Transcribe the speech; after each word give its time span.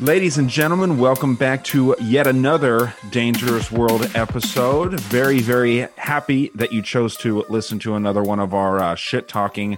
Ladies 0.00 0.38
and 0.38 0.48
gentlemen, 0.48 0.98
welcome 0.98 1.34
back 1.36 1.62
to 1.64 1.94
yet 2.00 2.26
another 2.26 2.94
Dangerous 3.10 3.70
World 3.70 4.10
episode. 4.14 4.98
Very, 4.98 5.40
very 5.40 5.88
happy 5.96 6.50
that 6.54 6.72
you 6.72 6.80
chose 6.80 7.16
to 7.18 7.44
listen 7.50 7.78
to 7.80 7.94
another 7.94 8.22
one 8.22 8.40
of 8.40 8.54
our 8.54 8.78
uh, 8.78 8.94
shit 8.94 9.28
talking 9.28 9.76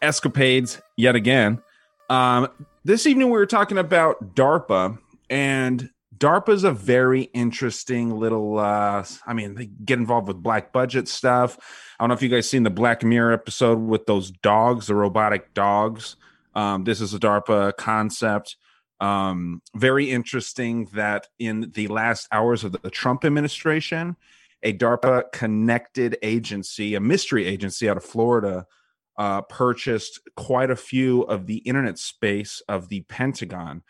escapades 0.00 0.80
yet 0.96 1.16
again. 1.16 1.62
Um, 2.08 2.48
this 2.84 3.06
evening, 3.06 3.26
we 3.26 3.38
were 3.38 3.46
talking 3.46 3.76
about 3.76 4.36
DARPA, 4.36 4.98
and 5.28 5.90
DARPA 6.18 6.50
is 6.50 6.64
a 6.64 6.72
very 6.72 7.22
interesting 7.22 8.10
little. 8.10 8.58
Uh, 8.58 9.04
I 9.26 9.32
mean, 9.32 9.54
they 9.54 9.66
get 9.66 9.98
involved 9.98 10.28
with 10.28 10.42
black 10.42 10.72
budget 10.72 11.08
stuff. 11.08 11.58
I 11.98 12.04
don't 12.04 12.08
know 12.08 12.14
if 12.14 12.22
you 12.22 12.28
guys 12.28 12.48
seen 12.48 12.62
the 12.62 12.70
Black 12.70 13.02
Mirror 13.02 13.32
episode 13.32 13.78
with 13.78 14.06
those 14.06 14.30
dogs, 14.30 14.86
the 14.86 14.94
robotic 14.94 15.54
dogs. 15.54 16.16
Um, 16.54 16.84
this 16.84 17.00
is 17.00 17.12
a 17.12 17.18
DARPA 17.18 17.76
concept. 17.76 18.56
Um, 19.00 19.60
very 19.74 20.10
interesting 20.10 20.86
that 20.94 21.28
in 21.38 21.72
the 21.74 21.88
last 21.88 22.28
hours 22.32 22.64
of 22.64 22.72
the 22.72 22.90
Trump 22.90 23.24
administration, 23.24 24.16
a 24.62 24.72
DARPA 24.72 25.32
connected 25.32 26.16
agency, 26.22 26.94
a 26.94 27.00
mystery 27.00 27.46
agency 27.46 27.88
out 27.88 27.96
of 27.96 28.04
Florida, 28.04 28.66
uh, 29.18 29.42
purchased 29.42 30.20
quite 30.36 30.70
a 30.70 30.76
few 30.76 31.22
of 31.22 31.46
the 31.46 31.58
internet 31.58 31.98
space 31.98 32.62
of 32.68 32.88
the 32.88 33.02
Pentagon. 33.02 33.82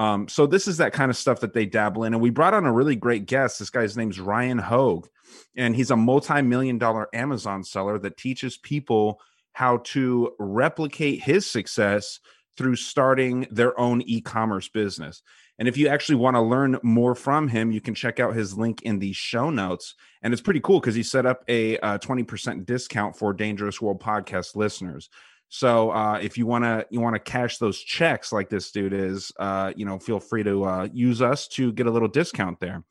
Um, 0.00 0.28
so 0.28 0.46
this 0.46 0.66
is 0.66 0.78
that 0.78 0.94
kind 0.94 1.10
of 1.10 1.16
stuff 1.18 1.40
that 1.40 1.52
they 1.52 1.66
dabble 1.66 2.04
in. 2.04 2.14
And 2.14 2.22
we 2.22 2.30
brought 2.30 2.54
on 2.54 2.64
a 2.64 2.72
really 2.72 2.96
great 2.96 3.26
guest. 3.26 3.58
This 3.58 3.68
guy's 3.68 3.98
name's 3.98 4.18
Ryan 4.18 4.56
Hogue, 4.56 5.08
and 5.54 5.76
he's 5.76 5.90
a 5.90 5.96
multi-million 5.96 6.78
dollar 6.78 7.08
Amazon 7.12 7.62
seller 7.62 7.98
that 7.98 8.16
teaches 8.16 8.56
people 8.56 9.20
how 9.52 9.76
to 9.84 10.32
replicate 10.38 11.20
his 11.20 11.44
success 11.44 12.18
through 12.56 12.76
starting 12.76 13.46
their 13.50 13.78
own 13.78 14.00
e-commerce 14.06 14.70
business. 14.70 15.20
And 15.58 15.68
if 15.68 15.76
you 15.76 15.88
actually 15.88 16.14
want 16.14 16.36
to 16.36 16.40
learn 16.40 16.78
more 16.82 17.14
from 17.14 17.48
him, 17.48 17.70
you 17.70 17.82
can 17.82 17.94
check 17.94 18.18
out 18.18 18.34
his 18.34 18.56
link 18.56 18.80
in 18.80 19.00
the 19.00 19.12
show 19.12 19.50
notes. 19.50 19.94
And 20.22 20.32
it's 20.32 20.40
pretty 20.40 20.60
cool 20.60 20.80
because 20.80 20.94
he 20.94 21.02
set 21.02 21.26
up 21.26 21.44
a 21.46 21.76
uh, 21.80 21.98
20% 21.98 22.64
discount 22.64 23.18
for 23.18 23.34
Dangerous 23.34 23.82
World 23.82 24.02
podcast 24.02 24.56
listeners. 24.56 25.10
So 25.50 25.90
uh, 25.90 26.18
if 26.22 26.38
you 26.38 26.46
want 26.46 26.64
to 26.64 26.86
you 26.90 27.00
want 27.00 27.16
to 27.16 27.20
cash 27.20 27.58
those 27.58 27.78
checks 27.80 28.32
like 28.32 28.48
this 28.48 28.70
dude 28.70 28.92
is, 28.92 29.32
uh, 29.38 29.72
you 29.76 29.84
know, 29.84 29.98
feel 29.98 30.20
free 30.20 30.44
to 30.44 30.64
uh, 30.64 30.88
use 30.92 31.20
us 31.20 31.48
to 31.48 31.72
get 31.72 31.86
a 31.86 31.90
little 31.90 32.08
discount 32.08 32.60
there. 32.60 32.84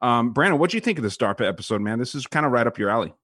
Um, 0.00 0.32
Brandon, 0.32 0.58
what 0.58 0.70
do 0.70 0.78
you 0.78 0.80
think 0.80 0.98
of 0.98 1.04
this 1.04 1.16
DARPA 1.18 1.46
episode, 1.46 1.82
man? 1.82 1.98
This 1.98 2.14
is 2.14 2.26
kind 2.26 2.46
of 2.46 2.52
right 2.52 2.66
up 2.66 2.78
your 2.78 2.88
alley. 2.88 3.14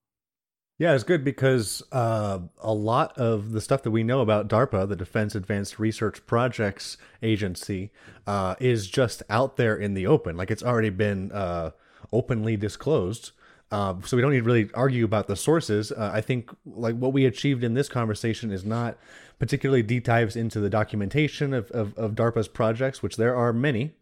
Yeah, 0.78 0.94
it's 0.94 1.04
good 1.04 1.25
because 1.25 1.82
uh, 1.91 2.41
a 2.60 2.75
lot 2.75 3.16
of 3.16 3.52
the 3.52 3.60
stuff 3.60 3.82
that 3.84 3.91
we 3.92 4.02
know 4.02 4.20
about 4.20 4.48
DARPA, 4.48 4.88
the 4.88 4.97
Defense 4.97 5.34
Advanced 5.34 5.78
Research 5.78 6.26
Projects 6.26 6.98
Agency, 7.22 7.92
uh, 8.26 8.56
is 8.60 8.88
just 8.88 9.22
out 9.31 9.56
there 9.56 9.76
in 9.76 9.94
the 9.94 10.06
open. 10.06 10.36
Like 10.36 10.50
it's 10.50 10.62
already 10.62 10.91
been 10.91 11.32
uh, 11.32 11.70
openly 12.12 12.58
disclosed. 12.58 13.32
Uh, 13.72 13.94
so 14.04 14.16
we 14.16 14.20
don't 14.22 14.32
need 14.32 14.40
to 14.40 14.44
really 14.44 14.70
argue 14.74 15.04
about 15.04 15.26
the 15.26 15.34
sources. 15.36 15.90
Uh, 15.90 16.10
I 16.12 16.20
think 16.20 16.50
like 16.66 16.94
what 16.96 17.12
we 17.12 17.24
achieved 17.24 17.64
in 17.64 17.74
this 17.74 17.88
conversation 17.88 18.50
is 18.52 18.64
not 18.64 18.98
particularly 19.38 19.82
deep 19.82 20.04
dives 20.04 20.36
into 20.36 20.60
the 20.60 20.70
documentation 20.70 21.52
of, 21.54 21.70
of, 21.72 21.96
of 21.98 22.12
DARPA's 22.14 22.48
projects, 22.48 23.02
which 23.02 23.16
there 23.16 23.34
are 23.34 23.52
many. 23.52 23.92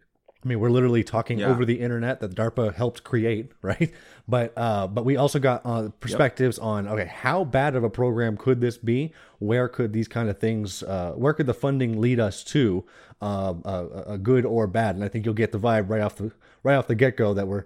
I 0.44 0.48
mean, 0.48 0.58
we're 0.58 0.70
literally 0.70 1.04
talking 1.04 1.38
Yeah. 1.38 1.48
over 1.50 1.64
the 1.66 1.80
internet 1.80 2.20
that 2.20 2.34
DARPA 2.34 2.74
helped 2.74 3.04
create, 3.04 3.52
right? 3.62 3.92
But 4.26 4.52
uh, 4.56 4.86
but 4.86 5.04
we 5.04 5.16
also 5.16 5.38
got 5.38 5.60
uh, 5.64 5.90
perspectives 6.00 6.58
on 6.58 6.88
okay, 6.88 7.06
how 7.06 7.44
bad 7.44 7.76
of 7.76 7.84
a 7.84 7.90
program 7.90 8.36
could 8.36 8.60
this 8.60 8.76
be? 8.78 9.12
Where 9.38 9.68
could 9.68 9.92
these 9.92 10.08
kind 10.08 10.28
of 10.30 10.38
things? 10.38 10.82
Uh, 10.82 11.12
where 11.12 11.32
could 11.34 11.46
the 11.46 11.54
funding 11.54 12.00
lead 12.00 12.18
us 12.20 12.42
to? 12.44 12.84
Uh, 13.20 14.16
good 14.16 14.46
or 14.46 14.66
bad? 14.66 14.94
And 14.94 15.04
I 15.04 15.08
think 15.08 15.26
you'll 15.26 15.34
get 15.34 15.52
the 15.52 15.58
vibe 15.58 15.90
right 15.90 16.00
off 16.00 16.16
the 16.16 16.32
right 16.62 16.74
off 16.74 16.86
the 16.86 16.94
get 16.94 17.16
go 17.18 17.34
that 17.34 17.46
we're 17.46 17.64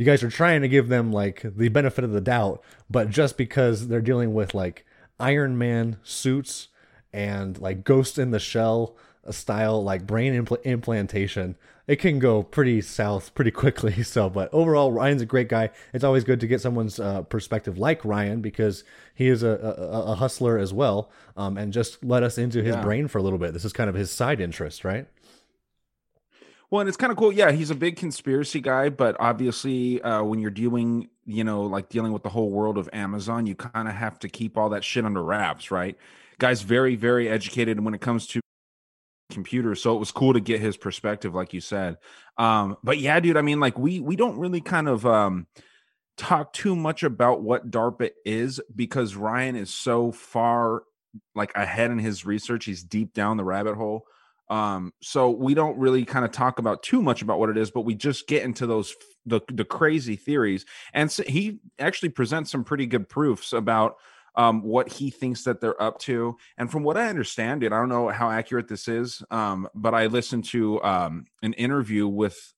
you 0.00 0.06
guys 0.06 0.22
are 0.22 0.30
trying 0.30 0.62
to 0.62 0.68
give 0.68 0.88
them 0.88 1.12
like 1.12 1.42
the 1.44 1.68
benefit 1.68 2.04
of 2.04 2.10
the 2.12 2.20
doubt, 2.22 2.62
but 2.88 3.10
just 3.10 3.36
because 3.36 3.88
they're 3.88 4.00
dealing 4.00 4.32
with 4.32 4.54
like 4.54 4.86
Iron 5.20 5.58
Man 5.58 5.98
suits 6.02 6.68
and 7.12 7.58
like 7.58 7.84
Ghost 7.84 8.18
in 8.18 8.30
the 8.30 8.38
Shell 8.38 8.96
style 9.30 9.84
like 9.84 10.06
brain 10.06 10.32
impl- 10.44 10.62
implantation, 10.64 11.54
it 11.86 11.96
can 11.96 12.18
go 12.18 12.42
pretty 12.42 12.80
south 12.80 13.34
pretty 13.34 13.50
quickly. 13.50 14.02
So, 14.02 14.30
but 14.30 14.48
overall, 14.54 14.90
Ryan's 14.90 15.20
a 15.22 15.26
great 15.26 15.48
guy. 15.50 15.68
It's 15.92 16.04
always 16.04 16.24
good 16.24 16.40
to 16.40 16.46
get 16.46 16.60
someone's 16.62 16.98
uh, 16.98 17.22
perspective 17.22 17.76
like 17.78 18.02
Ryan 18.04 18.40
because 18.40 18.84
he 19.14 19.28
is 19.28 19.42
a, 19.42 19.50
a, 19.50 20.12
a 20.12 20.14
hustler 20.14 20.56
as 20.56 20.72
well, 20.72 21.10
um, 21.36 21.58
and 21.58 21.72
just 21.74 22.02
let 22.02 22.22
us 22.22 22.38
into 22.38 22.62
his 22.62 22.74
Yeah. 22.74 22.82
brain 22.82 23.06
for 23.08 23.18
a 23.18 23.22
little 23.22 23.38
bit. 23.38 23.52
This 23.52 23.64
is 23.66 23.72
kind 23.74 23.90
of 23.90 23.96
his 23.96 24.10
side 24.10 24.40
interest, 24.40 24.82
right? 24.84 25.06
Well, 26.70 26.80
and 26.80 26.88
it's 26.88 26.96
kind 26.96 27.10
of 27.10 27.18
cool. 27.18 27.32
Yeah, 27.32 27.50
he's 27.50 27.70
a 27.70 27.74
big 27.74 27.96
conspiracy 27.96 28.60
guy, 28.60 28.90
but 28.90 29.16
obviously, 29.18 30.00
uh, 30.02 30.22
when 30.22 30.38
you're 30.38 30.52
dealing, 30.52 31.08
you 31.26 31.42
know, 31.42 31.62
like 31.62 31.88
dealing 31.88 32.12
with 32.12 32.22
the 32.22 32.28
whole 32.28 32.50
world 32.50 32.78
of 32.78 32.88
Amazon, 32.92 33.46
you 33.46 33.56
kind 33.56 33.88
of 33.88 33.94
have 33.94 34.20
to 34.20 34.28
keep 34.28 34.56
all 34.56 34.68
that 34.70 34.84
shit 34.84 35.04
under 35.04 35.22
wraps, 35.22 35.72
right? 35.72 35.96
Guy's 36.38 36.62
very, 36.62 36.94
very 36.94 37.28
educated 37.28 37.80
when 37.84 37.92
it 37.92 38.00
comes 38.00 38.26
to 38.28 38.40
computers, 39.32 39.82
so 39.82 39.96
it 39.96 39.98
was 39.98 40.12
cool 40.12 40.32
to 40.32 40.40
get 40.40 40.60
his 40.60 40.76
perspective, 40.76 41.34
like 41.34 41.52
you 41.52 41.60
said. 41.60 41.98
Um, 42.38 42.76
but 42.84 42.98
yeah, 42.98 43.18
dude, 43.18 43.36
I 43.36 43.42
mean, 43.42 43.58
like 43.58 43.76
we 43.76 43.98
we 44.00 44.14
don't 44.14 44.38
really 44.38 44.60
kind 44.60 44.88
of 44.88 45.04
um 45.04 45.48
talk 46.16 46.52
too 46.52 46.76
much 46.76 47.02
about 47.02 47.42
what 47.42 47.70
DARPA 47.70 48.10
is 48.24 48.60
because 48.74 49.16
Ryan 49.16 49.56
is 49.56 49.70
so 49.70 50.12
far 50.12 50.82
like 51.34 51.52
ahead 51.56 51.90
in 51.90 51.98
his 51.98 52.24
research. 52.24 52.64
He's 52.64 52.84
deep 52.84 53.12
down 53.12 53.36
the 53.38 53.44
rabbit 53.44 53.74
hole. 53.74 54.06
Um, 54.50 54.92
so 55.00 55.30
we 55.30 55.54
don't 55.54 55.78
really 55.78 56.04
kind 56.04 56.24
of 56.24 56.32
talk 56.32 56.58
about 56.58 56.82
too 56.82 57.00
much 57.00 57.22
about 57.22 57.38
what 57.38 57.50
it 57.50 57.56
is, 57.56 57.70
but 57.70 57.82
we 57.82 57.94
just 57.94 58.26
get 58.26 58.42
into 58.42 58.66
those 58.66 58.94
the 59.24 59.40
the 59.52 59.64
crazy 59.64 60.16
theories. 60.16 60.66
And 60.92 61.10
so 61.10 61.22
he 61.22 61.60
actually 61.78 62.08
presents 62.08 62.50
some 62.50 62.64
pretty 62.64 62.86
good 62.86 63.08
proofs 63.08 63.52
about 63.52 63.96
um, 64.34 64.62
what 64.62 64.88
he 64.88 65.10
thinks 65.10 65.44
that 65.44 65.60
they're 65.60 65.80
up 65.80 65.98
to. 66.00 66.36
And 66.58 66.70
from 66.70 66.82
what 66.82 66.96
I 66.96 67.08
understand, 67.08 67.62
it 67.62 67.72
I 67.72 67.78
don't 67.78 67.88
know 67.88 68.08
how 68.08 68.30
accurate 68.30 68.68
this 68.68 68.88
is, 68.88 69.22
um, 69.30 69.68
but 69.74 69.94
I 69.94 70.06
listened 70.06 70.44
to 70.46 70.82
um, 70.82 71.26
an 71.42 71.52
interview 71.52 72.08
with 72.08 72.52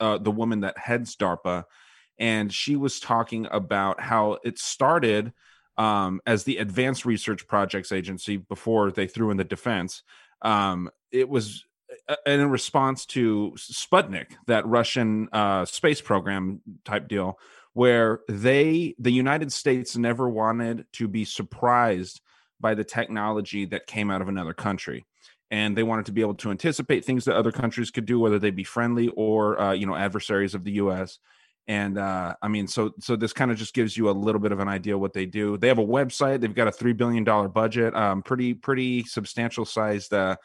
uh, 0.00 0.18
the 0.18 0.30
woman 0.30 0.60
that 0.60 0.76
heads 0.76 1.16
DARPA, 1.16 1.64
and 2.18 2.52
she 2.52 2.76
was 2.76 3.00
talking 3.00 3.46
about 3.50 4.00
how 4.00 4.38
it 4.44 4.58
started 4.58 5.32
um, 5.78 6.20
as 6.26 6.44
the 6.44 6.58
Advanced 6.58 7.06
Research 7.06 7.46
Projects 7.46 7.92
Agency 7.92 8.36
before 8.36 8.90
they 8.90 9.06
threw 9.06 9.30
in 9.30 9.36
the 9.36 9.44
defense. 9.44 10.02
Um, 10.42 10.90
it 11.10 11.28
was 11.28 11.64
uh, 12.08 12.16
in 12.26 12.48
response 12.50 13.06
to 13.06 13.54
Sputnik, 13.56 14.32
that 14.46 14.66
Russian 14.66 15.28
uh, 15.32 15.64
space 15.64 16.00
program 16.00 16.60
type 16.84 17.08
deal, 17.08 17.38
where 17.72 18.20
they, 18.28 18.94
the 18.98 19.12
United 19.12 19.52
States, 19.52 19.96
never 19.96 20.28
wanted 20.28 20.86
to 20.94 21.08
be 21.08 21.24
surprised 21.24 22.20
by 22.60 22.74
the 22.74 22.84
technology 22.84 23.64
that 23.66 23.86
came 23.86 24.10
out 24.10 24.20
of 24.20 24.28
another 24.28 24.54
country. 24.54 25.06
And 25.50 25.76
they 25.76 25.82
wanted 25.82 26.06
to 26.06 26.12
be 26.12 26.20
able 26.20 26.34
to 26.36 26.50
anticipate 26.50 27.04
things 27.04 27.24
that 27.24 27.36
other 27.36 27.52
countries 27.52 27.90
could 27.90 28.04
do, 28.04 28.20
whether 28.20 28.38
they 28.38 28.50
be 28.50 28.64
friendly 28.64 29.08
or, 29.16 29.58
uh, 29.58 29.72
you 29.72 29.86
know, 29.86 29.94
adversaries 29.94 30.54
of 30.54 30.64
the 30.64 30.72
U.S 30.72 31.18
and 31.68 31.98
uh, 31.98 32.34
I 32.40 32.48
mean, 32.48 32.66
so 32.66 32.92
so 32.98 33.14
this 33.14 33.34
kind 33.34 33.50
of 33.50 33.58
just 33.58 33.74
gives 33.74 33.94
you 33.94 34.08
a 34.08 34.12
little 34.12 34.40
bit 34.40 34.52
of 34.52 34.58
an 34.58 34.68
idea 34.68 34.96
what 34.96 35.12
they 35.12 35.26
do. 35.26 35.58
They 35.58 35.68
have 35.68 35.78
a 35.78 35.84
website. 35.86 36.40
They've 36.40 36.54
got 36.54 36.66
a 36.66 36.72
three 36.72 36.94
billion 36.94 37.24
dollar 37.24 37.48
budget. 37.48 37.94
Um, 37.94 38.22
pretty 38.22 38.54
pretty 38.54 39.04
substantial 39.04 39.66
sized 39.66 40.14
uh, 40.14 40.36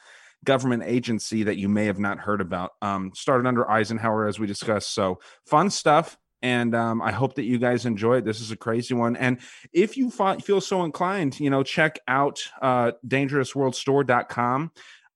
government 0.43 0.83
agency 0.85 1.43
that 1.43 1.57
you 1.57 1.69
may 1.69 1.85
have 1.85 1.97
not 1.97 2.19
heard 2.19 2.41
about. 2.41 2.71
Um, 2.81 3.13
started 3.15 3.47
under 3.47 3.69
Eisenhower, 3.71 4.27
as 4.27 4.37
we 4.37 4.47
discussed. 4.47 4.93
So 4.93 5.21
fun 5.45 5.69
stuff. 5.69 6.17
And 6.41 6.75
um, 6.75 7.01
I 7.01 7.13
hope 7.13 7.35
that 7.35 7.43
you 7.43 7.57
guys 7.57 7.85
enjoy 7.85 8.17
it. 8.17 8.25
This 8.25 8.41
is 8.41 8.51
a 8.51 8.57
crazy 8.57 8.93
one. 8.93 9.15
And 9.15 9.39
if 9.71 9.95
you 9.95 10.11
feel 10.11 10.59
so 10.59 10.83
inclined, 10.83 11.39
you 11.39 11.49
know, 11.49 11.63
check 11.63 11.99
out 12.05 12.41
uh, 12.61 12.91
dangerousworldstore.com. 13.07 14.71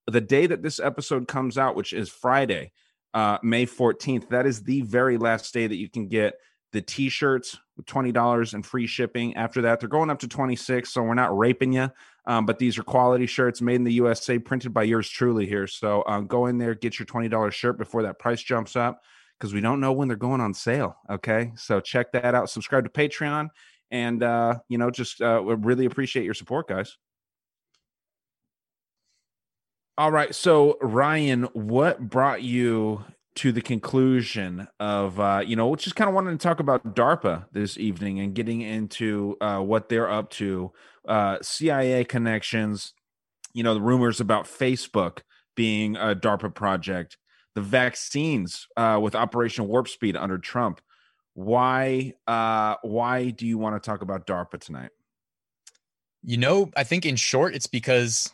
The 0.09 0.21
day 0.21 0.48
that 0.48 0.63
this 0.63 0.80
episode 0.80 1.27
comes 1.27 1.57
out, 1.57 1.75
which 1.75 1.92
is 1.92 2.07
Friday, 2.07 2.71
uh, 3.18 3.40
May 3.42 3.66
14th. 3.66 4.30
That 4.30 4.46
is 4.46 4.62
the 4.62 4.81
very 4.81 5.18
last 5.18 5.52
day 5.52 5.66
that 5.66 5.75
you 5.75 5.90
can 5.90 6.08
get 6.08 6.36
the 6.72 6.84
t-shirts 6.84 7.58
with 7.75 7.88
$20 7.88 8.54
and 8.54 8.64
free 8.64 8.86
shipping. 8.86 9.36
After 9.36 9.64
that, 9.64 9.80
they're 9.80 9.90
going 9.90 10.12
up 10.12 10.19
to 10.19 10.28
26, 10.28 10.94
so 10.94 11.02
we're 11.02 11.16
not 11.16 11.36
raping 11.36 11.74
you. 11.74 11.90
Um, 12.28 12.46
but 12.46 12.60
these 12.60 12.78
are 12.78 12.84
quality 12.84 13.25
shirts 13.25 13.60
made 13.60 13.78
in 13.78 13.86
the 13.86 13.94
USA, 13.94 14.38
printed 14.38 14.72
by 14.72 14.84
yours 14.84 15.10
truly 15.10 15.48
here. 15.48 15.66
So 15.66 16.04
um, 16.06 16.28
go 16.28 16.46
in 16.46 16.60
there, 16.60 16.75
get 16.75 17.00
your 17.00 17.08
$20 17.08 17.52
shirt 17.52 17.80
before 17.80 18.04
that 18.04 18.19
price 18.19 18.44
jumps 18.44 18.75
up 18.75 19.02
because 19.40 19.52
we 19.52 19.62
don't 19.62 19.80
know 19.80 19.94
when 19.94 20.08
they're 20.08 20.16
going 20.16 20.42
on 20.42 20.54
sale. 20.54 20.98
Okay. 21.10 21.54
So 21.56 21.80
check 21.80 22.12
that 22.12 22.36
out. 22.36 22.52
Subscribe 22.52 22.84
to 22.84 22.92
Patreon. 22.92 23.48
And, 23.90 24.22
uh, 24.22 24.60
you 24.69 24.78
know, 24.78 24.92
just 24.92 25.24
uh, 25.24 25.42
really 25.42 25.86
appreciate 25.86 26.25
your 26.25 26.36
support, 26.36 26.68
guys. 26.68 26.98
All 30.00 30.12
right. 30.12 30.36
So, 30.36 30.78
Ryan, 30.80 31.44
what 31.54 32.08
brought 32.08 32.44
you 32.44 33.04
to 33.38 33.52
the 33.52 33.62
conclusion 33.62 34.68
of, 34.80 35.20
uh, 35.20 35.42
you 35.44 35.56
know, 35.56 35.76
just 35.76 35.96
kind 35.96 36.08
of 36.08 36.14
wanted 36.14 36.32
to 36.32 36.38
talk 36.38 36.60
about 36.60 36.96
DARPA 36.96 37.46
this 37.52 37.80
evening 37.80 38.20
and 38.20 38.36
getting 38.36 38.62
into 38.62 39.38
uh, 39.42 39.60
what 39.60 39.90
they're 39.90 40.10
up 40.10 40.30
to, 40.32 40.72
uh, 41.08 41.40
CIA 41.42 42.04
connections, 42.04 42.94
you 43.54 43.64
know, 43.64 43.74
the 43.74 43.82
rumors 43.82 44.20
about 44.20 44.46
Facebook 44.46 45.22
being 45.56 45.96
a 45.96 46.14
DARPA 46.14 46.54
project, 46.54 47.18
the 47.56 47.62
vaccines 47.62 48.68
uh, 48.78 49.00
with 49.02 49.16
Operation 49.16 49.68
Warp 49.68 49.88
Speed 49.88 50.16
under 50.16 50.38
Trump. 50.38 50.80
Why, 51.34 52.14
uh, 52.28 52.76
why 52.84 53.32
do 53.32 53.48
you 53.48 53.58
want 53.58 53.82
to 53.82 53.88
talk 53.88 54.04
about 54.04 54.28
DARPA 54.28 54.60
tonight? 54.60 54.92
You 56.22 56.38
know, 56.38 56.70
I 56.78 56.84
think 56.84 57.04
in 57.04 57.16
short, 57.16 57.56
it's 57.56 57.68
because 57.68 58.32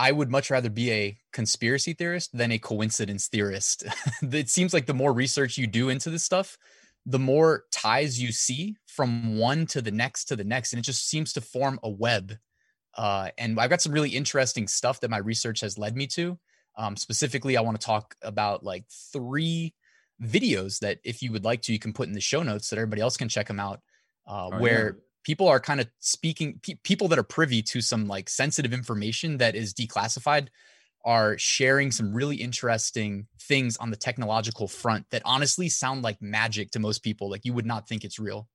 I 0.00 0.12
would 0.12 0.30
much 0.30 0.50
rather 0.50 0.70
be 0.70 0.90
a 0.90 1.18
conspiracy 1.30 1.92
theorist 1.92 2.34
than 2.34 2.52
a 2.52 2.58
coincidence 2.58 3.28
theorist. 3.28 3.84
it 4.22 4.48
seems 4.48 4.72
like 4.72 4.86
the 4.86 4.94
more 4.94 5.12
research 5.12 5.58
you 5.58 5.66
do 5.66 5.90
into 5.90 6.08
this 6.08 6.24
stuff, 6.24 6.56
the 7.04 7.18
more 7.18 7.64
ties 7.70 8.18
you 8.18 8.32
see 8.32 8.76
from 8.86 9.36
one 9.36 9.66
to 9.66 9.82
the 9.82 9.90
next 9.90 10.24
to 10.26 10.36
the 10.36 10.44
next. 10.44 10.72
And 10.72 10.80
it 10.80 10.86
just 10.86 11.06
seems 11.06 11.34
to 11.34 11.42
form 11.42 11.78
a 11.82 11.90
web. 11.90 12.32
Uh, 12.96 13.28
and 13.36 13.60
I've 13.60 13.68
got 13.68 13.82
some 13.82 13.92
really 13.92 14.08
interesting 14.08 14.68
stuff 14.68 15.00
that 15.00 15.10
my 15.10 15.18
research 15.18 15.60
has 15.60 15.76
led 15.76 15.94
me 15.94 16.06
to. 16.08 16.38
Um, 16.78 16.96
specifically, 16.96 17.58
I 17.58 17.60
want 17.60 17.78
to 17.78 17.86
talk 17.86 18.14
about 18.22 18.64
like 18.64 18.86
three 19.12 19.74
videos 20.22 20.78
that, 20.78 21.00
if 21.04 21.22
you 21.22 21.30
would 21.32 21.44
like 21.44 21.60
to, 21.62 21.74
you 21.74 21.78
can 21.78 21.92
put 21.92 22.08
in 22.08 22.14
the 22.14 22.22
show 22.22 22.42
notes 22.42 22.70
that 22.70 22.78
everybody 22.78 23.02
else 23.02 23.18
can 23.18 23.28
check 23.28 23.48
them 23.48 23.60
out. 23.60 23.80
Uh, 24.26 24.48
oh, 24.50 24.60
where 24.60 24.96
yeah 24.96 25.02
people 25.30 25.46
are 25.46 25.60
kind 25.60 25.80
of 25.80 25.86
speaking 26.00 26.58
pe- 26.60 26.74
people 26.82 27.06
that 27.06 27.16
are 27.16 27.22
privy 27.22 27.62
to 27.62 27.80
some 27.80 28.08
like 28.08 28.28
sensitive 28.28 28.72
information 28.72 29.36
that 29.36 29.54
is 29.54 29.72
declassified 29.72 30.48
are 31.04 31.38
sharing 31.38 31.92
some 31.92 32.12
really 32.12 32.34
interesting 32.34 33.28
things 33.42 33.76
on 33.76 33.92
the 33.92 33.96
technological 33.96 34.66
front 34.66 35.06
that 35.10 35.22
honestly 35.24 35.68
sound 35.68 36.02
like 36.02 36.20
magic 36.20 36.72
to 36.72 36.80
most 36.80 37.04
people 37.04 37.30
like 37.30 37.44
you 37.44 37.52
would 37.52 37.64
not 37.64 37.86
think 37.86 38.02
it's 38.04 38.18
real. 38.18 38.48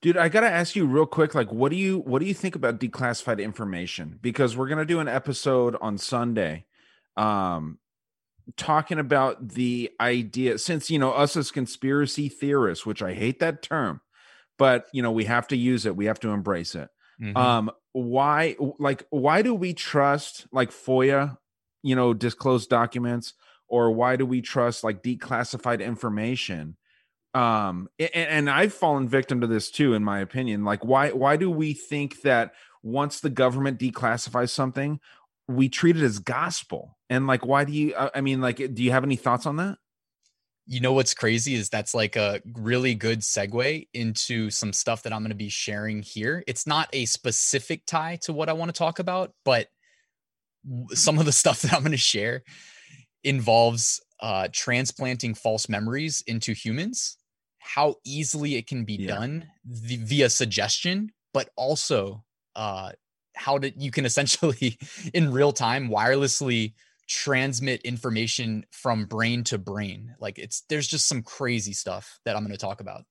Dude 0.00 0.16
i 0.16 0.28
gotta 0.28 0.48
ask 0.48 0.76
you 0.76 0.86
real 0.86 1.04
quick 1.04 1.34
like 1.34 1.50
what 1.50 1.72
do 1.72 1.76
you 1.76 1.98
what 1.98 2.20
do 2.20 2.26
you 2.26 2.34
think 2.34 2.54
about 2.54 2.78
declassified 2.78 3.42
information? 3.42 4.20
Because 4.22 4.56
we're 4.56 4.68
gonna 4.68 4.84
do 4.84 5.00
an 5.00 5.08
episode 5.08 5.74
on 5.80 5.98
sunday 5.98 6.64
um 7.16 7.80
talking 8.56 9.00
about 9.00 9.48
the 9.48 9.90
idea 10.00 10.58
since 10.58 10.92
you 10.92 10.98
know 11.00 11.10
us 11.10 11.36
as 11.36 11.50
conspiracy 11.50 12.28
theorists 12.28 12.86
which 12.86 13.02
i 13.02 13.12
hate 13.12 13.40
that 13.40 13.62
term 13.62 14.00
but 14.58 14.86
you 14.92 15.02
know 15.02 15.12
we 15.12 15.24
have 15.24 15.48
to 15.48 15.56
use 15.56 15.86
it. 15.86 15.96
We 15.96 16.06
have 16.06 16.20
to 16.20 16.30
embrace 16.30 16.74
it. 16.74 16.88
Mm-hmm. 17.20 17.36
um 17.36 17.70
why 17.92 18.56
like 18.78 19.04
why 19.10 19.42
do 19.42 19.52
we 19.52 19.74
trust 19.74 20.46
like 20.52 20.70
foia 20.70 21.36
you 21.82 21.96
know 21.96 22.12
disclosed 22.14 22.68
documents? 22.68 23.34
Or 23.70 23.90
why 23.90 24.16
do 24.16 24.24
we 24.24 24.40
trust 24.40 24.82
like 24.84 25.02
declassified 25.02 25.84
information? 25.84 26.76
Um 27.34 27.88
and, 27.98 28.10
and 28.14 28.50
i've 28.50 28.72
fallen 28.72 29.08
victim 29.08 29.40
to 29.40 29.46
this 29.46 29.70
too 29.70 29.94
in 29.94 30.04
my 30.04 30.20
opinion. 30.20 30.64
Like 30.64 30.84
why 30.84 31.10
why 31.10 31.36
do 31.36 31.50
we 31.50 31.72
think 31.72 32.22
that 32.22 32.52
once 32.82 33.20
the 33.20 33.30
government 33.30 33.80
declassifies 33.80 34.50
something 34.50 35.00
we 35.48 35.68
treat 35.68 35.96
it 35.96 36.02
as 36.02 36.18
gospel? 36.18 36.98
And 37.10 37.26
like 37.26 37.44
why 37.44 37.64
do 37.64 37.72
you 37.72 37.94
i 37.96 38.20
mean 38.20 38.40
like 38.40 38.56
do 38.56 38.82
you 38.82 38.92
have 38.92 39.04
any 39.04 39.16
thoughts 39.16 39.46
on 39.46 39.56
that 39.56 39.78
you 40.68 40.80
know 40.80 40.92
what's 40.92 41.14
crazy 41.14 41.54
is 41.54 41.70
that's 41.70 41.94
like 41.94 42.14
a 42.14 42.42
really 42.54 42.94
good 42.94 43.20
segue 43.20 43.88
into 43.94 44.50
some 44.50 44.74
stuff 44.74 45.02
that 45.02 45.14
I'm 45.14 45.22
going 45.22 45.30
to 45.30 45.34
be 45.34 45.48
sharing 45.48 46.02
here. 46.02 46.44
It's 46.46 46.66
not 46.66 46.90
a 46.92 47.06
specific 47.06 47.86
tie 47.86 48.18
to 48.22 48.34
what 48.34 48.50
I 48.50 48.52
want 48.52 48.68
to 48.68 48.78
talk 48.78 48.98
about, 48.98 49.32
but 49.46 49.68
some 50.90 51.18
of 51.18 51.24
the 51.24 51.32
stuff 51.42 51.62
that 51.62 51.72
I'm 51.72 51.80
going 51.80 51.92
to 51.92 51.96
share 51.96 52.42
involves 53.24 53.98
uh, 54.20 54.48
transplanting 54.52 55.34
false 55.34 55.70
memories 55.70 56.22
into 56.26 56.52
humans, 56.52 57.16
how 57.60 57.94
easily 58.04 58.56
it 58.56 58.66
can 58.66 58.84
be 58.84 58.96
yeah. 58.96 59.14
done 59.14 59.46
via 59.64 60.28
suggestion, 60.28 61.10
but 61.32 61.48
also 61.56 62.24
uh, 62.56 62.92
how 63.34 63.56
to, 63.56 63.72
you 63.78 63.90
can 63.90 64.04
essentially 64.04 64.78
in 65.14 65.32
real 65.32 65.52
time 65.52 65.88
wirelessly 65.88 66.74
transmit 67.08 67.80
information 67.82 68.66
from 68.70 69.06
brain 69.06 69.42
to 69.44 69.58
brain. 69.58 70.14
Like 70.20 70.38
it's 70.38 70.60
there's 70.68 70.86
just 70.86 71.08
some 71.08 71.22
crazy 71.22 71.72
stuff 71.72 72.20
that 72.24 72.36
I'm 72.36 72.42
going 72.42 72.52
to 72.52 72.58
talk 72.58 72.80
about. 72.80 73.04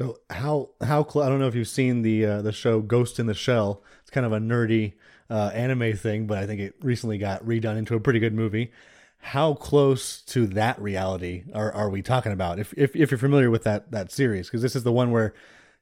So 0.00 0.18
how 0.30 0.70
how 0.82 1.06
cl- 1.06 1.24
I 1.24 1.28
don't 1.28 1.38
know 1.38 1.48
if 1.48 1.54
you've 1.54 1.68
seen 1.68 2.02
the 2.02 2.24
uh, 2.24 2.42
the 2.42 2.52
show 2.52 2.80
Ghost 2.80 3.18
in 3.18 3.26
the 3.26 3.34
Shell. 3.34 3.82
It's 4.00 4.10
kind 4.10 4.24
of 4.24 4.32
a 4.32 4.38
nerdy 4.38 4.94
uh, 5.28 5.50
anime 5.54 5.96
thing, 5.96 6.26
but 6.26 6.38
I 6.38 6.46
think 6.46 6.60
it 6.60 6.74
recently 6.82 7.18
got 7.18 7.44
redone 7.44 7.76
into 7.76 7.94
a 7.94 8.00
pretty 8.00 8.18
good 8.18 8.34
movie. 8.34 8.72
How 9.18 9.54
close 9.54 10.22
to 10.22 10.46
that 10.48 10.80
reality 10.80 11.44
are, 11.54 11.70
are 11.72 11.88
we 11.88 12.02
talking 12.02 12.32
about? 12.32 12.58
If, 12.58 12.74
if 12.76 12.96
if 12.96 13.10
you're 13.10 13.18
familiar 13.18 13.50
with 13.50 13.64
that 13.64 13.90
that 13.92 14.10
series, 14.10 14.48
because 14.48 14.62
this 14.62 14.74
is 14.74 14.82
the 14.82 14.92
one 14.92 15.10
where 15.10 15.34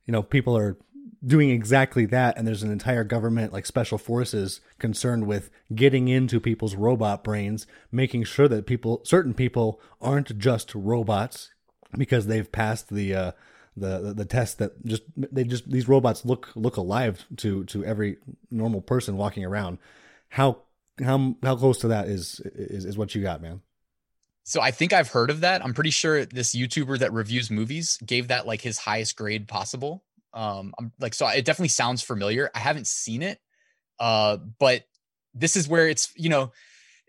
you 0.06 0.12
know 0.12 0.22
people 0.22 0.56
are 0.56 0.76
doing 1.24 1.50
exactly 1.50 2.06
that 2.06 2.36
and 2.38 2.46
there's 2.46 2.62
an 2.62 2.72
entire 2.72 3.04
government 3.04 3.52
like 3.52 3.66
special 3.66 3.98
forces 3.98 4.60
concerned 4.78 5.26
with 5.26 5.50
getting 5.74 6.08
into 6.08 6.40
people's 6.40 6.74
robot 6.74 7.22
brains 7.22 7.66
making 7.92 8.24
sure 8.24 8.48
that 8.48 8.66
people 8.66 9.02
certain 9.04 9.34
people 9.34 9.80
aren't 10.00 10.36
just 10.38 10.74
robots 10.74 11.50
because 11.96 12.26
they've 12.26 12.50
passed 12.50 12.88
the 12.88 13.14
uh 13.14 13.32
the, 13.76 13.98
the 13.98 14.14
the 14.14 14.24
test 14.24 14.58
that 14.58 14.84
just 14.84 15.02
they 15.16 15.44
just 15.44 15.70
these 15.70 15.88
robots 15.88 16.24
look 16.24 16.50
look 16.54 16.76
alive 16.76 17.26
to 17.36 17.64
to 17.64 17.84
every 17.84 18.16
normal 18.50 18.80
person 18.80 19.16
walking 19.16 19.44
around 19.44 19.78
how 20.30 20.62
how 21.04 21.36
how 21.42 21.54
close 21.54 21.78
to 21.78 21.88
that 21.88 22.08
is 22.08 22.40
is 22.44 22.84
is 22.84 22.96
what 22.96 23.14
you 23.14 23.22
got 23.22 23.42
man 23.42 23.60
so 24.42 24.60
I 24.60 24.72
think 24.72 24.92
I've 24.92 25.10
heard 25.10 25.30
of 25.30 25.42
that. 25.42 25.64
I'm 25.64 25.74
pretty 25.74 25.90
sure 25.90 26.24
this 26.24 26.56
YouTuber 26.56 26.98
that 26.98 27.12
reviews 27.12 27.52
movies 27.52 27.98
gave 28.04 28.28
that 28.28 28.48
like 28.48 28.60
his 28.62 28.78
highest 28.78 29.14
grade 29.14 29.46
possible. 29.46 30.02
Um, 30.32 30.74
I'm 30.78 30.92
like, 31.00 31.14
so 31.14 31.26
it 31.26 31.44
definitely 31.44 31.68
sounds 31.68 32.02
familiar. 32.02 32.50
I 32.54 32.58
haven't 32.58 32.86
seen 32.86 33.22
it, 33.22 33.38
uh, 33.98 34.38
but 34.58 34.84
this 35.34 35.56
is 35.56 35.68
where 35.68 35.88
it's, 35.88 36.12
you 36.16 36.28
know, 36.28 36.52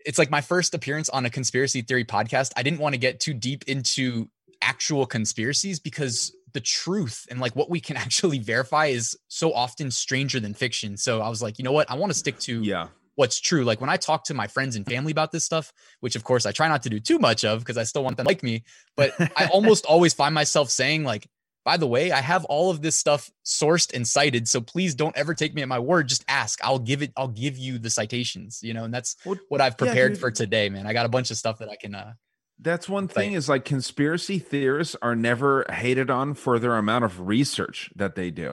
it's 0.04 0.18
like 0.18 0.30
my 0.30 0.40
first 0.40 0.74
appearance 0.74 1.08
on 1.08 1.24
a 1.24 1.30
conspiracy 1.30 1.82
theory 1.82 2.04
podcast. 2.04 2.52
I 2.56 2.62
didn't 2.62 2.80
want 2.80 2.94
to 2.94 2.98
get 2.98 3.20
too 3.20 3.34
deep 3.34 3.64
into 3.66 4.28
actual 4.60 5.06
conspiracies 5.06 5.78
because 5.80 6.34
the 6.52 6.60
truth 6.60 7.26
and 7.30 7.40
like 7.40 7.54
what 7.56 7.70
we 7.70 7.80
can 7.80 7.96
actually 8.04 8.38
verify 8.38 8.86
is 8.86 9.16
so 9.28 9.52
often 9.52 9.90
stranger 9.90 10.40
than 10.40 10.54
fiction. 10.54 10.96
So 10.96 11.20
I 11.20 11.28
was 11.28 11.42
like, 11.42 11.58
you 11.58 11.64
know 11.64 11.72
what? 11.72 11.90
I 11.90 11.94
want 11.94 12.12
to 12.12 12.18
stick 12.18 12.38
to 12.40 12.62
yeah 12.62 12.88
what's 13.14 13.40
true. 13.40 13.64
Like 13.64 13.80
when 13.80 13.90
I 13.90 13.96
talk 13.96 14.24
to 14.24 14.34
my 14.34 14.46
friends 14.46 14.76
and 14.76 14.86
family 14.86 15.12
about 15.12 15.32
this 15.32 15.44
stuff, 15.44 15.72
which 16.00 16.16
of 16.16 16.24
course 16.24 16.46
I 16.46 16.52
try 16.52 16.68
not 16.68 16.82
to 16.84 16.90
do 16.90 17.00
too 17.00 17.18
much 17.18 17.44
of 17.44 17.60
because 17.60 17.76
I 17.76 17.84
still 17.84 18.04
want 18.04 18.16
them 18.16 18.26
like 18.26 18.42
me, 18.42 18.64
but 18.96 19.14
I 19.36 19.46
almost 19.52 19.84
always 19.86 20.14
find 20.14 20.34
myself 20.34 20.70
saying 20.70 21.04
like, 21.04 21.28
by 21.64 21.76
the 21.76 21.86
way, 21.86 22.10
I 22.10 22.20
have 22.20 22.44
all 22.46 22.70
of 22.70 22.82
this 22.82 22.96
stuff 22.96 23.30
sourced 23.44 23.94
and 23.94 24.06
cited, 24.06 24.48
so 24.48 24.60
please 24.60 24.94
don't 24.94 25.16
ever 25.16 25.34
take 25.34 25.54
me 25.54 25.62
at 25.62 25.68
my 25.68 25.78
word. 25.78 26.08
Just 26.08 26.24
ask. 26.26 26.58
I'll 26.64 26.78
give 26.78 27.02
it. 27.02 27.12
I'll 27.16 27.28
give 27.28 27.56
you 27.56 27.78
the 27.78 27.90
citations. 27.90 28.60
You 28.62 28.74
know, 28.74 28.84
and 28.84 28.92
that's 28.92 29.16
what 29.48 29.60
I've 29.60 29.78
prepared 29.78 30.14
yeah, 30.14 30.18
for 30.18 30.30
today, 30.30 30.68
man. 30.68 30.86
I 30.86 30.92
got 30.92 31.06
a 31.06 31.10
bunch 31.10 31.30
of 31.30 31.36
stuff 31.36 31.58
that 31.58 31.68
I 31.68 31.76
can 31.76 31.94
uh, 31.94 32.14
That's 32.58 32.88
one 32.88 33.06
thing 33.08 33.34
is 33.34 33.48
like 33.48 33.64
conspiracy 33.64 34.38
theorists 34.38 34.96
are 35.02 35.14
never 35.14 35.64
hated 35.70 36.10
on 36.10 36.34
for 36.34 36.58
their 36.58 36.76
amount 36.76 37.04
of 37.04 37.20
research 37.20 37.90
that 37.94 38.14
they 38.16 38.30
do. 38.30 38.52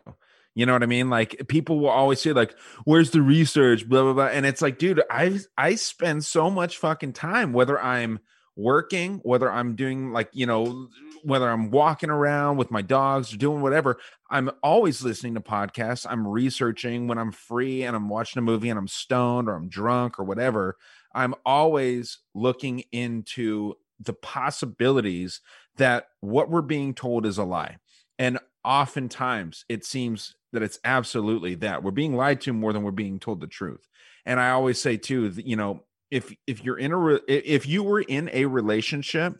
You 0.55 0.65
know 0.65 0.73
what 0.73 0.83
I 0.83 0.87
mean? 0.87 1.09
Like 1.09 1.47
people 1.47 1.79
will 1.79 1.89
always 1.89 2.21
say, 2.21 2.33
like, 2.33 2.53
where's 2.83 3.11
the 3.11 3.21
research? 3.21 3.87
Blah 3.87 4.03
blah 4.03 4.13
blah. 4.13 4.25
And 4.25 4.45
it's 4.45 4.61
like, 4.61 4.77
dude, 4.77 5.01
I 5.09 5.39
I 5.57 5.75
spend 5.75 6.25
so 6.25 6.51
much 6.51 6.77
fucking 6.77 7.13
time, 7.13 7.53
whether 7.53 7.81
I'm 7.81 8.19
working, 8.59 9.21
whether 9.23 9.51
I'm 9.51 9.75
doing 9.75 10.11
like, 10.11 10.29
you 10.33 10.45
know, 10.45 10.89
whether 11.23 11.49
I'm 11.49 11.71
walking 11.71 12.09
around 12.09 12.57
with 12.57 12.71
my 12.71 12.81
dogs 12.81 13.33
or 13.33 13.37
doing 13.37 13.61
whatever, 13.61 13.97
I'm 14.29 14.51
always 14.61 15.01
listening 15.01 15.35
to 15.35 15.41
podcasts. 15.41 16.05
I'm 16.09 16.27
researching 16.27 17.07
when 17.07 17.17
I'm 17.17 17.31
free 17.31 17.83
and 17.83 17.95
I'm 17.95 18.09
watching 18.09 18.39
a 18.39 18.43
movie 18.43 18.69
and 18.69 18.77
I'm 18.77 18.87
stoned 18.87 19.49
or 19.49 19.55
I'm 19.55 19.69
drunk 19.69 20.19
or 20.19 20.23
whatever. 20.23 20.77
I'm 21.13 21.33
always 21.45 22.19
looking 22.35 22.83
into 22.91 23.75
the 23.99 24.13
possibilities 24.13 25.41
that 25.77 26.07
what 26.21 26.49
we're 26.49 26.61
being 26.61 26.93
told 26.93 27.25
is 27.25 27.37
a 27.37 27.43
lie. 27.43 27.77
And 28.17 28.39
oftentimes 28.63 29.65
it 29.69 29.85
seems 29.85 30.35
that 30.51 30.63
it's 30.63 30.79
absolutely 30.83 31.55
that 31.55 31.83
we're 31.83 31.91
being 31.91 32.15
lied 32.15 32.41
to 32.41 32.53
more 32.53 32.73
than 32.73 32.83
we're 32.83 32.91
being 32.91 33.19
told 33.19 33.39
the 33.39 33.47
truth. 33.47 33.87
And 34.25 34.39
I 34.39 34.51
always 34.51 34.81
say 34.81 34.97
too, 34.97 35.31
you 35.37 35.55
know, 35.55 35.83
if 36.11 36.33
if 36.47 36.63
you're 36.63 36.77
in 36.77 36.91
a 36.91 36.97
re- 36.97 37.21
if 37.27 37.67
you 37.67 37.83
were 37.83 38.01
in 38.01 38.29
a 38.33 38.45
relationship 38.45 39.37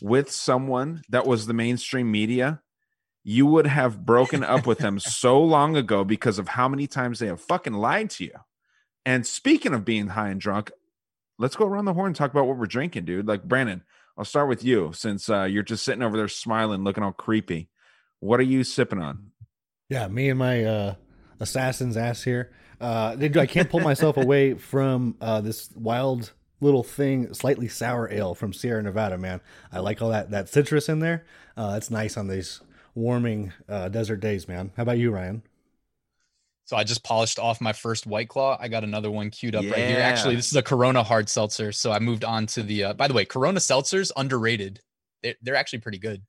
with 0.00 0.30
someone 0.30 1.02
that 1.08 1.26
was 1.26 1.46
the 1.46 1.54
mainstream 1.54 2.10
media, 2.10 2.62
you 3.24 3.46
would 3.46 3.66
have 3.66 4.04
broken 4.04 4.44
up 4.44 4.66
with 4.66 4.78
them 4.78 4.98
so 4.98 5.40
long 5.40 5.76
ago 5.76 6.04
because 6.04 6.38
of 6.38 6.48
how 6.48 6.68
many 6.68 6.86
times 6.86 7.18
they 7.18 7.26
have 7.26 7.40
fucking 7.40 7.74
lied 7.74 8.10
to 8.10 8.24
you. 8.24 8.34
And 9.04 9.26
speaking 9.26 9.74
of 9.74 9.84
being 9.84 10.08
high 10.08 10.28
and 10.28 10.40
drunk, 10.40 10.70
let's 11.38 11.56
go 11.56 11.66
around 11.66 11.86
the 11.86 11.94
horn 11.94 12.08
and 12.08 12.16
talk 12.16 12.30
about 12.30 12.46
what 12.46 12.58
we're 12.58 12.66
drinking, 12.66 13.04
dude. 13.04 13.26
Like 13.26 13.44
Brandon, 13.44 13.82
I'll 14.16 14.24
start 14.24 14.48
with 14.48 14.64
you 14.64 14.90
since 14.94 15.30
uh, 15.30 15.44
you're 15.44 15.62
just 15.62 15.84
sitting 15.84 16.02
over 16.02 16.16
there 16.16 16.28
smiling, 16.28 16.84
looking 16.84 17.04
all 17.04 17.12
creepy. 17.12 17.68
What 18.20 18.40
are 18.40 18.44
you 18.44 18.64
sipping 18.64 19.00
on? 19.00 19.30
Yeah, 19.88 20.08
me 20.08 20.28
and 20.28 20.38
my 20.38 20.64
uh, 20.64 20.94
assassin's 21.40 21.96
ass 21.96 22.22
here. 22.22 22.52
Uh, 22.80 23.16
I 23.20 23.46
can't 23.46 23.68
pull 23.68 23.80
myself 23.80 24.16
away 24.16 24.54
from 24.54 25.16
uh, 25.20 25.40
this 25.40 25.70
wild 25.74 26.32
little 26.60 26.82
thing, 26.82 27.32
slightly 27.34 27.68
sour 27.68 28.10
ale 28.12 28.34
from 28.34 28.52
Sierra 28.52 28.82
Nevada. 28.82 29.18
Man, 29.18 29.40
I 29.72 29.80
like 29.80 30.00
all 30.02 30.10
that 30.10 30.30
that 30.30 30.48
citrus 30.48 30.88
in 30.88 31.00
there. 31.00 31.24
Uh, 31.56 31.72
that's 31.72 31.90
nice 31.90 32.16
on 32.16 32.28
these 32.28 32.60
warming 32.94 33.52
uh, 33.68 33.88
desert 33.88 34.20
days, 34.20 34.48
man. 34.48 34.72
How 34.76 34.82
about 34.82 34.98
you, 34.98 35.10
Ryan? 35.10 35.42
So 36.64 36.76
I 36.76 36.84
just 36.84 37.02
polished 37.02 37.38
off 37.38 37.62
my 37.62 37.72
first 37.72 38.06
White 38.06 38.28
Claw. 38.28 38.58
I 38.60 38.68
got 38.68 38.84
another 38.84 39.10
one 39.10 39.30
queued 39.30 39.54
up 39.54 39.64
yeah. 39.64 39.70
right 39.70 39.88
here. 39.88 40.00
Actually, 40.00 40.36
this 40.36 40.48
is 40.48 40.56
a 40.56 40.62
Corona 40.62 41.02
hard 41.02 41.30
seltzer. 41.30 41.72
So 41.72 41.90
I 41.92 41.98
moved 41.98 42.24
on 42.24 42.46
to 42.48 42.62
the. 42.62 42.84
Uh, 42.84 42.92
by 42.92 43.08
the 43.08 43.14
way, 43.14 43.24
Corona 43.24 43.58
seltzers 43.58 44.10
underrated. 44.16 44.80
They're, 45.22 45.34
they're 45.40 45.56
actually 45.56 45.78
pretty 45.78 45.98
good. 45.98 46.22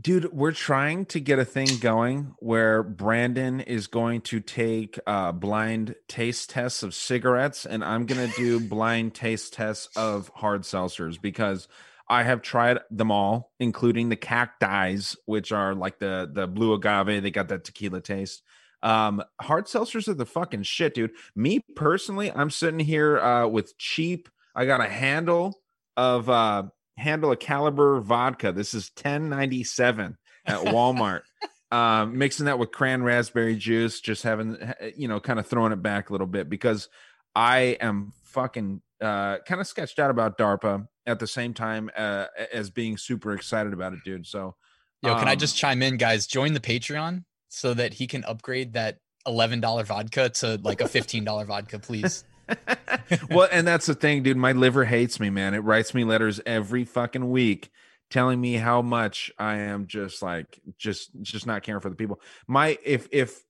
Dude, 0.00 0.32
we're 0.32 0.52
trying 0.52 1.04
to 1.06 1.20
get 1.20 1.38
a 1.38 1.44
thing 1.44 1.68
going 1.78 2.34
where 2.38 2.82
Brandon 2.82 3.60
is 3.60 3.88
going 3.88 4.22
to 4.22 4.40
take 4.40 4.98
uh, 5.06 5.32
blind 5.32 5.94
taste 6.08 6.48
tests 6.48 6.82
of 6.82 6.94
cigarettes, 6.94 7.66
and 7.66 7.84
I'm 7.84 8.06
going 8.06 8.30
to 8.30 8.36
do 8.36 8.58
blind 8.68 9.14
taste 9.14 9.52
tests 9.52 9.94
of 9.94 10.30
hard 10.34 10.62
seltzers 10.62 11.20
because 11.20 11.68
I 12.08 12.22
have 12.22 12.40
tried 12.40 12.78
them 12.90 13.10
all, 13.10 13.52
including 13.60 14.08
the 14.08 14.16
cacti's, 14.16 15.14
which 15.26 15.52
are 15.52 15.74
like 15.74 15.98
the 15.98 16.30
the 16.32 16.46
blue 16.46 16.72
agave. 16.72 17.22
They 17.22 17.30
got 17.30 17.48
that 17.48 17.64
tequila 17.64 18.00
taste. 18.00 18.42
Um, 18.82 19.22
hard 19.40 19.66
seltzers 19.66 20.08
are 20.08 20.14
the 20.14 20.26
fucking 20.26 20.62
shit, 20.62 20.94
dude. 20.94 21.12
Me 21.36 21.60
personally, 21.76 22.32
I'm 22.32 22.50
sitting 22.50 22.80
here 22.80 23.20
uh, 23.20 23.46
with 23.46 23.76
cheap. 23.76 24.30
I 24.54 24.64
got 24.64 24.80
a 24.80 24.88
handle 24.88 25.60
of 25.98 26.30
uh, 26.30 26.64
handle 26.96 27.32
a 27.32 27.36
caliber 27.36 28.00
vodka. 28.00 28.52
This 28.52 28.74
is 28.74 28.90
1097 28.96 30.16
at 30.46 30.58
Walmart. 30.58 31.22
um, 31.72 32.18
mixing 32.18 32.46
that 32.46 32.58
with 32.58 32.70
cran 32.70 33.02
raspberry 33.02 33.56
juice, 33.56 34.00
just 34.00 34.22
having 34.22 34.56
you 34.96 35.08
know, 35.08 35.20
kind 35.20 35.38
of 35.38 35.46
throwing 35.46 35.72
it 35.72 35.82
back 35.82 36.10
a 36.10 36.12
little 36.12 36.26
bit 36.26 36.48
because 36.48 36.88
I 37.34 37.78
am 37.80 38.12
fucking 38.24 38.82
uh, 39.00 39.38
kind 39.46 39.60
of 39.60 39.66
sketched 39.66 39.98
out 39.98 40.10
about 40.10 40.38
DARPA 40.38 40.86
at 41.06 41.18
the 41.18 41.26
same 41.26 41.54
time 41.54 41.90
uh, 41.96 42.26
as 42.52 42.70
being 42.70 42.96
super 42.96 43.32
excited 43.32 43.72
about 43.72 43.92
it, 43.92 44.00
dude. 44.04 44.26
So, 44.26 44.54
yo, 45.02 45.18
can 45.18 45.28
I 45.28 45.34
just 45.34 45.56
um, 45.56 45.58
chime 45.58 45.82
in, 45.82 45.96
guys? 45.96 46.26
Join 46.26 46.52
the 46.52 46.60
Patreon 46.60 47.24
so 47.48 47.74
that 47.74 47.94
he 47.94 48.06
can 48.06 48.24
upgrade 48.24 48.74
that 48.74 48.98
eleven 49.26 49.60
dollar 49.60 49.84
vodka 49.84 50.28
to 50.28 50.60
like 50.62 50.80
a 50.80 50.88
fifteen 50.88 51.24
dollar 51.24 51.44
vodka, 51.44 51.78
please. 51.78 52.24
well, 53.30 53.48
and 53.50 53.66
that's 53.66 53.86
the 53.86 53.94
thing, 53.94 54.22
dude. 54.22 54.36
My 54.36 54.52
liver 54.52 54.84
hates 54.84 55.20
me, 55.20 55.30
man. 55.30 55.54
It 55.54 55.58
writes 55.58 55.94
me 55.94 56.04
letters 56.04 56.40
every 56.46 56.84
fucking 56.84 57.30
week 57.30 57.70
telling 58.10 58.40
me 58.40 58.54
how 58.54 58.82
much 58.82 59.32
I 59.38 59.56
am 59.56 59.86
just 59.86 60.22
like 60.22 60.60
just 60.78 61.10
just 61.22 61.46
not 61.46 61.62
caring 61.62 61.80
for 61.80 61.88
the 61.88 61.96
people. 61.96 62.20
My 62.46 62.78
if 62.84 63.08
if 63.10 63.42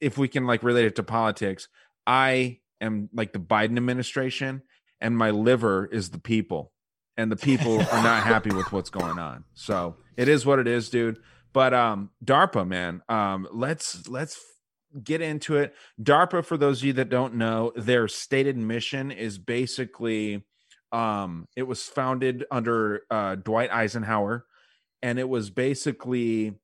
if 0.00 0.18
we 0.18 0.28
can 0.28 0.46
like 0.46 0.62
relate 0.62 0.84
it 0.84 0.96
to 0.96 1.02
politics, 1.02 1.68
I 2.06 2.60
am 2.80 3.08
like 3.12 3.32
the 3.32 3.38
Biden 3.38 3.76
administration 3.76 4.62
and 5.00 5.16
my 5.16 5.30
liver 5.30 5.86
is 5.86 6.10
the 6.10 6.18
people. 6.18 6.72
And 7.18 7.32
the 7.32 7.36
people 7.36 7.80
are 7.80 8.02
not 8.02 8.24
happy 8.24 8.54
with 8.54 8.70
what's 8.72 8.90
going 8.90 9.18
on. 9.18 9.44
So 9.54 9.96
it 10.18 10.28
is 10.28 10.44
what 10.44 10.58
it 10.58 10.66
is, 10.66 10.90
dude. 10.90 11.18
But 11.54 11.72
um 11.72 12.10
DARPA, 12.22 12.68
man, 12.68 13.00
um 13.08 13.48
let's 13.50 14.06
let's 14.06 14.38
get 15.04 15.20
into 15.20 15.56
it. 15.56 15.74
DARPA, 16.02 16.44
for 16.44 16.56
those 16.56 16.80
of 16.80 16.84
you 16.84 16.92
that 16.94 17.08
don't 17.08 17.34
know, 17.34 17.72
their 17.76 18.08
stated 18.08 18.56
mission 18.56 19.10
is 19.10 19.38
basically 19.38 20.44
um, 20.92 21.48
it 21.56 21.64
was 21.64 21.82
founded 21.82 22.44
under 22.50 23.02
uh, 23.10 23.34
Dwight 23.36 23.72
Eisenhower, 23.72 24.46
and 25.02 25.18
it 25.18 25.28
was 25.28 25.50
basically 25.50 26.54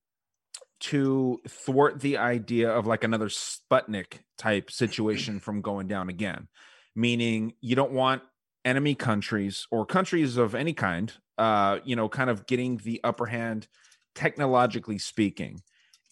to 0.81 1.41
thwart 1.49 2.01
the 2.01 2.19
idea 2.19 2.71
of 2.71 2.87
like 2.87 3.05
another 3.05 3.29
Sputnik 3.29 4.21
type 4.37 4.71
situation 4.71 5.39
from 5.39 5.61
going 5.61 5.87
down 5.87 6.09
again. 6.09 6.49
Meaning, 6.95 7.55
you 7.61 7.77
don't 7.77 7.93
want 7.93 8.23
enemy 8.65 8.95
countries 8.95 9.67
or 9.71 9.87
countries 9.87 10.37
of 10.37 10.55
any 10.55 10.73
kind, 10.73 11.13
uh, 11.39 11.79
you 11.85 11.97
know, 11.97 12.09
kind 12.09 12.31
of 12.31 12.47
getting 12.47 12.77
the 12.79 13.01
upper 13.03 13.27
hand 13.27 13.67
technologically 14.15 14.99
speaking 14.99 15.63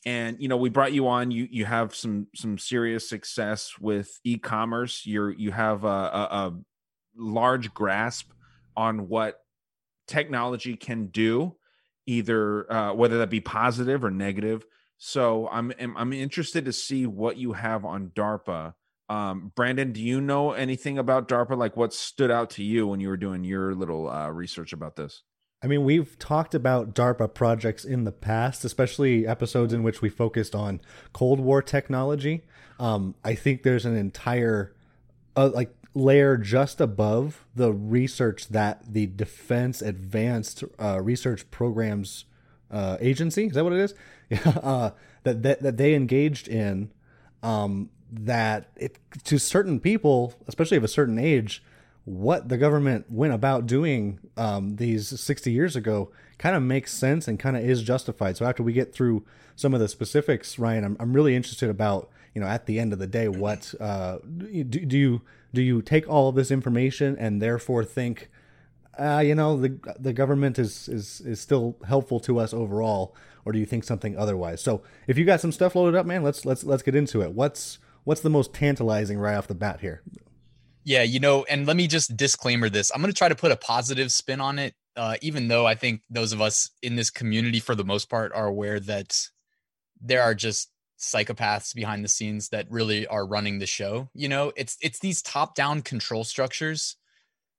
and 0.06 0.40
you 0.40 0.48
know 0.48 0.56
we 0.56 0.70
brought 0.70 0.92
you 0.92 1.08
on 1.08 1.30
you 1.30 1.46
you 1.50 1.64
have 1.64 1.94
some 1.94 2.26
some 2.34 2.58
serious 2.58 3.08
success 3.08 3.74
with 3.78 4.18
e-commerce. 4.24 5.04
You're 5.04 5.30
you 5.30 5.50
have 5.50 5.84
a, 5.84 5.88
a, 5.88 6.28
a 6.30 6.60
large 7.16 7.74
grasp 7.74 8.30
on 8.76 9.08
what 9.08 9.40
technology 10.06 10.76
can 10.76 11.06
do 11.06 11.56
either 12.06 12.70
uh, 12.72 12.92
whether 12.94 13.18
that 13.18 13.30
be 13.30 13.40
positive 13.40 14.04
or 14.04 14.10
negative. 14.10 14.64
So 15.02 15.48
i'm 15.50 15.72
i'm 15.78 16.12
interested 16.12 16.66
to 16.66 16.72
see 16.72 17.06
what 17.06 17.36
you 17.36 17.52
have 17.52 17.84
on 17.84 18.10
darpa. 18.14 18.74
Um, 19.08 19.52
brandon 19.56 19.92
do 19.92 20.00
you 20.00 20.20
know 20.20 20.52
anything 20.52 20.98
about 20.98 21.28
darpa? 21.28 21.56
Like 21.56 21.76
what 21.76 21.92
stood 21.92 22.30
out 22.30 22.50
to 22.50 22.62
you 22.62 22.86
when 22.86 23.00
you 23.00 23.08
were 23.08 23.16
doing 23.16 23.44
your 23.44 23.74
little 23.74 24.08
uh, 24.08 24.28
research 24.28 24.72
about 24.72 24.96
this 24.96 25.22
I 25.62 25.66
mean, 25.66 25.84
we've 25.84 26.18
talked 26.18 26.54
about 26.54 26.94
DARPA 26.94 27.34
projects 27.34 27.84
in 27.84 28.04
the 28.04 28.12
past, 28.12 28.64
especially 28.64 29.26
episodes 29.26 29.74
in 29.74 29.82
which 29.82 30.00
we 30.00 30.08
focused 30.08 30.54
on 30.54 30.80
Cold 31.12 31.38
War 31.38 31.60
technology. 31.60 32.42
Um, 32.78 33.14
I 33.22 33.34
think 33.34 33.62
there's 33.62 33.84
an 33.84 33.94
entire 33.94 34.74
uh, 35.36 35.50
like 35.52 35.74
layer 35.92 36.38
just 36.38 36.80
above 36.80 37.44
the 37.54 37.72
research 37.72 38.48
that 38.48 38.94
the 38.94 39.06
Defense 39.06 39.82
Advanced 39.82 40.64
uh, 40.78 41.00
Research 41.02 41.50
Programs 41.50 42.24
uh, 42.70 42.96
Agency 43.00 43.46
is 43.46 43.52
that 43.52 43.64
what 43.64 43.72
it 43.72 43.80
is? 43.80 43.94
uh, 44.46 44.90
that, 45.24 45.42
that 45.42 45.62
that 45.62 45.76
they 45.76 45.94
engaged 45.94 46.48
in. 46.48 46.90
Um, 47.42 47.90
that 48.12 48.70
it 48.76 48.98
to 49.24 49.38
certain 49.38 49.78
people, 49.78 50.34
especially 50.46 50.76
of 50.76 50.84
a 50.84 50.88
certain 50.88 51.18
age, 51.18 51.62
what 52.04 52.48
the 52.48 52.56
government 52.56 53.06
went 53.10 53.32
about 53.32 53.66
doing 53.66 54.18
um, 54.36 54.76
these 54.76 55.20
60 55.20 55.52
years 55.52 55.76
ago 55.76 56.10
kind 56.38 56.56
of 56.56 56.62
makes 56.62 56.92
sense 56.92 57.28
and 57.28 57.38
kind 57.38 57.56
of 57.56 57.64
is 57.64 57.82
justified. 57.82 58.36
So 58.36 58.46
after 58.46 58.62
we 58.62 58.72
get 58.72 58.94
through 58.94 59.24
some 59.56 59.74
of 59.74 59.80
the 59.80 59.88
specifics, 59.88 60.58
Ryan, 60.58 60.84
I'm, 60.84 60.96
I'm 60.98 61.12
really 61.12 61.36
interested 61.36 61.68
about 61.68 62.10
you 62.34 62.40
know 62.40 62.46
at 62.46 62.66
the 62.66 62.78
end 62.78 62.92
of 62.92 62.98
the 62.98 63.06
day 63.06 63.28
what 63.28 63.74
uh, 63.80 64.18
do, 64.38 64.64
do 64.64 64.96
you 64.96 65.22
do 65.52 65.60
you 65.60 65.82
take 65.82 66.08
all 66.08 66.28
of 66.28 66.36
this 66.36 66.50
information 66.50 67.16
and 67.18 67.42
therefore 67.42 67.84
think 67.84 68.30
uh, 68.98 69.18
you 69.18 69.34
know 69.34 69.56
the 69.60 69.78
the 69.98 70.12
government 70.12 70.58
is 70.58 70.88
is 70.88 71.20
is 71.22 71.40
still 71.40 71.76
helpful 71.86 72.20
to 72.20 72.38
us 72.38 72.54
overall 72.54 73.14
or 73.44 73.52
do 73.52 73.58
you 73.58 73.66
think 73.66 73.84
something 73.84 74.16
otherwise? 74.16 74.62
So 74.62 74.82
if 75.06 75.18
you 75.18 75.24
got 75.24 75.40
some 75.40 75.52
stuff 75.52 75.74
loaded 75.74 75.98
up 75.98 76.06
man 76.06 76.22
let's 76.22 76.46
let's 76.46 76.64
let's 76.64 76.82
get 76.82 76.94
into 76.94 77.20
it. 77.20 77.32
What's 77.32 77.78
what's 78.04 78.20
the 78.20 78.30
most 78.30 78.54
tantalizing 78.54 79.18
right 79.18 79.36
off 79.36 79.46
the 79.46 79.54
bat 79.54 79.80
here 79.80 80.02
yeah, 80.84 81.02
you 81.02 81.20
know, 81.20 81.44
and 81.44 81.66
let 81.66 81.76
me 81.76 81.86
just 81.86 82.16
disclaimer 82.16 82.68
this. 82.68 82.90
I'm 82.94 83.00
going 83.00 83.12
to 83.12 83.16
try 83.18 83.28
to 83.28 83.34
put 83.34 83.52
a 83.52 83.56
positive 83.56 84.10
spin 84.12 84.40
on 84.40 84.58
it, 84.58 84.74
uh, 84.96 85.16
even 85.22 85.48
though 85.48 85.66
I 85.66 85.74
think 85.74 86.02
those 86.10 86.32
of 86.32 86.40
us 86.40 86.70
in 86.82 86.96
this 86.96 87.10
community, 87.10 87.60
for 87.60 87.74
the 87.74 87.84
most 87.84 88.08
part, 88.08 88.32
are 88.32 88.46
aware 88.46 88.80
that 88.80 89.16
there 90.00 90.22
are 90.22 90.34
just 90.34 90.70
psychopaths 90.98 91.74
behind 91.74 92.04
the 92.04 92.08
scenes 92.08 92.50
that 92.50 92.70
really 92.70 93.06
are 93.06 93.26
running 93.26 93.58
the 93.58 93.66
show. 93.66 94.08
You 94.14 94.28
know, 94.28 94.52
it's 94.56 94.76
it's 94.82 94.98
these 94.98 95.22
top-down 95.22 95.82
control 95.82 96.24
structures 96.24 96.96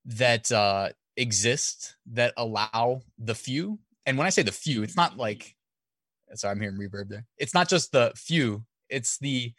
that 0.06 0.52
uh, 0.52 0.90
exist 1.18 1.96
that 2.12 2.34
allow 2.38 3.02
the 3.18 3.36
few. 3.36 3.80
And 4.06 4.18
when 4.18 4.28
I 4.28 4.32
say 4.32 4.42
the 4.42 4.52
few, 4.52 4.84
it's 4.84 4.98
not 4.98 5.18
like 5.18 5.56
sorry, 6.34 6.54
I'm 6.54 6.62
hearing 6.62 6.78
reverb 6.78 7.10
there. 7.10 7.26
It's 7.38 7.54
not 7.54 7.70
just 7.70 7.92
the 7.92 8.14
few, 8.16 8.64
it's 8.90 9.18
the 9.20 9.54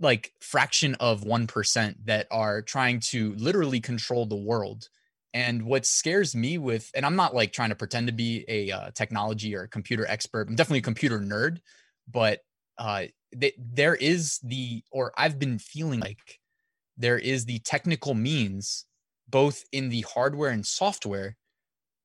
like 0.00 0.32
fraction 0.40 0.94
of 0.96 1.22
1% 1.22 2.06
that 2.06 2.26
are 2.30 2.62
trying 2.62 3.00
to 3.00 3.34
literally 3.36 3.80
control 3.80 4.26
the 4.26 4.36
world. 4.36 4.88
And 5.32 5.64
what 5.64 5.84
scares 5.84 6.34
me 6.34 6.58
with, 6.58 6.90
and 6.94 7.04
I'm 7.04 7.16
not 7.16 7.34
like 7.34 7.52
trying 7.52 7.68
to 7.70 7.76
pretend 7.76 8.06
to 8.06 8.12
be 8.12 8.44
a 8.48 8.70
uh, 8.70 8.90
technology 8.92 9.54
or 9.54 9.62
a 9.62 9.68
computer 9.68 10.06
expert. 10.08 10.48
I'm 10.48 10.56
definitely 10.56 10.78
a 10.78 10.82
computer 10.82 11.18
nerd, 11.18 11.58
but 12.10 12.40
uh, 12.78 13.04
th- 13.38 13.54
there 13.58 13.94
is 13.94 14.38
the, 14.42 14.82
or 14.90 15.12
I've 15.16 15.38
been 15.38 15.58
feeling 15.58 16.00
like 16.00 16.40
there 16.96 17.18
is 17.18 17.44
the 17.44 17.58
technical 17.60 18.14
means, 18.14 18.86
both 19.28 19.64
in 19.72 19.90
the 19.90 20.02
hardware 20.02 20.50
and 20.50 20.66
software, 20.66 21.36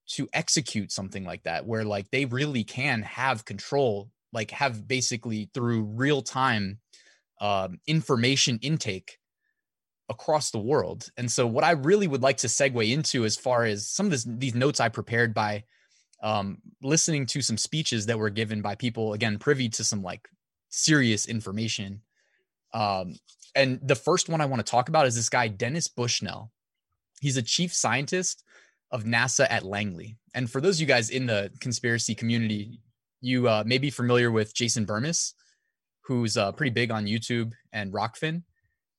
to 0.07 0.27
execute 0.33 0.91
something 0.91 1.23
like 1.23 1.43
that, 1.43 1.65
where 1.65 1.85
like 1.85 2.11
they 2.11 2.25
really 2.25 2.65
can 2.65 3.01
have 3.03 3.45
control, 3.45 4.11
like 4.33 4.51
have 4.51 4.87
basically 4.87 5.49
through 5.53 5.83
real 5.83 6.21
time 6.21 6.79
um, 7.41 7.79
information 7.87 8.59
intake 8.61 9.17
across 10.09 10.51
the 10.51 10.59
world. 10.59 11.09
And 11.17 11.29
so, 11.29 11.45
what 11.45 11.63
I 11.63 11.71
really 11.71 12.07
would 12.07 12.21
like 12.21 12.37
to 12.37 12.47
segue 12.47 12.91
into, 12.91 13.25
as 13.25 13.35
far 13.35 13.65
as 13.65 13.89
some 13.89 14.05
of 14.05 14.11
this, 14.11 14.25
these 14.25 14.55
notes 14.55 14.79
I 14.79 14.87
prepared 14.87 15.33
by 15.33 15.63
um, 16.21 16.59
listening 16.81 17.25
to 17.25 17.41
some 17.41 17.57
speeches 17.57 18.05
that 18.05 18.19
were 18.19 18.29
given 18.29 18.61
by 18.61 18.75
people, 18.75 19.13
again, 19.13 19.39
privy 19.39 19.67
to 19.69 19.83
some 19.83 20.03
like 20.03 20.29
serious 20.69 21.27
information. 21.27 22.01
Um, 22.73 23.15
and 23.55 23.79
the 23.81 23.95
first 23.95 24.29
one 24.29 24.39
I 24.39 24.45
want 24.45 24.65
to 24.65 24.69
talk 24.69 24.87
about 24.87 25.07
is 25.07 25.15
this 25.15 25.29
guy, 25.29 25.47
Dennis 25.47 25.87
Bushnell. 25.87 26.51
He's 27.19 27.37
a 27.37 27.41
chief 27.41 27.73
scientist 27.73 28.43
of 28.91 29.03
NASA 29.03 29.47
at 29.49 29.65
Langley. 29.65 30.17
And 30.33 30.49
for 30.49 30.61
those 30.61 30.77
of 30.77 30.81
you 30.81 30.87
guys 30.87 31.09
in 31.09 31.25
the 31.25 31.51
conspiracy 31.59 32.15
community, 32.15 32.79
you 33.19 33.47
uh, 33.47 33.63
may 33.65 33.77
be 33.77 33.89
familiar 33.89 34.31
with 34.31 34.53
Jason 34.53 34.85
Bermas, 34.85 35.33
who's 36.11 36.35
uh, 36.35 36.51
pretty 36.51 36.71
big 36.71 36.91
on 36.91 37.05
YouTube 37.05 37.53
and 37.71 37.93
Rokfin. 37.93 38.43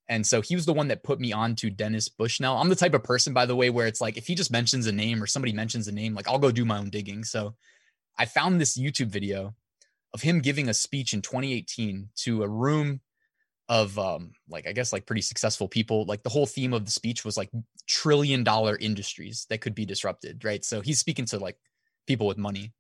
And 0.09 0.26
so 0.26 0.40
he 0.40 0.54
was 0.54 0.64
the 0.64 0.73
one 0.73 0.88
that 0.88 1.02
put 1.02 1.21
me 1.21 1.31
on 1.31 1.54
to 1.57 1.69
Dennis 1.69 2.09
Bushnell. 2.09 2.57
I'm 2.57 2.71
the 2.71 2.75
type 2.75 2.95
of 2.95 3.04
person, 3.04 3.35
by 3.35 3.45
the 3.45 3.54
way, 3.54 3.69
where 3.69 3.87
it's 3.87 4.00
like 4.00 4.16
if 4.16 4.26
he 4.26 4.35
just 4.35 4.50
mentions 4.50 4.87
a 4.87 4.92
name 4.92 5.23
or 5.23 5.26
somebody 5.26 5.52
mentions 5.52 5.88
a 5.88 5.92
name, 5.92 6.14
like 6.14 6.26
I'll 6.26 6.38
go 6.38 6.50
do 6.50 6.64
my 6.64 6.78
own 6.78 6.88
digging. 6.88 7.23
So 7.23 7.54
I 8.19 8.25
found 8.25 8.59
this 8.59 8.78
YouTube 8.78 9.09
video 9.09 9.54
of 10.14 10.23
him 10.23 10.40
giving 10.40 10.71
a 10.71 10.75
speech 10.75 11.12
in 11.12 11.21
2018 11.21 12.09
to 12.25 12.42
a 12.42 12.49
room 12.49 13.02
of 13.69 13.99
um 13.99 14.33
like 14.49 14.66
I 14.66 14.73
guess 14.73 14.90
like 14.92 15.04
pretty 15.04 15.23
successful 15.23 15.69
people. 15.69 16.07
Like 16.07 16.23
the 16.23 16.31
whole 16.31 16.47
theme 16.47 16.73
of 16.73 16.87
the 16.87 16.90
speech 16.90 17.26
was 17.26 17.37
like 17.37 17.50
trillion 17.87 18.42
dollar 18.42 18.76
industries 18.78 19.47
that 19.50 19.61
could 19.61 19.75
be 19.75 19.85
disrupted, 19.85 20.47
right? 20.47 20.64
So 20.64 20.81
he's 20.81 20.99
speaking 20.99 21.26
to 21.26 21.38
like 21.38 21.59
people 22.07 22.26
with 22.26 22.38
money. 22.38 22.73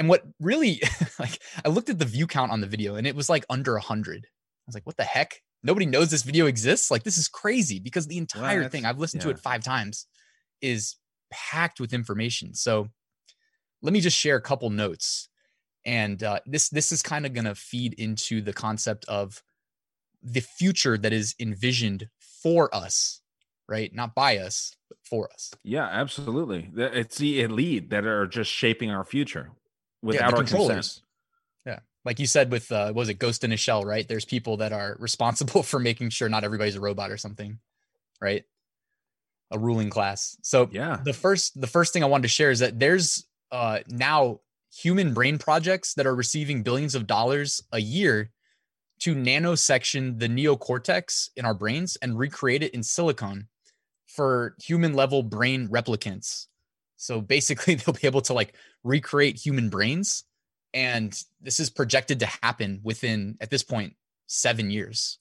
And 0.00 0.08
what 0.08 0.22
really 0.40 0.82
like 1.20 1.38
I 1.62 1.68
looked 1.68 1.90
at 1.90 1.98
the 1.98 2.06
view 2.06 2.26
count 2.26 2.50
on 2.50 2.62
the 2.62 2.66
video 2.66 2.96
and 2.96 3.06
it 3.06 3.14
was 3.14 3.28
like 3.28 3.44
under 3.50 3.76
a 3.76 3.82
hundred. 3.82 4.24
I 4.24 4.64
was 4.66 4.74
like, 4.74 4.86
what 4.86 4.96
the 4.96 5.04
heck? 5.04 5.42
Nobody 5.62 5.84
knows 5.84 6.10
this 6.10 6.22
video 6.22 6.46
exists. 6.46 6.90
Like 6.90 7.02
this 7.02 7.18
is 7.18 7.28
crazy 7.28 7.78
because 7.78 8.06
the 8.06 8.16
entire 8.16 8.66
thing 8.70 8.86
I've 8.86 8.98
listened 8.98 9.22
yeah. 9.22 9.26
to 9.26 9.30
it 9.32 9.38
five 9.38 9.62
times 9.62 10.06
is 10.62 10.96
packed 11.30 11.80
with 11.80 11.92
information. 11.92 12.54
So 12.54 12.88
let 13.82 13.92
me 13.92 14.00
just 14.00 14.16
share 14.16 14.36
a 14.36 14.42
couple 14.42 14.70
notes. 14.70 15.28
And 15.84 16.22
uh, 16.22 16.40
this 16.46 16.70
this 16.70 16.92
is 16.92 17.02
kind 17.02 17.26
of 17.26 17.34
going 17.34 17.44
to 17.44 17.54
feed 17.54 17.92
into 17.94 18.40
the 18.40 18.54
concept 18.54 19.04
of 19.06 19.42
the 20.22 20.40
future 20.40 20.96
that 20.96 21.12
is 21.12 21.34
envisioned 21.38 22.08
for 22.42 22.74
us, 22.74 23.20
right? 23.68 23.94
Not 23.94 24.14
by 24.14 24.38
us, 24.38 24.74
but 24.88 24.96
for 25.04 25.30
us. 25.30 25.52
Yeah, 25.62 25.86
absolutely. 25.86 26.70
It's 26.74 27.18
the 27.18 27.42
elite 27.42 27.90
that 27.90 28.06
are 28.06 28.26
just 28.26 28.50
shaping 28.50 28.90
our 28.90 29.04
future 29.04 29.52
without 30.02 30.32
yeah, 30.32 30.36
our 30.36 30.44
consent. 30.44 31.00
Yeah. 31.66 31.78
Like 32.04 32.18
you 32.18 32.26
said 32.26 32.50
with 32.50 32.70
uh 32.72 32.92
was 32.94 33.08
it 33.08 33.14
Ghost 33.14 33.44
in 33.44 33.52
a 33.52 33.56
Shell, 33.56 33.84
right? 33.84 34.06
There's 34.06 34.24
people 34.24 34.58
that 34.58 34.72
are 34.72 34.96
responsible 34.98 35.62
for 35.70 35.78
making 35.78 36.10
sure 36.10 36.28
not 36.28 36.44
everybody's 36.44 36.76
a 36.76 36.80
robot 36.80 37.10
or 37.10 37.16
something, 37.16 37.58
right? 38.20 38.44
A 39.50 39.58
ruling 39.58 39.90
class. 39.90 40.36
So 40.42 40.68
yeah, 40.72 41.00
the 41.04 41.12
first 41.12 41.60
the 41.60 41.66
first 41.66 41.92
thing 41.92 42.02
I 42.02 42.06
wanted 42.06 42.22
to 42.22 42.28
share 42.28 42.50
is 42.50 42.60
that 42.60 42.78
there's 42.78 43.26
uh 43.50 43.80
now 43.88 44.40
human 44.72 45.12
brain 45.12 45.38
projects 45.38 45.94
that 45.94 46.06
are 46.06 46.14
receiving 46.14 46.62
billions 46.62 46.94
of 46.94 47.06
dollars 47.06 47.62
a 47.72 47.80
year 47.80 48.30
to 49.00 49.14
nanosection 49.14 50.18
the 50.18 50.28
neocortex 50.28 51.30
in 51.36 51.44
our 51.44 51.54
brains 51.54 51.96
and 52.00 52.18
recreate 52.18 52.62
it 52.62 52.72
in 52.72 52.82
silicon 52.82 53.48
for 54.06 54.54
human 54.62 54.92
level 54.92 55.22
brain 55.22 55.68
replicants. 55.68 56.46
So 57.00 57.22
basically, 57.22 57.74
they'll 57.76 57.94
be 57.94 58.06
able 58.06 58.20
to 58.22 58.34
like 58.34 58.54
recreate 58.84 59.36
human 59.36 59.70
brains. 59.70 60.24
And 60.72 61.18
this 61.40 61.58
is 61.58 61.70
projected 61.70 62.20
to 62.20 62.26
happen 62.26 62.80
within, 62.84 63.36
at 63.40 63.50
this 63.50 63.64
point, 63.64 63.96
seven 64.26 64.70
years. 64.70 65.18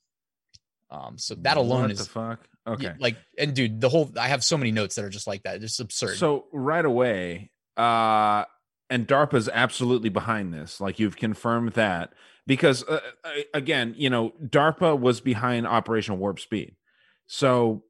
Um, 0.92 1.18
so 1.18 1.36
that 1.36 1.58
alone 1.58 1.84
what 1.84 1.92
is 1.92 2.00
the 2.00 2.06
fuck. 2.06 2.48
Okay. 2.68 2.94
Like, 3.00 3.18
and 3.38 3.56
dude, 3.56 3.82
the 3.82 3.90
whole 3.90 4.12
I 4.20 4.28
have 4.28 4.44
so 4.44 4.58
many 4.58 4.72
notes 4.72 4.96
that 4.96 5.06
are 5.06 5.10
just 5.10 5.26
like 5.26 5.44
that. 5.44 5.64
It's 5.64 5.80
absurd. 5.80 6.18
So 6.18 6.46
right 6.52 6.86
away, 6.86 7.52
uh, 7.78 8.44
and 8.92 9.08
DARPA's 9.08 9.50
absolutely 9.52 10.10
behind 10.10 10.54
this. 10.54 10.82
Like 10.82 11.00
you've 11.00 11.16
confirmed 11.16 11.74
that 11.74 12.14
because 12.46 12.84
uh, 12.84 13.00
uh, 13.24 13.30
again, 13.54 13.94
you 13.98 14.10
know, 14.10 14.34
DARPA 14.44 15.00
was 15.00 15.22
behind 15.22 15.66
Operation 15.66 16.20
Warp 16.20 16.40
Speed. 16.40 16.76
So 17.28 17.84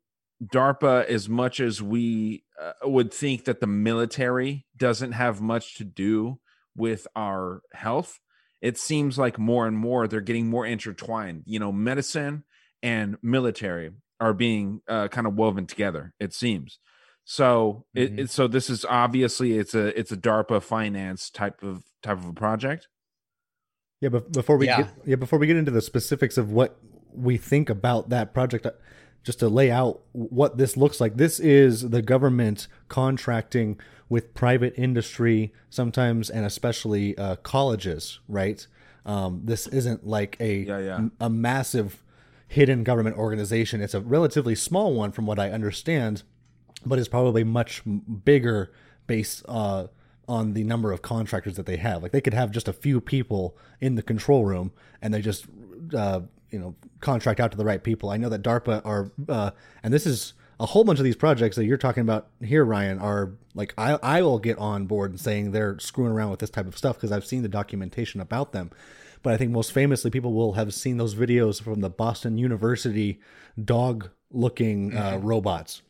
DARPA, 0.44 1.06
as 1.06 1.28
much 1.28 1.60
as 1.60 1.82
we 1.82 2.44
uh, 2.62 2.74
would 2.84 3.14
think 3.14 3.46
that 3.46 3.60
the 3.60 3.68
military 3.68 4.66
doesn't 4.76 5.14
have 5.14 5.42
much 5.42 5.76
to 5.78 5.84
do 5.84 6.40
with 6.76 7.08
our 7.16 7.62
health, 7.74 8.20
it 8.62 8.78
seems 8.78 9.18
like 9.18 9.40
more 9.40 9.68
and 9.68 9.78
more 9.78 10.08
they're 10.08 10.22
getting 10.22 10.50
more 10.50 10.66
intertwined. 10.66 11.44
You 11.46 11.60
know, 11.60 11.72
medicine 11.72 12.44
and 12.84 13.18
military 13.22 13.92
are 14.20 14.34
being 14.34 14.82
uh, 14.88 15.08
kind 15.08 15.28
of 15.28 15.36
woven 15.36 15.66
together. 15.66 16.14
It 16.20 16.34
seems. 16.34 16.80
So 17.26 17.86
mm-hmm. 17.96 18.20
it, 18.20 18.30
so 18.32 18.48
this 18.48 18.70
is 18.70 18.86
obviously 18.86 19.58
it's 19.58 19.76
a 19.76 19.98
it's 19.98 20.12
a 20.12 20.18
DARPA 20.18 20.64
finance 20.64 21.30
type 21.30 21.62
of 21.64 21.84
type 22.02 22.18
of 22.18 22.26
a 22.26 22.34
project. 22.34 22.88
Yeah, 24.02 24.10
but 24.10 24.32
before 24.32 24.58
we 24.58 24.66
yeah. 24.66 24.78
get 24.84 24.92
yeah 25.06 25.16
before 25.16 25.40
we 25.40 25.48
get 25.48 25.58
into 25.58 25.72
the 25.72 25.82
specifics 25.82 26.38
of 26.38 26.52
what 26.52 26.80
we 27.14 27.38
think 27.38 27.70
about 27.70 28.10
that 28.10 28.34
project, 28.34 28.66
uh, 28.66 28.72
just 29.24 29.40
to 29.40 29.50
lay 29.50 29.70
out 29.70 30.02
what 30.12 30.58
this 30.58 30.78
looks 30.78 31.00
like. 31.00 31.18
This 31.18 31.40
is 31.40 31.90
the 31.90 32.02
government 32.02 32.68
contracting 32.88 33.80
with 34.08 34.34
private 34.34 34.74
industry, 34.78 35.54
sometimes 35.70 36.30
and 36.30 36.46
especially 36.46 37.18
uh, 37.18 37.36
colleges, 37.38 38.20
right? 38.28 38.66
Um, 39.06 39.42
this 39.44 39.68
isn't 39.68 40.06
like 40.06 40.38
a 40.40 40.60
yeah, 40.60 40.80
yeah. 40.80 41.08
a 41.20 41.30
massive 41.30 42.04
hidden 42.48 42.84
government 42.84 43.18
organization. 43.18 43.82
It's 43.82 43.94
a 43.94 44.02
relatively 44.02 44.56
small 44.56 44.94
one, 44.94 45.12
from 45.12 45.26
what 45.26 45.40
I 45.40 45.52
understand, 45.52 46.24
but 46.86 46.98
it's 47.00 47.08
probably 47.08 47.44
much 47.44 47.84
bigger 48.24 48.72
based 49.06 49.44
uh, 49.48 49.88
on 50.28 50.54
the 50.54 50.64
number 50.64 50.92
of 50.92 51.02
contractors 51.02 51.56
that 51.56 51.66
they 51.66 51.78
have. 51.78 52.02
Like 52.04 52.12
they 52.12 52.22
could 52.22 52.34
have 52.34 52.52
just 52.52 52.68
a 52.68 52.74
few 52.74 53.00
people 53.00 53.58
in 53.80 53.96
the 53.96 54.04
control 54.04 54.46
room, 54.46 54.72
and 55.02 55.14
they 55.14 55.22
just 55.22 55.46
uh, 55.96 56.22
you 56.52 56.60
know 56.60 56.76
contract 57.00 57.40
out 57.40 57.52
to 57.52 57.58
the 57.58 57.66
right 57.66 57.84
people. 57.84 58.10
I 58.10 58.18
know 58.18 58.30
that 58.30 58.42
DARPA 58.42 58.82
are, 58.86 59.12
uh, 59.28 59.52
and 59.84 59.94
this 59.94 60.06
is 60.06 60.34
a 60.60 60.66
whole 60.66 60.84
bunch 60.84 61.00
of 61.00 61.06
these 61.06 61.16
projects 61.16 61.56
that 61.56 61.66
you're 61.66 61.78
talking 61.78 62.02
about 62.02 62.28
here, 62.44 62.66
Ryan, 62.66 63.00
are 63.00 63.32
like 63.56 63.74
I 63.78 63.98
I 64.02 64.22
will 64.22 64.40
get 64.40 64.58
on 64.58 64.86
board 64.86 65.12
and 65.12 65.20
saying 65.20 65.52
they're 65.52 65.80
screwing 65.80 66.12
around 66.12 66.32
with 66.32 66.40
this 66.40 66.50
type 66.50 66.68
of 66.68 66.78
stuff 66.78 66.98
because 66.98 67.12
I've 67.12 67.26
seen 67.26 67.44
the 67.44 67.50
documentation 67.50 68.20
about 68.22 68.52
them. 68.52 68.72
But 69.22 69.34
I 69.34 69.38
think 69.38 69.52
most 69.52 69.72
famously, 69.72 70.12
people 70.12 70.34
will 70.34 70.54
have 70.54 70.74
seen 70.74 70.98
those 70.98 71.16
videos 71.16 71.62
from 71.62 71.82
the 71.82 71.90
Boston 71.90 72.38
University 72.38 73.20
dog 73.62 74.10
looking 74.32 74.96
uh, 74.96 75.14
mm-hmm. 75.14 75.26
robots 75.26 75.82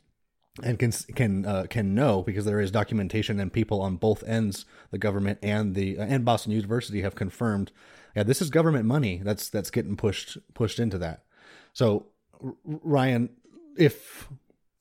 and 0.63 0.79
can 0.79 0.91
can 0.91 1.45
uh, 1.45 1.65
can 1.69 1.93
know 1.93 2.21
because 2.21 2.45
there 2.45 2.59
is 2.59 2.71
documentation 2.71 3.39
and 3.39 3.51
people 3.51 3.81
on 3.81 3.95
both 3.95 4.23
ends, 4.23 4.65
the 4.91 4.97
government 4.97 5.39
and 5.41 5.75
the 5.75 5.97
uh, 5.97 6.03
and 6.03 6.25
Boston 6.25 6.51
University 6.51 7.01
have 7.01 7.15
confirmed, 7.15 7.71
yeah, 8.19 8.23
this 8.23 8.41
is 8.41 8.49
government 8.49 8.83
money 8.83 9.21
that's 9.23 9.47
that's 9.47 9.71
getting 9.71 9.95
pushed 9.95 10.37
pushed 10.53 10.77
into 10.77 10.97
that. 10.97 11.23
So, 11.71 12.07
Ryan, 12.65 13.29
if 13.77 14.27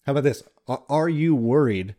how 0.05 0.11
about 0.11 0.25
this? 0.25 0.43
Are 0.67 1.09
you 1.09 1.37
worried 1.37 1.95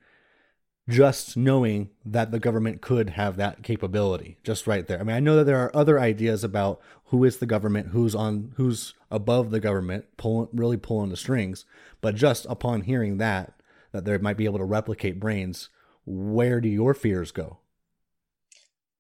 just 0.90 1.38
knowing 1.38 1.92
that 2.04 2.32
the 2.32 2.42
government 2.42 2.82
could 2.82 3.12
have 3.12 3.38
that 3.38 3.64
capability 3.64 4.38
just 4.44 4.68
right 4.68 4.86
there? 4.86 5.00
I 5.00 5.04
mean, 5.04 5.16
I 5.16 5.22
know 5.22 5.38
that 5.38 5.46
there 5.46 5.64
are 5.64 5.74
other 5.74 5.98
ideas 5.98 6.44
about 6.44 6.82
who 7.06 7.24
is 7.24 7.38
the 7.38 7.46
government, 7.46 7.92
who's 7.92 8.16
on, 8.16 8.52
who's 8.58 8.94
above 9.10 9.50
the 9.50 9.62
government, 9.62 10.08
pulling 10.18 10.50
really 10.52 10.76
pulling 10.76 11.10
the 11.10 11.16
strings. 11.16 11.64
But 12.02 12.16
just 12.16 12.48
upon 12.50 12.82
hearing 12.82 13.18
that, 13.20 13.54
that 13.94 14.04
they 14.04 14.18
might 14.18 14.36
be 14.36 14.44
able 14.44 14.60
to 14.60 14.66
replicate 14.66 15.22
brains, 15.22 15.70
where 16.06 16.60
do 16.60 16.68
your 16.68 16.94
fears 16.94 17.32
go? 17.32 17.60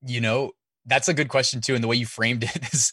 You 0.02 0.22
know, 0.22 0.54
that's 0.86 1.08
a 1.10 1.14
good 1.14 1.30
question 1.30 1.62
too. 1.62 1.76
And 1.76 1.84
the 1.84 1.88
way 1.88 1.96
you 1.96 2.06
framed 2.06 2.44
it 2.56 2.74
is 2.74 2.92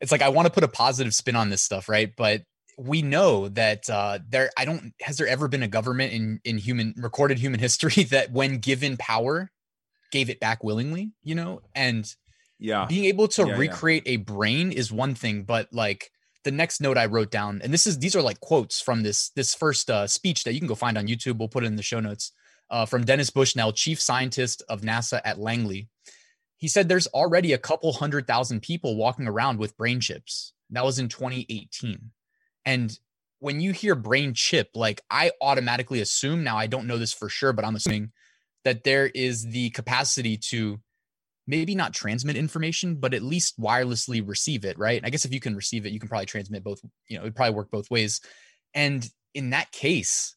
it's 0.00 0.12
like 0.12 0.22
I 0.22 0.28
want 0.28 0.46
to 0.46 0.52
put 0.52 0.64
a 0.64 0.68
positive 0.68 1.14
spin 1.14 1.36
on 1.36 1.50
this 1.50 1.62
stuff, 1.62 1.88
right? 1.88 2.12
But 2.16 2.42
we 2.76 3.02
know 3.02 3.48
that 3.48 3.90
uh, 3.90 4.20
there 4.28 4.50
I 4.56 4.64
don't 4.64 4.92
has 5.02 5.16
there 5.18 5.26
ever 5.26 5.48
been 5.48 5.62
a 5.62 5.68
government 5.68 6.12
in 6.12 6.40
in 6.44 6.58
human 6.58 6.94
recorded 6.96 7.38
human 7.38 7.60
history 7.66 8.04
that 8.04 8.32
when 8.32 8.58
given 8.58 8.96
power 8.96 9.50
gave 10.12 10.30
it 10.30 10.40
back 10.40 10.64
willingly, 10.64 11.12
you 11.22 11.34
know? 11.34 11.60
And 11.74 12.12
Yeah. 12.58 12.86
being 12.86 13.04
able 13.06 13.28
to 13.28 13.42
Yeah, 13.42 13.48
yeah. 13.48 13.58
recreate 13.58 14.04
a 14.06 14.16
brain 14.16 14.72
is 14.72 14.90
one 14.92 15.14
thing, 15.14 15.44
but 15.44 15.68
like 15.72 16.10
the 16.44 16.50
next 16.52 16.80
note 16.80 16.96
I 16.96 17.06
wrote 17.06 17.30
down, 17.30 17.60
and 17.62 17.74
this 17.74 17.86
is 17.86 17.98
these 17.98 18.16
are 18.16 18.22
like 18.22 18.40
quotes 18.40 18.80
from 18.80 19.02
this 19.02 19.30
this 19.30 19.54
first 19.54 19.90
uh, 19.90 20.06
speech 20.06 20.44
that 20.44 20.54
you 20.54 20.60
can 20.60 20.68
go 20.68 20.74
find 20.74 20.96
on 20.96 21.06
YouTube. 21.08 21.38
We'll 21.38 21.48
put 21.48 21.64
it 21.64 21.66
in 21.66 21.76
the 21.76 21.82
show 21.82 22.00
notes 22.00 22.32
uh, 22.70 22.86
from 22.86 23.04
Dennis 23.04 23.30
Bushnell, 23.30 23.72
chief 23.72 24.00
scientist 24.00 24.62
of 24.68 24.82
NASA 24.82 25.20
at 25.24 25.38
Langley. 25.38 25.88
He 26.58 26.68
said 26.68 26.88
there's 26.88 27.06
already 27.08 27.52
a 27.52 27.58
couple 27.58 27.92
hundred 27.92 28.26
thousand 28.26 28.60
people 28.60 28.96
walking 28.96 29.26
around 29.26 29.58
with 29.58 29.76
brain 29.76 30.00
chips. 30.00 30.52
That 30.70 30.84
was 30.84 30.98
in 30.98 31.08
2018. 31.08 32.10
And 32.66 32.98
when 33.38 33.60
you 33.60 33.72
hear 33.72 33.94
brain 33.94 34.34
chip, 34.34 34.70
like 34.74 35.00
I 35.10 35.30
automatically 35.40 36.00
assume 36.00 36.44
now, 36.44 36.58
I 36.58 36.66
don't 36.66 36.86
know 36.86 36.98
this 36.98 37.12
for 37.12 37.28
sure, 37.28 37.52
but 37.52 37.64
I'm 37.64 37.76
assuming 37.76 38.10
that 38.64 38.84
there 38.84 39.06
is 39.06 39.46
the 39.46 39.70
capacity 39.70 40.36
to 40.36 40.80
maybe 41.46 41.74
not 41.74 41.94
transmit 41.94 42.36
information, 42.36 42.96
but 42.96 43.14
at 43.14 43.22
least 43.22 43.58
wirelessly 43.58 44.26
receive 44.26 44.64
it, 44.64 44.78
right? 44.78 45.00
I 45.02 45.10
guess 45.10 45.24
if 45.24 45.32
you 45.32 45.40
can 45.40 45.56
receive 45.56 45.86
it, 45.86 45.92
you 45.92 46.00
can 46.00 46.08
probably 46.08 46.26
transmit 46.26 46.62
both, 46.62 46.80
you 47.08 47.18
know, 47.18 47.24
it 47.24 47.34
probably 47.34 47.54
work 47.54 47.70
both 47.70 47.90
ways. 47.90 48.20
And 48.74 49.08
in 49.32 49.50
that 49.50 49.72
case, 49.72 50.34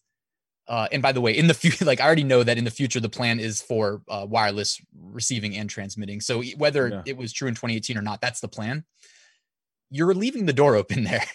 uh, 0.71 0.87
and 0.93 1.01
by 1.01 1.11
the 1.11 1.19
way, 1.19 1.37
in 1.37 1.47
the 1.47 1.53
future, 1.53 1.83
like 1.91 1.99
I 1.99 2.05
already 2.05 2.23
know 2.23 2.43
that 2.43 2.57
in 2.57 2.63
the 2.63 2.71
future, 2.71 3.01
the 3.01 3.09
plan 3.09 3.41
is 3.41 3.61
for 3.61 4.01
uh, 4.07 4.25
wireless 4.27 4.81
receiving 4.97 5.57
and 5.57 5.69
transmitting. 5.69 6.21
So 6.21 6.41
whether 6.55 6.87
Yeah. 6.87 7.01
it 7.05 7.17
was 7.17 7.33
true 7.33 7.49
in 7.49 7.55
2018 7.55 7.97
or 7.97 8.01
not, 8.01 8.21
that's 8.21 8.39
the 8.39 8.47
plan. 8.47 8.85
You're 9.89 10.13
leaving 10.13 10.45
the 10.45 10.53
door 10.53 10.77
open 10.77 11.03
there 11.11 11.25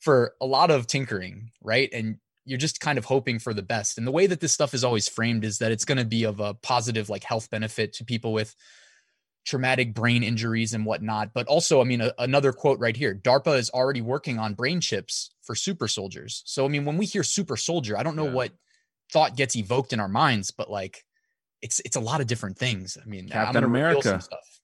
for 0.00 0.34
a 0.40 0.46
lot 0.46 0.72
of 0.72 0.88
tinkering, 0.88 1.52
right? 1.62 1.88
And 1.92 2.16
you're 2.44 2.58
just 2.58 2.80
kind 2.80 2.98
of 2.98 3.04
hoping 3.04 3.38
for 3.38 3.54
the 3.54 3.62
best. 3.62 3.98
And 3.98 4.04
the 4.06 4.10
way 4.10 4.26
that 4.26 4.40
this 4.40 4.52
stuff 4.52 4.74
is 4.74 4.82
always 4.82 5.08
framed 5.08 5.44
is 5.44 5.58
that 5.58 5.70
it's 5.70 5.84
going 5.84 5.98
to 5.98 6.04
be 6.04 6.24
of 6.24 6.40
a 6.40 6.54
positive, 6.54 7.08
like 7.08 7.22
health 7.22 7.48
benefit 7.50 7.92
to 7.94 8.04
people 8.04 8.32
with 8.32 8.52
traumatic 9.44 9.94
brain 9.94 10.24
injuries 10.24 10.74
and 10.74 10.84
whatnot. 10.84 11.32
But 11.32 11.46
also, 11.46 11.80
I 11.80 11.84
mean, 11.84 12.00
a, 12.00 12.12
another 12.18 12.52
quote 12.52 12.80
right 12.80 12.96
here 12.96 13.14
DARPA 13.14 13.58
is 13.58 13.70
already 13.70 14.00
working 14.00 14.40
on 14.40 14.54
brain 14.54 14.80
chips 14.80 15.30
for 15.42 15.54
super 15.54 15.86
soldiers. 15.86 16.42
So, 16.46 16.64
I 16.64 16.68
mean, 16.68 16.84
when 16.84 16.96
we 16.96 17.06
hear 17.06 17.22
super 17.22 17.56
soldier, 17.56 17.96
I 17.96 18.02
don't 18.02 18.16
know 18.16 18.26
Yeah. 18.26 18.32
what 18.32 18.52
thought 19.12 19.36
gets 19.36 19.54
evoked 19.56 19.92
in 19.92 20.00
our 20.00 20.08
minds, 20.08 20.50
but 20.50 20.70
like 20.70 21.04
it's 21.60 21.80
it's 21.84 21.96
a 21.96 22.00
lot 22.00 22.20
of 22.20 22.26
different 22.26 22.58
things. 22.58 22.98
I 23.00 23.08
mean, 23.08 23.26
I'm 23.26 23.30
Captain 23.30 23.64
America. 23.64 24.20
stuff. 24.20 24.60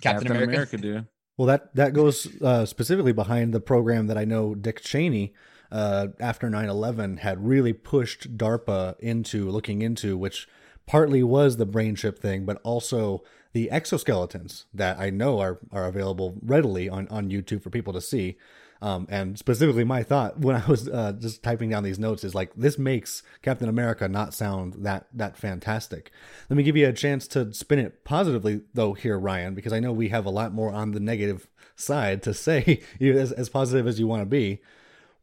Captain, 0.00 0.30
America. 0.30 0.76
dude. 0.76 1.06
Well, 1.36 1.46
that 1.46 1.74
that 1.74 1.92
goes 1.92 2.28
uh, 2.40 2.64
specifically 2.66 3.12
behind 3.12 3.52
the 3.52 3.60
program 3.60 4.06
that 4.06 4.18
I 4.18 4.24
know 4.24 4.54
Dick 4.54 4.80
Cheney, 4.80 5.34
uh, 5.70 6.08
after 6.20 6.48
9-11, 6.48 7.18
had 7.18 7.46
really 7.46 7.72
pushed 7.72 8.36
DARPA 8.36 8.98
into 9.00 9.50
looking 9.50 9.82
into, 9.82 10.16
which 10.16 10.48
partly 10.86 11.22
was 11.22 11.56
the 11.56 11.66
brain 11.66 11.94
chip 11.94 12.20
thing, 12.20 12.44
but 12.44 12.60
also 12.64 13.22
the 13.52 13.68
exoskeletons 13.72 14.64
that 14.72 14.98
I 14.98 15.10
know 15.10 15.40
are 15.40 15.58
are 15.72 15.86
available 15.86 16.38
readily 16.42 16.88
on 16.88 17.08
on 17.08 17.30
YouTube 17.30 17.62
for 17.62 17.70
people 17.70 17.92
to 17.92 18.00
see. 18.00 18.38
Um, 18.80 19.06
and 19.10 19.38
specifically, 19.38 19.84
my 19.84 20.02
thought 20.02 20.38
when 20.40 20.56
I 20.56 20.64
was 20.66 20.88
uh, 20.88 21.12
just 21.18 21.42
typing 21.42 21.70
down 21.70 21.82
these 21.82 21.98
notes 21.98 22.24
is 22.24 22.34
like, 22.34 22.52
this 22.54 22.78
makes 22.78 23.22
Captain 23.42 23.68
America 23.68 24.08
not 24.08 24.34
sound 24.34 24.74
that 24.84 25.06
that 25.12 25.36
fantastic. 25.36 26.12
Let 26.48 26.56
me 26.56 26.62
give 26.62 26.76
you 26.76 26.88
a 26.88 26.92
chance 26.92 27.26
to 27.28 27.52
spin 27.52 27.78
it 27.78 28.04
positively, 28.04 28.62
though, 28.74 28.94
here, 28.94 29.18
Ryan, 29.18 29.54
because 29.54 29.72
I 29.72 29.80
know 29.80 29.92
we 29.92 30.08
have 30.10 30.26
a 30.26 30.30
lot 30.30 30.52
more 30.52 30.72
on 30.72 30.92
the 30.92 31.00
negative 31.00 31.48
side 31.76 32.22
to 32.22 32.34
say, 32.34 32.82
as, 33.00 33.32
as 33.32 33.48
positive 33.48 33.86
as 33.86 33.98
you 33.98 34.06
want 34.06 34.22
to 34.22 34.26
be. 34.26 34.60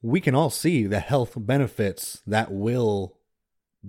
We 0.01 0.21
can 0.21 0.35
all 0.35 0.51
see 0.51 0.85
the 0.85 0.99
health 0.99 1.33
benefits 1.35 2.21
that 2.27 2.51
will 2.51 3.17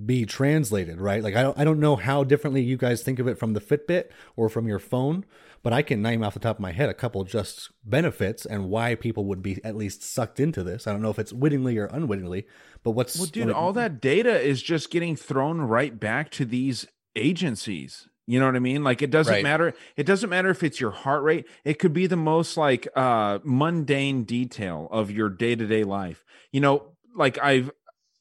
be 0.05 0.27
translated, 0.27 1.01
right? 1.01 1.23
Like 1.23 1.37
I 1.37 1.43
don't 1.43 1.59
I 1.59 1.65
don't 1.65 1.81
know 1.81 1.97
how 1.97 2.25
differently 2.25 2.63
you 2.63 2.77
guys 2.77 3.03
think 3.03 3.19
of 3.19 3.29
it 3.29 3.39
from 3.39 3.55
the 3.55 3.61
Fitbit 3.61 4.11
or 4.37 4.49
from 4.49 4.69
your 4.69 4.79
phone, 4.79 5.25
but 5.67 5.73
I 5.73 5.83
can 5.83 6.01
name 6.01 6.23
off 6.23 6.35
the 6.35 6.39
top 6.39 6.59
of 6.59 6.61
my 6.61 6.71
head 6.71 6.91
a 6.91 6.95
couple 6.95 7.25
just 7.25 7.73
benefits 7.85 8.47
and 8.47 8.71
why 8.71 8.95
people 8.95 9.25
would 9.25 9.43
be 9.43 9.59
at 9.65 9.75
least 9.75 10.01
sucked 10.01 10.39
into 10.39 10.63
this. 10.63 10.87
I 10.87 10.93
don't 10.93 11.03
know 11.03 11.11
if 11.11 11.19
it's 11.19 11.33
wittingly 11.33 11.77
or 11.77 11.87
unwittingly, 11.87 12.47
but 12.85 12.93
what's 12.93 13.19
Well, 13.19 13.27
dude, 13.27 13.51
all 13.51 13.73
that 13.73 14.01
data 14.01 14.41
is 14.41 14.63
just 14.63 14.93
getting 14.93 15.17
thrown 15.17 15.61
right 15.63 15.99
back 15.99 16.31
to 16.31 16.45
these 16.45 16.87
agencies. 17.17 18.07
You 18.29 18.39
know 18.39 18.47
what 18.47 18.55
I 18.55 18.61
mean? 18.61 18.85
Like 18.85 19.03
it 19.03 19.11
doesn't 19.11 19.35
Right. 19.35 19.43
matter. 19.43 19.75
It 19.97 20.07
doesn't 20.07 20.31
matter 20.31 20.51
if 20.51 20.63
it's 20.63 20.81
your 20.81 20.93
heart 20.93 21.25
rate. 21.25 21.49
It 21.65 21.81
could 21.81 21.93
be 21.93 22.07
the 22.07 22.15
most 22.15 22.57
like 22.57 22.87
uh 22.95 23.41
mundane 23.43 24.23
detail 24.23 24.87
of 24.93 25.11
your 25.11 25.29
day-to-day 25.29 25.83
life. 25.83 26.25
You 26.53 26.61
know, 26.61 26.93
like 27.17 27.43
I've 27.43 27.73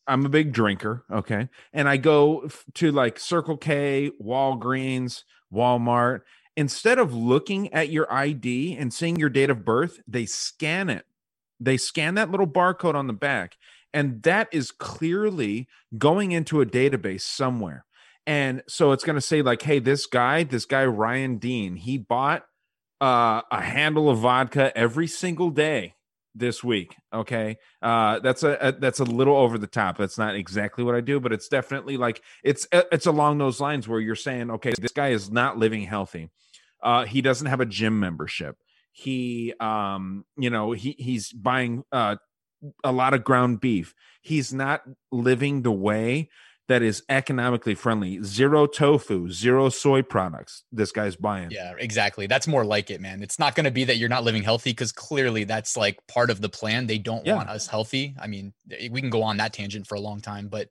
I'm 0.07 0.25
a 0.25 0.29
big 0.29 0.51
drinker, 0.51 1.05
okay? 1.11 1.49
And 1.71 1.87
I 1.87 1.97
go 1.97 2.39
f- 2.45 2.65
to 2.73 2.91
like 2.91 3.19
Circle 3.19 3.57
K, 3.57 4.09
Walgreens, 4.19 5.25
Walmart. 5.53 6.21
Instead 6.57 6.99
of 6.99 7.13
looking 7.13 7.71
at 7.73 7.89
your 7.89 8.11
ID 8.11 8.77
and 8.77 8.93
seeing 8.93 9.17
your 9.17 9.29
date 9.29 9.49
of 9.49 9.65
birth, 9.65 9.99
they 10.07 10.25
scan 10.25 10.89
it. 10.89 11.05
They 11.59 11.77
scan 11.77 12.15
that 12.15 12.31
little 12.31 12.47
barcode 12.47 12.95
on 12.95 13.07
the 13.07 13.13
back 13.13 13.55
and 13.95 14.21
that 14.23 14.49
is 14.51 14.71
clearly 14.71 15.69
going 15.97 16.33
into 16.33 16.59
a 16.59 16.65
database 16.65 17.21
somewhere. 17.21 17.85
And 18.27 18.61
so 18.67 18.91
it's 18.91 19.05
going 19.05 19.15
to 19.15 19.21
say 19.21 19.41
like 19.41 19.61
hey 19.61 19.79
this 19.79 20.05
guy 20.05 20.43
this 20.43 20.65
guy 20.65 20.85
ryan 20.85 21.37
dean 21.37 21.77
he 21.77 21.97
bought 21.97 22.43
uh, 22.99 23.41
a 23.51 23.61
handle 23.61 24.09
of 24.09 24.19
vodka 24.19 24.75
every 24.77 25.07
single 25.07 25.49
day 25.49 25.95
this 26.33 26.63
week 26.63 26.95
okay? 27.13 27.57
Uh 27.81 28.19
that's 28.19 28.43
a, 28.43 28.57
a 28.59 28.71
that's 28.73 28.99
a 28.99 29.05
little 29.05 29.37
over 29.37 29.57
the 29.57 29.67
top. 29.67 29.97
That's 29.97 30.17
not 30.17 30.35
exactly 30.35 30.83
what 30.83 30.95
i 30.95 31.01
do 31.01 31.19
but 31.19 31.31
it's 31.31 31.47
definitely 31.47 31.95
like 31.95 32.21
it's 32.43 32.67
uh, 32.73 32.81
it's 32.91 33.05
along 33.05 33.37
those 33.37 33.61
lines 33.61 33.87
where 33.87 34.01
you're 34.01 34.15
saying 34.15 34.51
okay 34.51 34.73
this 34.77 34.91
guy 34.91 35.09
is 35.09 35.31
not 35.31 35.57
living 35.57 35.83
healthy 35.83 36.29
uh 36.85 37.03
he 37.05 37.21
doesn't 37.21 37.47
have 37.47 37.59
a 37.59 37.65
gym 37.65 37.99
membership 37.99 38.55
he 38.93 39.53
um 39.59 40.23
you 40.37 40.49
know 40.49 40.71
he 40.71 40.95
he's 40.97 41.33
buying 41.33 41.83
uh 41.91 42.15
a 42.83 42.91
lot 42.91 43.13
of 43.13 43.23
ground 43.23 43.59
beef. 43.59 43.93
He's 44.21 44.53
not 44.53 44.81
living 45.11 45.61
the 45.61 45.71
way 45.71 46.29
that 46.67 46.81
is 46.81 47.03
economically 47.09 47.75
friendly. 47.75 48.23
Zero 48.23 48.65
tofu, 48.65 49.29
zero 49.29 49.69
soy 49.69 50.01
products. 50.01 50.63
This 50.71 50.91
guy's 50.91 51.15
buying. 51.15 51.51
Yeah, 51.51 51.73
exactly. 51.77 52.25
That's 52.25 52.47
more 52.47 52.65
like 52.65 52.89
it, 52.89 53.01
man. 53.01 53.21
It's 53.21 53.37
not 53.37 53.53
going 53.53 53.65
to 53.65 53.71
be 53.71 53.83
that 53.83 53.97
you're 53.97 54.09
not 54.09 54.23
living 54.23 54.41
healthy 54.41 54.71
because 54.71 54.91
clearly 54.91 55.43
that's 55.43 55.77
like 55.77 55.99
part 56.07 56.31
of 56.31 56.41
the 56.41 56.49
plan. 56.49 56.87
They 56.87 56.97
don't 56.97 57.25
Yeah. 57.25 57.35
want 57.35 57.49
us 57.49 57.67
healthy. 57.67 58.15
I 58.19 58.27
mean, 58.27 58.53
eh, 58.71 58.89
we 58.91 59.01
can 59.01 59.11
go 59.11 59.21
on 59.21 59.37
that 59.37 59.53
tangent 59.53 59.85
for 59.85 59.95
a 59.95 59.99
long 59.99 60.21
time, 60.21 60.47
but 60.47 60.69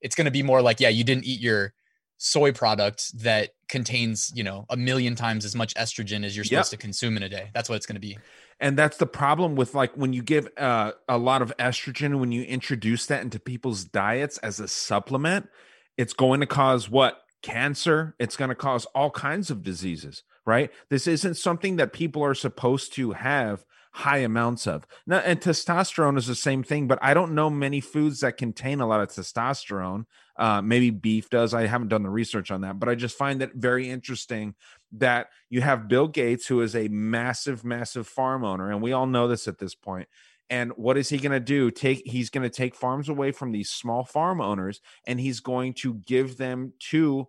it's 0.00 0.16
going 0.16 0.24
to 0.24 0.32
be 0.32 0.42
more 0.42 0.60
like, 0.60 0.80
yeah, 0.80 0.88
you 0.88 1.04
didn't 1.04 1.24
eat 1.24 1.40
your 1.40 1.72
soy 2.18 2.52
product 2.52 3.16
that 3.22 3.50
contains, 3.68 4.32
you 4.34 4.42
know, 4.42 4.66
a 4.68 4.76
million 4.76 5.14
times 5.14 5.44
as 5.44 5.54
much 5.54 5.74
estrogen 5.74 6.24
as 6.24 6.36
you're 6.36 6.44
Yep. 6.44 6.50
supposed 6.50 6.70
to 6.72 6.76
consume 6.76 7.16
in 7.16 7.22
a 7.22 7.28
day. 7.28 7.50
That's 7.54 7.68
what 7.68 7.76
it's 7.76 7.86
going 7.86 7.94
to 7.94 8.00
be. 8.00 8.18
And 8.60 8.76
that's 8.76 8.96
the 8.96 9.06
problem 9.06 9.54
with 9.54 9.74
like 9.74 9.92
when 9.96 10.12
you 10.12 10.22
give 10.22 10.48
uh, 10.56 10.92
a 11.08 11.16
lot 11.16 11.42
of 11.42 11.56
estrogen, 11.58 12.18
when 12.18 12.32
you 12.32 12.42
introduce 12.42 13.06
that 13.06 13.22
into 13.22 13.38
people's 13.38 13.84
diets 13.84 14.38
as 14.38 14.58
a 14.58 14.66
supplement, 14.66 15.48
it's 15.96 16.12
going 16.12 16.40
to 16.40 16.46
cause 16.46 16.90
what? 16.90 17.22
Cancer. 17.40 18.16
It's 18.18 18.36
going 18.36 18.48
to 18.48 18.56
cause 18.56 18.84
all 18.86 19.10
kinds 19.12 19.48
of 19.50 19.62
diseases, 19.62 20.24
right? 20.44 20.72
This 20.90 21.06
isn't 21.06 21.36
something 21.36 21.76
that 21.76 21.92
people 21.92 22.24
are 22.24 22.34
supposed 22.34 22.92
to 22.94 23.12
have 23.12 23.64
high 23.92 24.18
amounts 24.18 24.66
of. 24.66 24.86
Now, 25.06 25.18
and 25.18 25.40
testosterone 25.40 26.18
is 26.18 26.26
the 26.26 26.34
same 26.34 26.62
thing, 26.62 26.86
but 26.88 26.98
I 27.00 27.14
don't 27.14 27.34
know 27.34 27.48
many 27.50 27.80
foods 27.80 28.20
that 28.20 28.36
contain 28.36 28.80
a 28.80 28.86
lot 28.86 29.00
of 29.00 29.08
testosterone. 29.08 30.04
Uh, 30.38 30.62
maybe 30.62 30.90
beef 30.90 31.28
does. 31.28 31.52
I 31.52 31.66
haven't 31.66 31.88
done 31.88 32.04
the 32.04 32.10
research 32.10 32.52
on 32.52 32.60
that, 32.60 32.78
but 32.78 32.88
I 32.88 32.94
just 32.94 33.18
find 33.18 33.42
it 33.42 33.54
very 33.54 33.90
interesting 33.90 34.54
that 34.92 35.28
you 35.50 35.60
have 35.62 35.88
Bill 35.88 36.06
Gates, 36.06 36.46
who 36.46 36.60
is 36.60 36.76
a 36.76 36.86
massive, 36.88 37.64
massive 37.64 38.06
farm 38.06 38.44
owner, 38.44 38.70
and 38.70 38.80
we 38.80 38.92
all 38.92 39.06
know 39.06 39.26
this 39.26 39.48
at 39.48 39.58
this 39.58 39.74
point. 39.74 40.08
And 40.50 40.72
what 40.76 40.96
is 40.96 41.08
he 41.08 41.18
going 41.18 41.32
to 41.32 41.40
do? 41.40 41.70
Take 41.70 42.02
he's 42.06 42.30
going 42.30 42.44
to 42.48 42.56
take 42.56 42.74
farms 42.74 43.08
away 43.08 43.32
from 43.32 43.52
these 43.52 43.70
small 43.70 44.04
farm 44.04 44.40
owners, 44.40 44.80
and 45.06 45.20
he's 45.20 45.40
going 45.40 45.74
to 45.74 45.94
give 45.94 46.36
them 46.36 46.72
to 46.90 47.28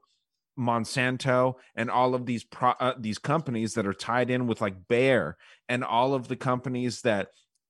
Monsanto 0.57 1.55
and 1.75 1.89
all 1.89 2.13
of 2.13 2.25
these 2.25 2.43
pro, 2.43 2.71
uh, 2.71 2.93
these 2.97 3.17
companies 3.17 3.73
that 3.73 3.87
are 3.87 3.93
tied 3.93 4.29
in 4.29 4.45
with 4.45 4.61
like 4.61 4.87
Bayer 4.87 5.37
and 5.67 5.83
all 5.83 6.13
of 6.13 6.27
the 6.27 6.35
companies 6.35 7.01
that 7.01 7.29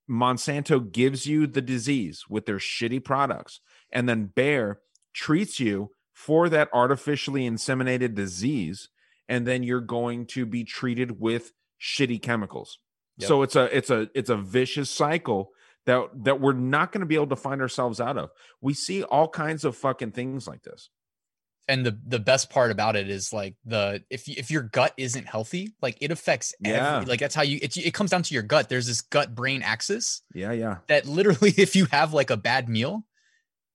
Monsanto 0.09 0.91
gives 0.91 1.25
you 1.27 1.47
the 1.47 1.61
disease 1.61 2.25
with 2.29 2.45
their 2.45 2.57
shitty 2.57 3.03
products, 3.03 3.61
and 3.91 4.09
then 4.09 4.31
Bayer 4.35 4.81
treats 5.13 5.59
you 5.59 5.91
for 6.13 6.49
that 6.49 6.69
artificially 6.73 7.49
inseminated 7.49 8.13
disease 8.15 8.89
and 9.27 9.45
then 9.47 9.63
you're 9.63 9.79
going 9.81 10.25
to 10.25 10.45
be 10.45 10.63
treated 10.63 11.19
with 11.19 11.51
shitty 11.81 12.21
chemicals. 12.21 12.79
Yep. 13.17 13.27
So 13.27 13.41
it's 13.43 13.55
a 13.55 13.75
it's 13.77 13.89
a 13.89 14.09
it's 14.13 14.29
a 14.29 14.37
vicious 14.37 14.89
cycle 14.89 15.51
that 15.85 16.09
that 16.23 16.41
we're 16.41 16.53
not 16.53 16.91
going 16.91 17.01
to 17.01 17.05
be 17.07 17.15
able 17.15 17.27
to 17.27 17.35
find 17.35 17.61
ourselves 17.61 17.99
out 18.01 18.17
of. 18.17 18.29
We 18.61 18.73
see 18.73 19.03
all 19.03 19.27
kinds 19.29 19.63
of 19.65 19.75
fucking 19.77 20.11
things 20.11 20.47
like 20.47 20.63
this. 20.63 20.89
and 21.69 21.85
the 21.85 21.97
the 22.05 22.19
best 22.19 22.49
part 22.49 22.71
about 22.71 22.95
it 22.95 23.09
is 23.09 23.31
like 23.31 23.55
the 23.65 24.03
if 24.09 24.27
if 24.27 24.49
your 24.51 24.63
gut 24.63 24.93
isn't 24.97 25.27
healthy 25.27 25.73
like 25.81 25.97
it 26.01 26.11
affects 26.11 26.53
Yeah. 26.59 26.95
every, 26.97 27.05
like 27.05 27.19
that's 27.19 27.35
how 27.35 27.43
you 27.43 27.59
it, 27.61 27.77
it 27.77 27.93
comes 27.93 28.09
down 28.11 28.23
to 28.23 28.33
your 28.33 28.43
gut 28.43 28.67
there's 28.69 28.87
this 28.87 29.01
gut 29.01 29.35
brain 29.35 29.61
axis 29.61 30.21
Yeah, 30.33 30.51
yeah. 30.53 30.77
that 30.87 31.05
literally 31.05 31.53
if 31.57 31.75
you 31.75 31.85
have 31.91 32.13
like 32.13 32.29
a 32.31 32.37
bad 32.37 32.67
meal 32.69 33.05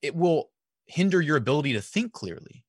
it 0.02 0.14
will 0.16 0.50
hinder 0.86 1.20
your 1.20 1.36
ability 1.36 1.72
to 1.72 1.80
think 1.80 2.12
clearly 2.12 2.64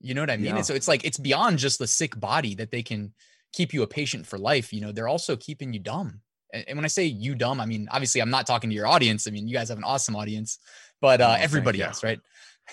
you 0.00 0.14
know 0.14 0.22
what 0.22 0.30
i 0.30 0.36
mean 0.36 0.46
Yeah. 0.46 0.56
and 0.56 0.66
so 0.66 0.74
it's 0.74 0.88
like 0.88 1.04
it's 1.04 1.18
beyond 1.18 1.58
just 1.58 1.78
the 1.78 1.86
sick 1.86 2.18
body 2.18 2.54
that 2.56 2.70
they 2.70 2.82
can 2.82 3.12
keep 3.52 3.72
you 3.72 3.82
a 3.82 3.86
patient 3.86 4.26
for 4.26 4.38
life 4.38 4.72
you 4.72 4.80
know 4.80 4.92
they're 4.92 5.08
also 5.08 5.36
keeping 5.36 5.72
you 5.72 5.80
dumb 5.80 6.20
and, 6.52 6.64
and 6.68 6.76
when 6.78 6.84
i 6.84 6.88
say 6.88 7.04
you 7.04 7.34
dumb 7.34 7.60
i 7.60 7.66
mean 7.66 7.88
obviously 7.90 8.20
i'm 8.20 8.30
not 8.30 8.46
talking 8.46 8.70
to 8.70 8.76
your 8.76 8.86
audience 8.86 9.26
i 9.26 9.30
mean 9.30 9.48
you 9.48 9.54
guys 9.54 9.68
have 9.68 9.78
an 9.78 9.84
awesome 9.84 10.14
audience 10.16 10.58
but 11.00 11.20
Oh, 11.20 11.24
uh 11.24 11.28
thank 11.32 11.44
everybody 11.44 11.82
else 11.82 12.02
right 12.04 12.20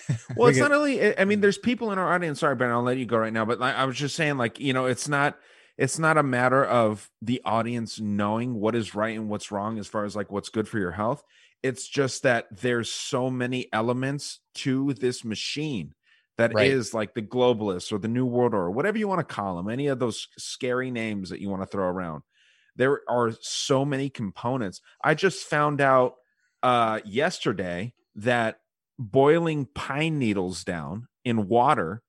Well, 0.36 0.48
it's 0.48 0.58
not 0.58 0.72
only. 0.72 1.18
I 1.18 1.24
mean, 1.24 1.40
there's 1.40 1.56
people 1.56 1.90
in 1.90 1.98
our 1.98 2.12
audience. 2.12 2.40
Sorry, 2.40 2.54
Ben, 2.54 2.70
I'll 2.70 2.82
let 2.82 2.98
you 2.98 3.06
go 3.06 3.16
right 3.16 3.32
now. 3.32 3.46
But 3.46 3.58
like, 3.60 3.74
I 3.74 3.86
was 3.86 3.96
just 3.96 4.14
saying, 4.14 4.36
like, 4.36 4.60
you 4.60 4.74
know, 4.74 4.84
it's 4.84 5.08
not. 5.08 5.38
It's 5.78 5.98
not 5.98 6.18
a 6.18 6.22
matter 6.22 6.62
of 6.62 7.08
the 7.22 7.40
audience 7.46 7.98
knowing 7.98 8.52
what 8.60 8.74
is 8.74 8.94
right 8.94 9.16
and 9.16 9.30
what's 9.30 9.50
wrong 9.50 9.78
as 9.78 9.86
far 9.86 10.04
as 10.04 10.14
like 10.14 10.30
what's 10.30 10.50
good 10.50 10.68
for 10.68 10.78
your 10.78 10.90
health. 10.90 11.22
It's 11.62 11.88
just 11.88 12.22
that 12.22 12.46
there's 12.50 12.90
so 12.90 13.30
many 13.30 13.68
elements 13.72 14.40
to 14.56 14.92
this 14.94 15.24
machine 15.24 15.94
that 16.38 16.54
is 16.60 16.92
Right. 16.92 16.94
like 16.94 17.14
the 17.14 17.22
globalists 17.22 17.92
or 17.92 17.98
the 17.98 18.08
new 18.08 18.26
world 18.26 18.54
order, 18.54 18.70
whatever 18.70 18.98
you 18.98 19.08
want 19.08 19.26
to 19.26 19.34
call 19.34 19.56
them, 19.56 19.68
any 19.70 19.86
of 19.86 19.98
those 19.98 20.28
scary 20.38 20.90
names 20.90 21.30
that 21.30 21.40
you 21.40 21.48
want 21.48 21.62
to 21.62 21.66
throw 21.66 21.86
around. 21.86 22.22
There 22.76 23.00
are 23.08 23.32
so 23.40 23.84
many 23.84 24.10
components. 24.10 24.80
I 25.02 25.14
just 25.14 25.44
found 25.46 25.80
out 25.80 26.14
uh 26.62 27.00
yesterday 27.04 27.94
that 28.16 28.60
boiling 28.98 29.66
pine 29.74 30.18
needles 30.18 30.64
down 30.64 31.08
in 31.24 31.48
water 31.48 32.02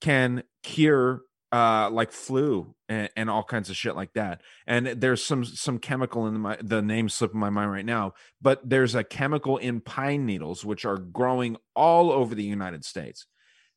can 0.00 0.42
cure 0.62 1.22
uh 1.52 1.90
like 1.90 2.12
flu 2.12 2.74
and, 2.88 3.08
and 3.16 3.30
all 3.30 3.42
kinds 3.42 3.70
of 3.70 3.76
shit 3.76 3.96
like 3.96 4.12
that. 4.14 4.42
And 4.66 4.86
there's 4.86 5.24
some 5.24 5.44
some 5.44 5.78
chemical 5.78 6.26
in 6.26 6.40
my 6.40 6.58
the 6.62 6.82
name 6.82 7.08
slipping 7.08 7.40
my 7.40 7.50
mind 7.50 7.70
right 7.70 7.84
now 7.84 8.14
but 8.40 8.68
there's 8.68 8.94
a 8.94 9.04
chemical 9.04 9.56
in 9.56 9.80
pine 9.80 10.26
needles 10.26 10.64
which 10.64 10.84
are 10.84 10.98
growing 10.98 11.56
all 11.74 12.10
over 12.12 12.34
the 12.34 12.44
united 12.44 12.84
states 12.84 13.26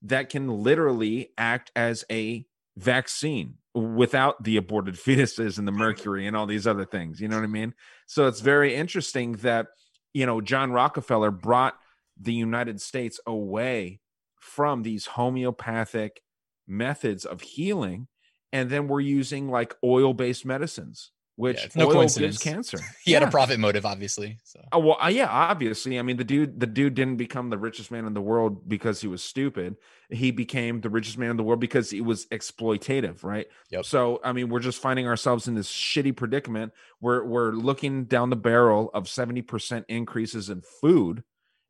that 0.02 0.30
can 0.30 0.48
literally 0.48 1.30
act 1.38 1.72
as 1.76 2.04
a 2.12 2.46
vaccine 2.78 3.56
without 3.74 4.44
the 4.44 4.58
aborted 4.58 4.96
fetuses 5.06 5.58
and 5.58 5.68
the 5.68 5.72
mercury 5.72 6.28
and 6.28 6.36
all 6.36 6.46
these 6.46 6.68
other 6.68 6.86
things 6.86 7.20
you 7.20 7.28
know 7.28 7.38
what 7.38 7.44
i 7.44 7.48
mean? 7.48 7.74
So 8.06 8.28
it's 8.28 8.42
very 8.42 8.76
interesting 8.76 9.34
that 9.38 9.68
you 10.14 10.26
know 10.26 10.42
john 10.42 10.72
rockefeller 10.72 11.32
brought 11.32 11.76
the 12.20 12.34
United 12.34 12.82
States 12.82 13.20
away 13.26 14.00
from 14.40 14.84
these 14.84 15.06
homeopathic 15.06 16.22
methods 16.68 17.26
of 17.26 17.42
healing. 17.42 18.08
And 18.52 18.70
then 18.70 18.88
we're 18.88 19.02
using 19.02 19.50
like 19.50 19.76
oil 19.84 20.14
based 20.14 20.46
medicines, 20.46 21.12
which 21.36 21.64
it's 21.66 21.76
no 21.76 21.88
oil 21.88 21.94
coincidence. 21.94 22.38
gives 22.38 22.44
cancer. 22.44 22.78
he 23.04 23.14
had 23.14 23.24
a 23.24 23.32
profit 23.32 23.60
motive 23.60 23.84
obviously 23.86 24.38
so 24.44 24.60
Oh, 24.72 24.80
well, 24.80 24.98
uh, 25.04 25.08
yeah, 25.08 25.28
obviously. 25.28 25.98
I 25.98 26.04
mean, 26.04 26.18
the 26.18 26.24
dude, 26.24 26.60
the 26.60 26.68
dude 26.68 26.94
didn't 26.94 27.18
become 27.18 27.50
the 27.50 27.58
richest 27.58 27.90
man 27.90 28.06
in 28.06 28.14
the 28.14 28.22
world 28.22 28.70
because 28.70 29.02
he 29.02 29.08
was 29.08 29.24
stupid. 29.24 29.76
He 30.10 30.30
became 30.30 30.82
the 30.82 30.90
richest 30.90 31.18
man 31.18 31.32
in 31.32 31.38
the 31.38 31.44
world 31.44 31.60
because 31.60 31.90
he 31.90 32.02
was 32.02 32.28
exploitative, 32.28 33.24
right? 33.24 33.48
Yep. 33.72 33.86
So, 33.86 34.20
I 34.24 34.34
mean, 34.34 34.50
we're 34.50 34.60
just 34.60 34.80
finding 34.80 35.08
ourselves 35.08 35.48
in 35.48 35.56
this 35.56 35.72
shitty 35.72 36.16
predicament. 36.16 36.74
We're 37.02 37.24
we're 37.26 37.52
looking 37.52 38.06
down 38.06 38.30
the 38.30 38.36
barrel 38.36 38.92
of 38.94 39.08
seventy 39.08 39.42
percent 39.42 39.86
increases 39.90 40.50
in 40.50 40.62
food 40.62 41.24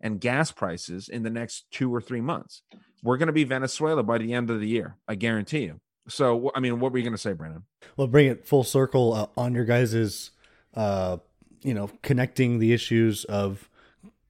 and 0.03 0.19
gas 0.21 0.51
prices 0.51 1.09
in 1.09 1.23
the 1.23 1.29
next 1.31 1.65
two 1.71 1.93
or 1.93 2.01
three 2.01 2.21
months. 2.21 2.61
We're 3.01 3.17
going 3.17 3.27
to 3.27 3.33
be 3.33 3.45
Venezuela 3.45 4.03
by 4.03 4.19
the 4.19 4.33
end 4.33 4.51
of 4.51 4.59
the 4.59 4.67
year. 4.67 4.97
I 5.07 5.15
guarantee 5.15 5.63
you. 5.63 5.79
So, 6.07 6.51
I 6.53 6.59
mean, 6.59 6.79
what 6.79 6.91
were 6.91 6.97
you 6.97 7.03
going 7.03 7.15
to 7.15 7.21
say, 7.21 7.33
Brandon? 7.33 7.63
Well, 7.95 8.07
bring 8.07 8.27
it 8.27 8.45
full 8.45 8.65
circle 8.65 9.13
uh, 9.13 9.27
on 9.37 9.55
your 9.55 9.63
guys's, 9.63 10.31
uh, 10.75 11.17
you 11.63 11.73
know, 11.73 11.89
connecting 12.01 12.59
the 12.59 12.73
issues 12.73 13.23
of 13.25 13.69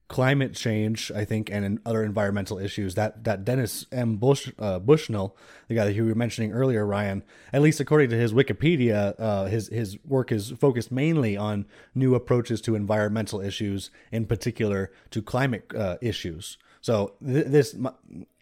climate 0.08 0.54
change, 0.54 1.10
I 1.14 1.24
think, 1.24 1.50
and 1.50 1.80
other 1.86 2.04
environmental 2.04 2.58
issues. 2.58 2.94
That 2.94 3.24
that 3.24 3.44
Dennis 3.44 3.86
M. 3.90 4.16
Bush 4.16 4.50
uh, 4.58 4.78
Bushnell, 4.78 5.36
the 5.68 5.74
guy 5.74 5.86
that 5.86 5.94
you 5.94 6.04
were 6.04 6.14
mentioning 6.14 6.52
earlier, 6.52 6.86
Ryan, 6.86 7.22
at 7.52 7.62
least 7.62 7.80
according 7.80 8.10
to 8.10 8.16
his 8.16 8.32
Wikipedia, 8.32 9.14
uh, 9.18 9.46
his 9.46 9.68
his 9.68 9.98
work 10.04 10.30
is 10.30 10.50
focused 10.50 10.92
mainly 10.92 11.36
on 11.36 11.66
new 11.94 12.14
approaches 12.14 12.60
to 12.62 12.74
environmental 12.74 13.40
issues, 13.40 13.90
in 14.12 14.26
particular 14.26 14.92
to 15.10 15.22
climate 15.22 15.72
uh, 15.74 15.96
issues. 16.00 16.58
So 16.80 17.14
th- 17.24 17.46
this, 17.46 17.74
my, 17.74 17.92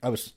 I 0.03 0.09
was 0.09 0.33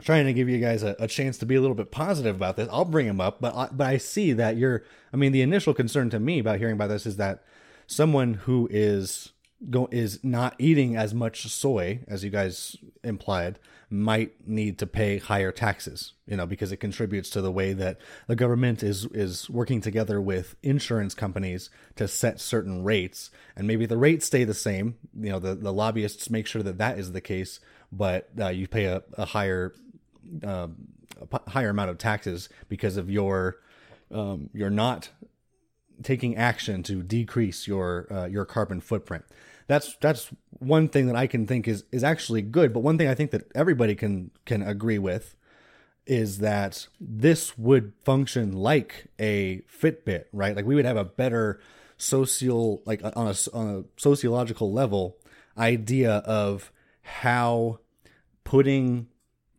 trying 0.00 0.24
to 0.26 0.32
give 0.32 0.48
you 0.48 0.58
guys 0.58 0.82
a, 0.82 0.94
a 0.98 1.08
chance 1.08 1.36
to 1.38 1.46
be 1.46 1.56
a 1.56 1.60
little 1.60 1.74
bit 1.74 1.90
positive 1.90 2.36
about 2.36 2.56
this. 2.56 2.68
I'll 2.70 2.84
bring 2.84 3.06
him 3.06 3.20
up, 3.20 3.40
but 3.40 3.54
I, 3.56 3.68
but 3.72 3.86
I 3.86 3.96
see 3.96 4.32
that 4.34 4.56
you're. 4.56 4.84
I 5.12 5.16
mean, 5.16 5.32
the 5.32 5.42
initial 5.42 5.74
concern 5.74 6.10
to 6.10 6.20
me 6.20 6.38
about 6.38 6.58
hearing 6.58 6.74
about 6.74 6.88
this 6.88 7.06
is 7.06 7.16
that 7.16 7.42
someone 7.88 8.34
who 8.34 8.68
is 8.70 9.32
go 9.68 9.88
is 9.90 10.22
not 10.22 10.54
eating 10.58 10.96
as 10.96 11.12
much 11.12 11.46
soy 11.46 12.00
as 12.08 12.24
you 12.24 12.30
guys 12.30 12.76
implied 13.04 13.58
might 13.92 14.46
need 14.46 14.78
to 14.78 14.86
pay 14.86 15.18
higher 15.18 15.50
taxes. 15.50 16.12
You 16.26 16.36
know, 16.36 16.46
because 16.46 16.70
it 16.70 16.76
contributes 16.76 17.28
to 17.30 17.42
the 17.42 17.50
way 17.50 17.72
that 17.72 17.98
the 18.28 18.36
government 18.36 18.82
is 18.82 19.04
is 19.06 19.50
working 19.50 19.80
together 19.80 20.20
with 20.20 20.54
insurance 20.62 21.14
companies 21.14 21.70
to 21.96 22.06
set 22.06 22.40
certain 22.40 22.84
rates, 22.84 23.30
and 23.56 23.66
maybe 23.66 23.86
the 23.86 23.98
rates 23.98 24.26
stay 24.26 24.44
the 24.44 24.54
same. 24.54 24.96
You 25.18 25.30
know, 25.30 25.38
the 25.40 25.54
the 25.56 25.72
lobbyists 25.72 26.30
make 26.30 26.46
sure 26.46 26.62
that 26.62 26.78
that 26.78 26.98
is 26.98 27.12
the 27.12 27.20
case, 27.20 27.58
but 27.90 28.28
uh, 28.40 28.48
you 28.48 28.68
pay 28.68 28.84
a, 28.84 29.02
a 29.14 29.24
higher 29.24 29.74
um, 30.44 30.76
a 31.20 31.50
higher 31.50 31.70
amount 31.70 31.90
of 31.90 31.98
taxes 31.98 32.48
because 32.68 32.96
of 32.96 33.10
your 33.10 33.58
um, 34.12 34.50
you're 34.52 34.70
not 34.70 35.10
taking 36.02 36.36
action 36.36 36.82
to 36.84 37.02
decrease 37.02 37.66
your 37.66 38.06
uh, 38.10 38.26
your 38.26 38.44
carbon 38.44 38.80
footprint. 38.80 39.24
That's 39.66 39.96
that's 40.00 40.30
one 40.58 40.88
thing 40.88 41.06
that 41.06 41.16
I 41.16 41.26
can 41.26 41.46
think 41.46 41.68
is 41.68 41.84
is 41.92 42.04
actually 42.04 42.42
good. 42.42 42.72
But 42.72 42.80
one 42.80 42.98
thing 42.98 43.08
I 43.08 43.14
think 43.14 43.30
that 43.30 43.50
everybody 43.54 43.94
can 43.94 44.30
can 44.44 44.62
agree 44.62 44.98
with 44.98 45.36
is 46.06 46.38
that 46.38 46.88
this 47.00 47.56
would 47.56 47.92
function 48.04 48.52
like 48.52 49.06
a 49.18 49.62
Fitbit, 49.70 50.24
right? 50.32 50.56
Like 50.56 50.64
we 50.64 50.74
would 50.74 50.84
have 50.84 50.96
a 50.96 51.04
better 51.04 51.60
social, 51.96 52.82
like 52.86 53.02
on 53.04 53.28
a 53.28 53.34
on 53.52 53.68
a 53.68 54.00
sociological 54.00 54.72
level, 54.72 55.18
idea 55.56 56.14
of 56.26 56.72
how 57.02 57.78
putting 58.44 59.06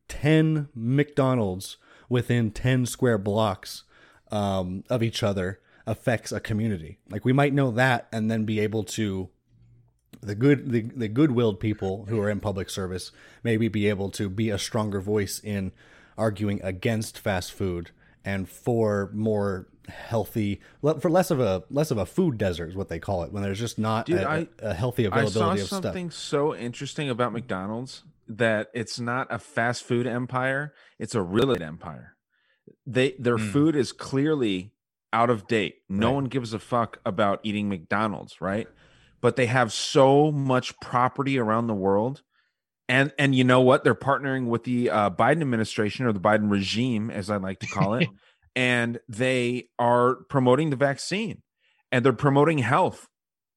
10 0.10 0.68
McDonald's 0.76 1.78
within 2.10 2.52
10 2.52 2.86
square 2.86 3.18
blocks 3.18 3.84
um, 4.30 4.84
of 4.90 5.02
each 5.02 5.24
other 5.24 5.62
affects 5.92 6.32
a 6.32 6.40
community. 6.40 6.98
Like 7.10 7.26
we 7.26 7.34
might 7.34 7.54
know 7.54 7.72
that 7.72 8.08
and 8.12 8.30
then 8.32 8.46
be 8.46 8.60
able 8.60 8.84
to 9.00 9.30
the 10.22 10.36
good 10.36 10.72
the, 10.72 10.82
the 10.82 11.08
good-willed 11.08 11.60
people 11.60 12.06
who 12.10 12.20
are 12.22 12.30
in 12.30 12.40
public 12.40 12.70
service 12.70 13.12
maybe 13.44 13.68
be 13.68 13.88
able 13.90 14.10
to 14.12 14.30
be 14.30 14.50
a 14.50 14.58
stronger 14.58 15.00
voice 15.02 15.40
in 15.44 15.72
arguing 16.18 16.60
against 16.64 17.18
fast 17.18 17.52
food 17.54 17.92
and 18.24 18.48
for 18.48 19.10
more 19.14 19.68
healthy 19.90 20.62
for 21.00 21.10
less 21.10 21.32
of 21.32 21.40
a 21.40 21.64
less 21.70 21.90
of 21.92 21.98
a 21.98 22.06
food 22.06 22.38
desert 22.38 22.70
is 22.70 22.76
what 22.76 22.88
they 22.90 23.00
call 23.00 23.24
it 23.24 23.32
when 23.34 23.42
there's 23.42 23.60
just 23.60 23.80
not 23.80 24.06
Dude, 24.06 24.20
a, 24.20 24.30
I- 24.30 24.48
a 24.60 24.74
healthy 24.74 25.06
availability 25.06 25.62
I 25.62 25.64
saw 25.66 25.78
of 25.78 25.84
something 25.84 26.12
stuff. 26.12 26.22
so 26.22 26.56
interesting 26.56 27.10
about 27.10 27.34
McDonald's 27.34 28.04
that 28.28 28.68
it's 28.74 29.00
not 29.00 29.28
a 29.30 29.40
fast 29.40 29.84
food 29.84 30.06
empire; 30.08 30.74
it's 31.00 31.16
a 31.16 31.22
real 31.22 31.52
estate 31.52 31.66
empire. 31.66 32.16
They 32.86 33.16
their 33.18 33.38
Hmm. 33.38 33.52
food 33.52 33.76
is 33.76 33.92
clearly 33.92 34.72
out 35.14 35.30
of 35.30 35.48
date. 35.48 35.76
No 35.90 36.08
Right. 36.08 36.16
one 36.16 36.26
gives 36.26 36.54
a 36.54 36.60
fuck 36.60 37.00
about 37.06 37.40
eating 37.44 37.70
McDonald's, 37.70 38.40
right? 38.42 38.68
But 39.22 39.36
they 39.36 39.46
have 39.48 39.72
so 39.72 40.32
much 40.32 40.78
property 40.80 41.38
around 41.38 41.68
the 41.68 41.74
world, 41.76 42.24
and 42.90 43.14
and 43.20 43.36
you 43.36 43.44
know 43.44 43.62
what? 43.62 43.84
They're 43.84 43.94
partnering 43.96 44.48
with 44.48 44.64
the 44.64 44.90
uh, 44.90 45.10
Biden 45.12 45.42
administration 45.42 46.06
or 46.06 46.14
the 46.14 46.20
Biden 46.20 46.50
regime, 46.50 47.10
as 47.12 47.30
I 47.30 47.38
like 47.38 47.60
to 47.60 47.68
call 47.68 47.94
it, 47.96 48.10
and 48.56 49.00
they 49.08 49.70
are 49.78 50.16
promoting 50.30 50.70
the 50.72 50.76
vaccine 50.76 51.42
and 51.92 52.04
they're 52.04 52.14
promoting 52.14 52.58
health 52.60 53.08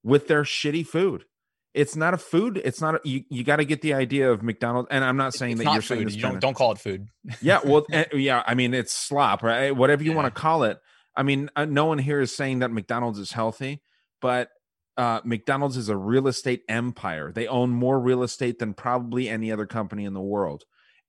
with 0.02 0.28
their 0.28 0.42
shitty 0.42 0.86
food. 0.86 1.24
It's 1.72 1.96
not 1.96 2.14
a 2.14 2.18
food. 2.18 2.60
It's 2.64 2.80
not. 2.80 2.94
A, 2.96 3.00
you 3.04 3.24
you 3.30 3.42
got 3.42 3.56
to 3.56 3.64
get 3.64 3.80
the 3.80 3.94
idea 3.94 4.30
of 4.30 4.42
McDonald's. 4.44 4.88
And 4.92 5.02
I'm 5.02 5.16
not 5.16 5.34
saying 5.34 5.52
it's 5.52 5.58
that 5.60 5.64
not 5.64 5.72
you're 5.74 5.82
saying 5.82 6.02
food. 6.02 6.06
this. 6.08 6.16
You 6.16 6.22
don't 6.22 6.40
don't 6.40 6.54
call 6.54 6.70
it 6.72 6.78
food. 6.78 7.08
Yeah, 7.40 7.60
well, 7.64 7.84
eh, 7.92 8.04
yeah. 8.12 8.44
I 8.46 8.54
mean, 8.54 8.74
it's 8.74 8.92
slop, 8.92 9.42
right? 9.42 9.74
Whatever 9.74 10.04
you 10.04 10.10
Yeah. 10.10 10.16
want 10.16 10.32
to 10.34 10.40
call 10.40 10.62
it. 10.64 10.78
I 11.16 11.22
mean, 11.22 11.50
uh, 11.56 11.64
no 11.64 11.86
one 11.86 11.98
here 11.98 12.20
is 12.20 12.34
saying 12.34 12.60
that 12.60 12.72
McDonald's 12.72 13.18
is 13.18 13.32
healthy, 13.32 13.82
but 14.20 14.50
uh, 14.96 15.20
McDonald's 15.24 15.76
is 15.76 15.88
a 15.88 15.96
real 15.96 16.28
estate 16.28 16.62
empire. 16.68 17.32
They 17.32 17.46
own 17.46 17.70
more 17.70 18.00
real 18.00 18.22
estate 18.22 18.58
than 18.58 18.74
probably 18.74 19.28
any 19.28 19.50
other 19.50 19.66
company 19.66 20.04
in 20.04 20.14
the 20.14 20.20
world, 20.20 20.64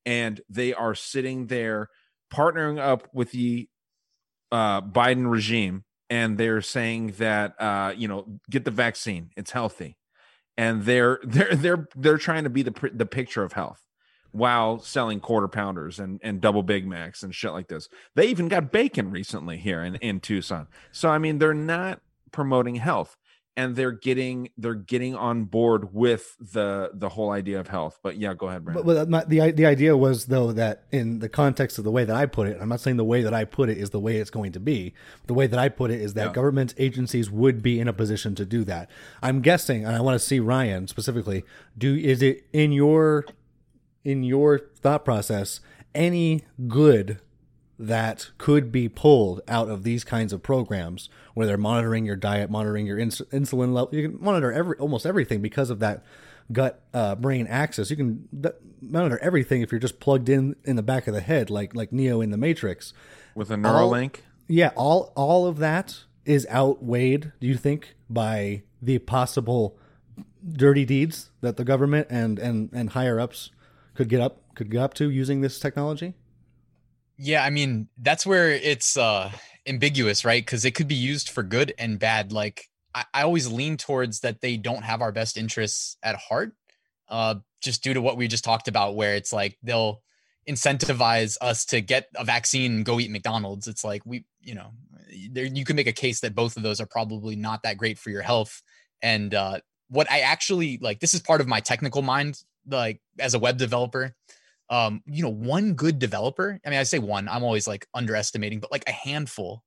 and 0.05 0.41
they 0.49 0.73
are 0.73 0.95
sitting 0.95 1.47
there 1.47 1.89
partnering 2.33 2.79
up 2.79 3.07
with 3.13 3.31
the 3.31 3.69
uh, 4.51 4.81
Biden 4.81 5.29
regime, 5.29 5.83
and 6.09 6.37
they're 6.37 6.61
saying 6.61 7.13
that 7.17 7.59
uh, 7.59 7.93
you 7.95 8.07
know, 8.07 8.39
get 8.49 8.65
the 8.65 8.71
vaccine. 8.71 9.31
It's 9.35 9.51
healthy, 9.51 9.97
and 10.57 10.83
they're 10.83 11.19
they're 11.23 11.55
they're 11.55 11.87
they're 11.95 12.17
trying 12.17 12.43
to 12.43 12.49
be 12.49 12.63
the 12.63 12.91
the 12.93 13.05
picture 13.05 13.43
of 13.43 13.53
health 13.53 13.81
while 14.35 14.79
selling 14.79 15.19
quarter 15.21 15.47
pounders 15.47 15.99
and, 15.99 16.19
and 16.21 16.41
double 16.41 16.61
Big 16.61 16.85
Macs 16.85 17.23
and 17.23 17.33
shit 17.33 17.53
like 17.53 17.69
this. 17.69 17.87
They 18.15 18.27
even 18.27 18.49
got 18.49 18.71
bacon 18.71 19.09
recently 19.09 19.57
here 19.57 19.81
in, 19.81 19.95
in 19.95 20.19
Tucson. 20.19 20.67
So 20.91 21.09
I 21.09 21.17
mean, 21.17 21.39
they're 21.39 21.53
not 21.53 22.01
promoting 22.31 22.75
health 22.75 23.15
and 23.57 23.75
they're 23.75 23.91
getting 23.91 24.49
they're 24.57 24.73
getting 24.73 25.15
on 25.15 25.45
board 25.45 25.93
with 25.93 26.35
the 26.39 26.91
the 26.93 27.09
whole 27.09 27.31
idea 27.31 27.59
of 27.59 27.69
health. 27.69 27.99
But 28.03 28.17
yeah, 28.17 28.33
go 28.33 28.47
ahead, 28.47 28.65
Brandon. 28.65 28.85
But, 28.85 29.09
but 29.09 29.29
the 29.29 29.51
the 29.51 29.65
idea 29.65 29.95
was 29.95 30.25
though 30.25 30.51
that 30.51 30.83
in 30.91 31.19
the 31.19 31.29
context 31.29 31.77
of 31.77 31.83
the 31.85 31.91
way 31.91 32.03
that 32.03 32.15
I 32.15 32.25
put 32.25 32.47
it, 32.47 32.57
I'm 32.59 32.69
not 32.69 32.81
saying 32.81 32.97
the 32.97 33.05
way 33.05 33.21
that 33.21 33.33
I 33.33 33.45
put 33.45 33.69
it 33.69 33.77
is 33.77 33.91
the 33.91 33.99
way 33.99 34.17
it's 34.17 34.29
going 34.29 34.51
to 34.53 34.59
be. 34.59 34.93
The 35.27 35.33
way 35.33 35.47
that 35.47 35.57
I 35.59 35.69
put 35.69 35.91
it 35.91 36.01
is 36.01 36.13
that 36.15 36.27
Yeah. 36.27 36.33
government 36.33 36.73
agencies 36.77 37.31
would 37.31 37.61
be 37.61 37.79
in 37.79 37.87
a 37.87 37.93
position 37.93 38.35
to 38.35 38.45
do 38.45 38.65
that. 38.65 38.89
I'm 39.21 39.39
guessing, 39.41 39.85
and 39.85 39.95
I 39.95 40.01
want 40.01 40.19
to 40.19 40.25
see 40.25 40.39
Ryan 40.41 40.87
specifically. 40.87 41.45
Do 41.77 41.95
is 41.95 42.21
it 42.21 42.45
in 42.51 42.73
your 42.73 43.25
in 44.05 44.23
your 44.23 44.57
thought 44.59 45.03
process 45.03 45.59
any 45.93 46.43
good 46.67 47.19
that 47.77 48.29
could 48.37 48.71
be 48.71 48.87
pulled 48.87 49.41
out 49.47 49.67
of 49.69 49.83
these 49.83 50.03
kinds 50.05 50.31
of 50.31 50.41
programs 50.41 51.09
where 51.33 51.45
they're 51.45 51.57
monitoring 51.57 52.05
your 52.05 52.15
diet, 52.15 52.49
monitoring 52.49 52.85
your 52.85 52.97
ins- 52.97 53.21
insulin 53.33 53.73
level. 53.73 53.89
You 53.91 54.07
can 54.09 54.23
monitor 54.23 54.51
every 54.53 54.77
almost 54.77 55.05
everything 55.05 55.41
because 55.41 55.69
of 55.69 55.79
that 55.79 56.03
gut 56.51 56.81
uh, 56.93 57.15
brain 57.15 57.47
axis. 57.47 57.89
You 57.89 57.97
can 57.97 58.29
th- 58.41 58.55
monitor 58.81 59.19
everything 59.21 59.61
if 59.61 59.71
you're 59.71 59.79
just 59.79 59.99
plugged 59.99 60.29
in 60.29 60.55
in 60.63 60.77
the 60.77 60.83
back 60.83 61.07
of 61.07 61.13
the 61.13 61.19
head, 61.21 61.49
like 61.49 61.75
like 61.75 61.91
Neo 61.91 62.21
in 62.21 62.29
the 62.31 62.37
Matrix. 62.37 62.93
with 63.33 63.49
a 63.51 63.55
all- 63.55 63.91
Neuralink. 63.91 64.17
Yeah, 64.47 64.71
all 64.75 65.11
all 65.15 65.45
of 65.47 65.57
that 65.57 66.03
is 66.23 66.47
outweighed. 66.49 67.33
Do 67.41 67.47
you 67.47 67.55
think 67.57 67.95
by 68.09 68.63
the 68.81 68.99
possible 68.99 69.77
dirty 70.47 70.85
deeds 70.85 71.31
that 71.41 71.57
the 71.57 71.63
government 71.65 72.07
and 72.09 72.37
and 72.39 72.69
and 72.71 72.91
higher 72.91 73.19
ups 73.19 73.49
could 73.95 74.09
get 74.09 74.21
up 74.21 74.41
could 74.55 74.69
get 74.69 74.81
up 74.81 74.93
to 74.95 75.09
using 75.09 75.41
this 75.41 75.59
technology? 75.59 76.13
Yeah, 77.17 77.43
I 77.43 77.49
mean, 77.49 77.87
that's 77.97 78.25
where 78.25 78.51
it's 78.51 78.97
uh 78.97 79.31
ambiguous, 79.65 80.25
right? 80.25 80.45
Because 80.45 80.65
it 80.65 80.75
could 80.75 80.87
be 80.87 80.95
used 80.95 81.29
for 81.29 81.43
good 81.43 81.73
and 81.77 81.97
bad. 81.97 82.31
Like 82.31 82.69
I, 82.93 83.05
I 83.13 83.23
always 83.23 83.51
lean 83.51 83.77
towards 83.77 84.19
that 84.19 84.41
they 84.41 84.57
don't 84.57 84.83
have 84.83 85.01
our 85.01 85.11
best 85.11 85.37
interests 85.37 85.97
at 86.03 86.15
heart. 86.15 86.53
Uh 87.07 87.35
just 87.61 87.83
due 87.83 87.93
to 87.93 88.01
what 88.01 88.17
we 88.17 88.27
just 88.27 88.43
talked 88.43 88.67
about, 88.67 88.95
where 88.95 89.15
it's 89.15 89.33
like 89.33 89.57
they'll 89.63 90.01
incentivize 90.47 91.37
us 91.41 91.65
to 91.65 91.81
get 91.81 92.07
a 92.15 92.23
vaccine 92.23 92.75
and 92.75 92.85
go 92.85 92.99
eat 92.99 93.09
McDonald's. 93.09 93.67
It's 93.67 93.83
like 93.83 94.03
we, 94.05 94.25
you 94.41 94.53
know, 94.53 94.71
there 95.31 95.45
you 95.45 95.65
can 95.65 95.75
make 95.75 95.87
a 95.87 95.93
case 95.93 96.19
that 96.19 96.35
both 96.35 96.57
of 96.57 96.63
those 96.63 96.79
are 96.79 96.85
probably 96.85 97.35
not 97.35 97.63
that 97.63 97.77
great 97.77 97.97
for 97.97 98.09
your 98.09 98.21
health. 98.21 98.61
And 99.01 99.33
uh 99.33 99.59
what 99.89 100.11
I 100.11 100.19
actually 100.19 100.79
like, 100.81 100.99
this 100.99 101.13
is 101.13 101.21
part 101.21 101.41
of 101.41 101.47
my 101.47 101.61
technical 101.61 102.01
mind, 102.01 102.43
like 102.67 103.01
as 103.19 103.33
a 103.33 103.39
web 103.39 103.57
developer 103.57 104.15
um 104.69 105.03
you 105.05 105.21
know 105.23 105.29
one 105.29 105.73
good 105.73 105.99
developer 105.99 106.59
i 106.65 106.69
mean 106.69 106.79
i 106.79 106.83
say 106.83 106.99
one 106.99 107.27
i'm 107.27 107.43
always 107.43 107.67
like 107.67 107.87
underestimating 107.93 108.59
but 108.59 108.71
like 108.71 108.83
a 108.87 108.91
handful 108.91 109.63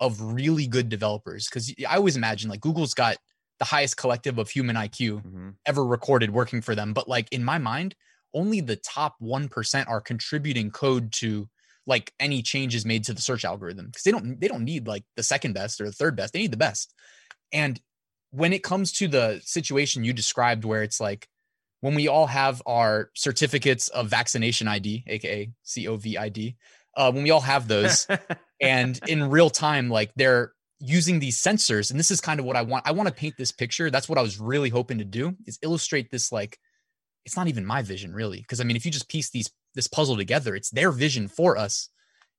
of 0.00 0.20
really 0.20 0.66
good 0.66 0.88
developers 0.88 1.48
because 1.48 1.72
i 1.88 1.96
always 1.96 2.16
imagine 2.16 2.50
like 2.50 2.60
google's 2.60 2.94
got 2.94 3.16
the 3.58 3.64
highest 3.64 3.96
collective 3.96 4.38
of 4.38 4.50
human 4.50 4.76
iq 4.76 5.22
Mhm. 5.22 5.56
ever 5.66 5.84
recorded 5.84 6.30
working 6.30 6.60
for 6.60 6.74
them 6.74 6.92
but 6.92 7.08
like 7.08 7.28
in 7.32 7.44
my 7.44 7.58
mind 7.58 7.94
only 8.34 8.60
the 8.60 8.76
top 8.76 9.14
1% 9.20 9.88
are 9.88 10.00
contributing 10.00 10.70
code 10.70 11.12
to 11.12 11.48
like 11.86 12.12
any 12.18 12.42
changes 12.42 12.84
made 12.84 13.04
to 13.04 13.14
the 13.14 13.22
search 13.22 13.44
algorithm 13.44 13.86
because 13.86 14.02
they 14.02 14.10
don't 14.10 14.40
they 14.40 14.48
don't 14.48 14.64
need 14.64 14.86
like 14.88 15.04
the 15.16 15.22
second 15.22 15.52
best 15.52 15.80
or 15.80 15.86
the 15.86 15.92
third 15.92 16.16
best 16.16 16.32
they 16.32 16.40
need 16.40 16.50
the 16.50 16.56
best 16.56 16.92
and 17.52 17.80
when 18.30 18.52
it 18.52 18.62
comes 18.64 18.92
to 18.92 19.08
the 19.08 19.40
situation 19.44 20.04
you 20.04 20.12
described 20.12 20.64
where 20.64 20.82
it's 20.82 21.00
like 21.00 21.28
when 21.84 21.94
we 21.94 22.08
all 22.08 22.26
have 22.26 22.62
our 22.64 23.10
certificates 23.12 23.88
of 23.88 24.08
vaccination 24.08 24.66
ID, 24.66 25.04
aka 25.06 25.50
COVID, 25.66 26.54
uh, 26.96 27.12
when 27.12 27.22
we 27.22 27.30
all 27.30 27.42
have 27.42 27.68
those, 27.68 28.06
and 28.62 28.98
in 29.06 29.28
real 29.28 29.50
time, 29.50 29.90
like 29.90 30.10
they're 30.16 30.54
using 30.78 31.18
these 31.18 31.36
sensors, 31.36 31.90
and 31.90 32.00
this 32.00 32.10
is 32.10 32.22
kind 32.22 32.40
of 32.40 32.46
what 32.46 32.56
I 32.56 32.62
want. 32.62 32.88
I 32.88 32.92
want 32.92 33.10
to 33.10 33.14
paint 33.14 33.34
this 33.36 33.52
picture. 33.52 33.90
That's 33.90 34.08
what 34.08 34.16
I 34.16 34.22
was 34.22 34.40
really 34.40 34.70
hoping 34.70 34.96
to 34.96 35.04
do 35.04 35.36
is 35.44 35.58
illustrate 35.60 36.10
this. 36.10 36.32
Like, 36.32 36.58
it's 37.26 37.36
not 37.36 37.48
even 37.48 37.66
my 37.66 37.82
vision, 37.82 38.14
really, 38.14 38.38
because 38.38 38.62
I 38.62 38.64
mean, 38.64 38.76
if 38.76 38.86
you 38.86 38.90
just 38.90 39.10
piece 39.10 39.28
these 39.28 39.50
this 39.74 39.86
puzzle 39.86 40.16
together, 40.16 40.54
it's 40.54 40.70
their 40.70 40.90
vision 40.90 41.28
for 41.28 41.58
us 41.58 41.90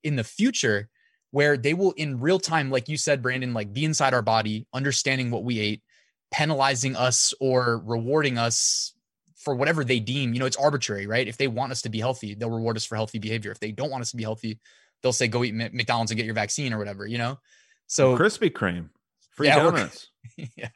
in 0.04 0.16
the 0.16 0.24
future, 0.24 0.90
where 1.30 1.56
they 1.56 1.76
will 1.76 1.92
in 1.92 2.20
real 2.20 2.40
time, 2.40 2.72
like 2.72 2.90
you 2.90 2.98
said, 2.98 3.22
Brandon, 3.22 3.54
like 3.54 3.72
be 3.72 3.86
inside 3.86 4.16
our 4.16 4.24
body, 4.24 4.66
understanding 4.74 5.30
what 5.30 5.44
we 5.44 5.60
ate, 5.60 5.84
penalizing 6.34 6.96
us 6.96 7.32
or 7.40 7.80
rewarding 7.86 8.40
us 8.40 8.95
for 9.46 9.56
whatever 9.56 9.84
they 9.86 10.00
deem, 10.00 10.34
you 10.34 10.40
know, 10.40 10.48
it's 10.48 10.58
arbitrary, 10.58 11.06
right? 11.06 11.28
If 11.28 11.38
they 11.38 11.48
want 11.48 11.72
us 11.72 11.84
to 11.84 11.90
be 11.90 12.00
healthy, 12.00 12.34
they'll 12.34 12.50
reward 12.50 12.76
us 12.76 12.84
for 12.84 12.96
healthy 12.96 13.20
behavior. 13.20 13.52
If 13.52 13.60
they 13.60 13.72
don't 13.72 13.92
want 13.92 14.02
us 14.02 14.10
to 14.10 14.18
be 14.18 14.24
healthy, 14.24 14.60
they'll 15.02 15.14
say 15.14 15.28
go 15.28 15.44
eat 15.44 15.54
McDonald's 15.54 16.12
and 16.12 16.18
get 16.18 16.26
your 16.26 16.36
vaccine 16.36 16.74
or 16.74 16.80
whatever, 16.80 17.06
you 17.06 17.20
know? 17.20 17.40
So 17.88 18.18
Krispy 18.18 18.52
Kreme, 18.52 18.90
free 19.36 19.48
Yeah, 19.48 19.58
donuts. 19.58 20.10
yeah. 20.58 20.70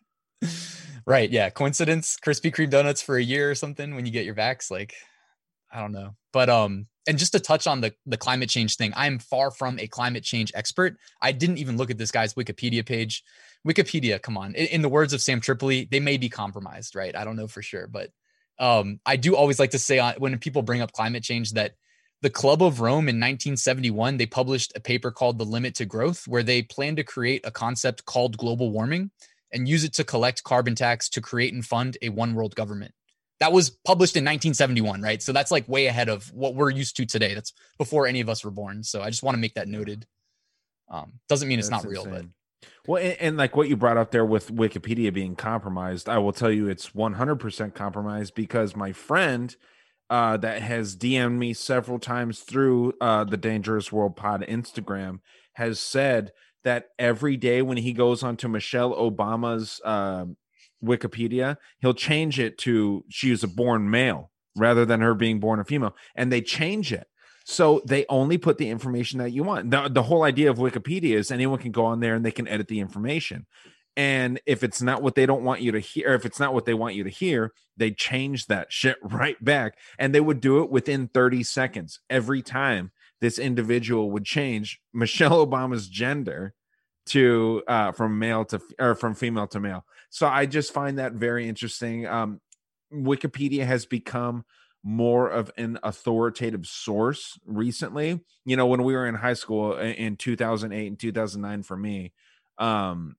Right, 1.06 1.30
yeah. 1.32 1.50
Coincidence, 1.50 2.16
Krispy 2.24 2.54
Kreme 2.54 2.70
donuts 2.70 3.02
for 3.02 3.18
a 3.18 3.24
year 3.24 3.50
or 3.50 3.56
something 3.56 3.96
when 3.96 4.06
you 4.06 4.12
get 4.12 4.26
your 4.26 4.36
vax 4.36 4.70
like 4.70 4.94
I 5.72 5.82
don't 5.82 5.92
know. 5.92 6.16
But 6.32 6.50
um 6.50 6.86
and 7.08 7.18
just 7.18 7.32
to 7.32 7.40
touch 7.40 7.66
on 7.66 7.82
the 7.82 7.92
the 8.06 8.18
climate 8.18 8.50
change 8.50 8.76
thing, 8.76 8.94
I 8.96 9.08
am 9.08 9.18
far 9.18 9.50
from 9.50 9.80
a 9.80 9.88
climate 9.88 10.24
change 10.24 10.52
expert. 10.54 10.98
I 11.22 11.32
didn't 11.32 11.58
even 11.58 11.78
look 11.78 11.90
at 11.90 11.98
this 11.98 12.12
guy's 12.12 12.36
Wikipedia 12.36 12.86
page. 12.86 13.24
Wikipedia, 13.68 14.22
come 14.22 14.38
on. 14.38 14.54
In, 14.54 14.68
in 14.68 14.82
the 14.84 14.90
words 14.90 15.12
of 15.12 15.22
Sam 15.22 15.42
Tripoli, 15.42 15.88
they 15.90 16.00
may 16.00 16.18
be 16.18 16.30
compromised, 16.30 16.96
right? 16.96 17.16
I 17.16 17.24
don't 17.24 17.36
know 17.36 17.48
for 17.48 17.64
sure, 17.64 17.88
but 17.88 18.12
um, 18.60 19.00
I 19.06 19.16
do 19.16 19.36
always 19.36 19.60
like 19.60 19.72
to 19.72 19.80
say 19.80 20.00
on, 20.00 20.16
when 20.18 20.38
people 20.38 20.62
bring 20.62 20.82
up 20.82 20.92
climate 20.92 21.24
change 21.24 21.54
that 21.54 21.74
the 22.22 22.30
Club 22.30 22.62
of 22.62 22.82
Rome 22.82 23.08
in 23.08 23.16
1971 23.16 24.18
they 24.18 24.26
published 24.26 24.74
a 24.76 24.80
paper 24.80 25.12
called 25.12 25.38
The 25.38 25.46
Limit 25.46 25.76
to 25.76 25.86
Growth, 25.86 26.28
where 26.28 26.44
they 26.44 26.62
plan 26.62 26.96
to 26.98 27.04
create 27.04 27.42
a 27.46 27.52
concept 27.52 28.06
called 28.06 28.38
global 28.38 28.72
warming 28.72 29.12
and 29.54 29.68
use 29.68 29.84
it 29.84 29.94
to 29.94 30.04
collect 30.04 30.44
carbon 30.44 30.76
tax 30.76 31.10
to 31.10 31.22
create 31.22 31.54
and 31.54 31.66
fund 31.66 31.98
a 32.02 32.10
one 32.10 32.34
world 32.34 32.56
government. 32.56 32.94
That 33.40 33.54
was 33.54 33.70
published 33.70 34.18
in 34.18 34.24
1971, 34.26 35.02
right? 35.02 35.22
So 35.22 35.32
that's 35.32 35.50
like 35.50 35.68
way 35.70 35.86
ahead 35.86 36.10
of 36.10 36.32
what 36.34 36.56
we're 36.56 36.72
used 36.72 36.98
to 36.98 37.06
today. 37.06 37.34
That's 37.34 37.54
before 37.78 38.06
any 38.06 38.20
of 38.20 38.28
us 38.28 38.44
were 38.44 38.52
born. 38.52 38.84
So 38.84 39.02
I 39.02 39.10
just 39.10 39.24
want 39.24 39.36
to 39.36 39.40
make 39.40 39.54
that 39.54 39.70
noted. 39.70 40.06
Um, 40.90 41.14
doesn't 41.30 41.48
mean 41.48 41.58
it's 41.58 41.70
That's 41.70 41.86
not 41.86 41.90
real, 41.90 42.04
but 42.04 42.16
insane. 42.16 42.34
Well, 42.88 43.02
and, 43.02 43.18
and 43.20 43.38
like 43.38 43.56
what 43.56 43.70
you 43.70 43.78
brought 43.78 43.98
up 43.98 44.12
there 44.12 44.26
with 44.26 44.54
Wikipedia 44.54 45.14
being 45.14 45.36
compromised, 45.36 46.10
I 46.10 46.18
will 46.18 46.34
tell 46.34 46.52
you 46.52 46.68
it's 46.68 46.90
100% 46.90 47.74
compromised 47.74 48.36
because 48.36 48.76
my 48.76 48.92
friend 48.92 49.56
uh, 50.10 50.38
that 50.38 50.62
has 50.62 50.96
DM'd 50.96 51.38
me 51.40 51.54
several 51.54 52.00
times 52.00 52.40
through 52.40 52.94
uh, 53.00 53.24
the 53.24 53.38
Dangerous 53.38 53.92
World 53.92 54.16
Pod 54.16 54.42
Instagram 54.48 55.20
has 55.54 55.80
said 55.80 56.32
that 56.64 56.86
every 56.98 57.38
day 57.38 57.62
when 57.62 57.78
he 57.78 57.94
goes 57.94 58.24
onto 58.24 58.48
Michelle 58.48 58.94
Obama's 58.94 59.80
um 59.86 60.36
Wikipedia, 60.84 61.58
he'll 61.80 61.94
change 61.94 62.40
it 62.40 62.58
to 62.60 63.04
she 63.10 63.32
was 63.32 63.44
a 63.44 63.48
born 63.48 63.90
male 63.90 64.32
rather 64.56 64.86
than 64.86 65.02
her 65.02 65.14
being 65.14 65.40
born 65.40 65.60
a 65.60 65.64
female, 65.64 65.96
and 66.16 66.32
they 66.32 66.42
change 66.42 66.92
it. 66.92 67.08
So 67.50 67.82
they 67.84 68.06
only 68.10 68.38
put 68.38 68.60
the 68.60 68.70
information 68.70 69.18
that 69.18 69.32
you 69.32 69.42
want. 69.42 69.72
The, 69.72 69.90
the 69.90 70.04
whole 70.04 70.22
idea 70.22 70.52
of 70.52 70.60
Wikipedia 70.60 71.16
is 71.16 71.32
anyone 71.32 71.58
can 71.58 71.72
go 71.72 71.84
on 71.84 72.00
there 72.00 72.14
and 72.14 72.24
they 72.24 72.32
can 72.32 72.48
edit 72.48 72.68
the 72.68 72.80
information. 72.80 73.48
And 73.98 74.40
if 74.46 74.64
it's 74.64 74.84
not 74.84 75.02
what 75.02 75.16
they 75.16 75.26
don't 75.26 75.44
want 75.44 75.62
you 75.62 75.72
to 75.72 75.80
hear, 75.80 76.14
if 76.14 76.28
it's 76.28 76.40
not 76.40 76.54
what 76.54 76.66
they 76.66 76.76
want 76.76 76.94
you 76.94 77.04
to 77.06 77.10
hear, 77.10 77.52
they 77.76 77.90
change 77.90 78.46
that 78.46 78.68
shit 78.72 78.98
right 79.02 79.44
back. 79.44 79.80
And 79.98 80.14
they 80.14 80.22
would 80.22 80.42
do 80.42 80.62
it 80.62 80.70
within 80.70 81.08
30 81.08 81.42
seconds 81.42 82.00
every 82.08 82.44
time 82.44 82.92
this 83.20 83.40
individual 83.40 84.12
would 84.12 84.26
change 84.26 84.80
Michelle 84.94 85.44
Obama's 85.48 85.90
gender 85.90 86.54
to 87.08 87.64
uh 87.68 87.92
from 87.94 88.20
male 88.20 88.46
to 88.46 88.62
or 88.78 88.94
from 88.94 89.16
female 89.16 89.48
to 89.48 89.60
male. 89.60 89.84
So 90.12 90.28
I 90.28 90.46
just 90.46 90.72
find 90.72 91.00
that 91.00 91.14
very 91.14 91.50
interesting. 91.50 92.06
Um 92.06 92.42
Wikipedia 92.94 93.66
has 93.66 93.88
become 93.88 94.46
more 94.84 95.30
of 95.30 95.52
an 95.58 95.78
authoritative 95.84 96.66
source 96.66 97.38
recently. 97.46 98.22
You 98.46 98.56
know, 98.56 98.68
when 98.68 98.84
we 98.84 98.94
were 98.94 99.06
in 99.08 99.16
high 99.16 99.34
school 99.34 99.78
in 99.78 100.16
2008 100.16 100.88
and 100.88 101.00
2009 101.00 101.64
for 101.64 101.76
me, 101.78 102.14
um 102.58 103.16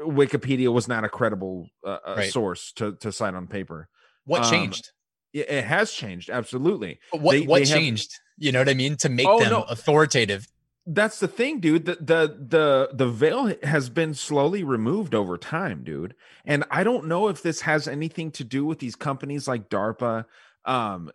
Wikipedia 0.00 0.72
was 0.72 0.88
not 0.88 1.04
a 1.04 1.08
credible 1.08 1.68
uh, 1.86 1.98
uh, 2.04 2.14
Right. 2.18 2.32
source 2.32 2.72
to 2.72 2.92
to 2.96 3.12
cite 3.12 3.34
on 3.34 3.46
paper. 3.46 3.88
what 4.24 4.44
Um, 4.44 4.50
changed? 4.50 4.90
It, 5.32 5.64
has 5.64 5.92
changed 5.92 6.28
absolutely. 6.30 7.00
But 7.10 7.20
what 7.20 7.32
they- 7.32 7.46
what 7.46 7.62
they 7.62 7.68
have- 7.68 7.78
changed? 7.78 8.12
You 8.36 8.52
know 8.52 8.60
what 8.60 8.68
I 8.68 8.74
mean? 8.74 8.96
To 8.98 9.08
make 9.08 9.26
Oh, 9.26 9.38
them 9.40 9.50
no. 9.50 9.62
authoritative. 9.62 10.46
that's 10.84 11.20
the 11.20 11.28
thing 11.28 11.60
dude 11.60 11.84
the, 11.84 11.94
the 11.94 12.36
the 12.48 12.90
the 12.92 13.06
veil 13.08 13.54
has 13.62 13.88
been 13.88 14.12
slowly 14.14 14.64
removed 14.64 15.14
over 15.14 15.38
time 15.38 15.84
dude 15.84 16.12
and 16.44 16.64
i 16.72 16.82
don't 16.82 17.06
know 17.06 17.28
if 17.28 17.40
this 17.40 17.60
has 17.60 17.86
anything 17.86 18.32
to 18.32 18.42
do 18.42 18.64
with 18.64 18.80
these 18.80 18.96
companies 18.96 19.46
like 19.46 19.68
darpa 19.70 20.24
um 20.64 21.10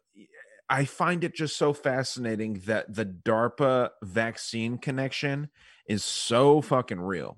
i 0.69 0.85
find 0.85 1.23
it 1.23 1.35
just 1.35 1.57
so 1.57 1.73
fascinating 1.73 2.61
that 2.65 2.93
the 2.93 3.05
darpa 3.05 3.89
vaccine 4.03 4.77
connection 4.77 5.49
is 5.87 6.03
so 6.03 6.61
fucking 6.61 6.99
real 6.99 7.37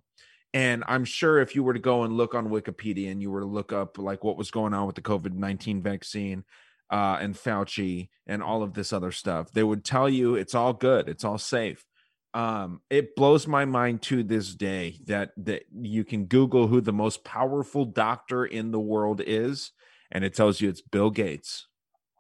and 0.53 0.83
i'm 0.87 1.05
sure 1.05 1.39
if 1.39 1.55
you 1.55 1.63
were 1.63 1.73
to 1.73 1.79
go 1.79 2.03
and 2.03 2.17
look 2.17 2.33
on 2.33 2.49
wikipedia 2.49 3.11
and 3.11 3.21
you 3.21 3.29
were 3.29 3.41
to 3.41 3.45
look 3.45 3.71
up 3.71 3.97
like 3.97 4.23
what 4.23 4.37
was 4.37 4.51
going 4.51 4.73
on 4.73 4.87
with 4.87 4.95
the 4.95 5.01
covid-19 5.01 5.81
vaccine 5.81 6.43
uh, 6.89 7.17
and 7.21 7.35
Fauci 7.35 8.09
and 8.25 8.41
all 8.41 8.63
of 8.63 8.73
this 8.73 8.91
other 8.93 9.11
stuff. 9.11 9.51
They 9.51 9.63
would 9.63 9.83
tell 9.83 10.09
you 10.09 10.35
it's 10.35 10.55
all 10.55 10.73
good, 10.73 11.07
it's 11.07 11.23
all 11.23 11.37
safe. 11.37 11.85
Um, 12.33 12.81
it 12.89 13.15
blows 13.15 13.47
my 13.47 13.65
mind 13.65 14.03
to 14.03 14.23
this 14.23 14.53
day 14.53 14.99
that 15.05 15.31
that 15.37 15.63
you 15.73 16.03
can 16.03 16.25
Google 16.25 16.67
who 16.67 16.79
the 16.79 16.93
most 16.93 17.23
powerful 17.23 17.85
doctor 17.85 18.45
in 18.45 18.71
the 18.71 18.79
world 18.79 19.21
is, 19.25 19.71
and 20.11 20.23
it 20.23 20.35
tells 20.35 20.61
you 20.61 20.69
it's 20.69 20.81
Bill 20.81 21.09
Gates. 21.09 21.67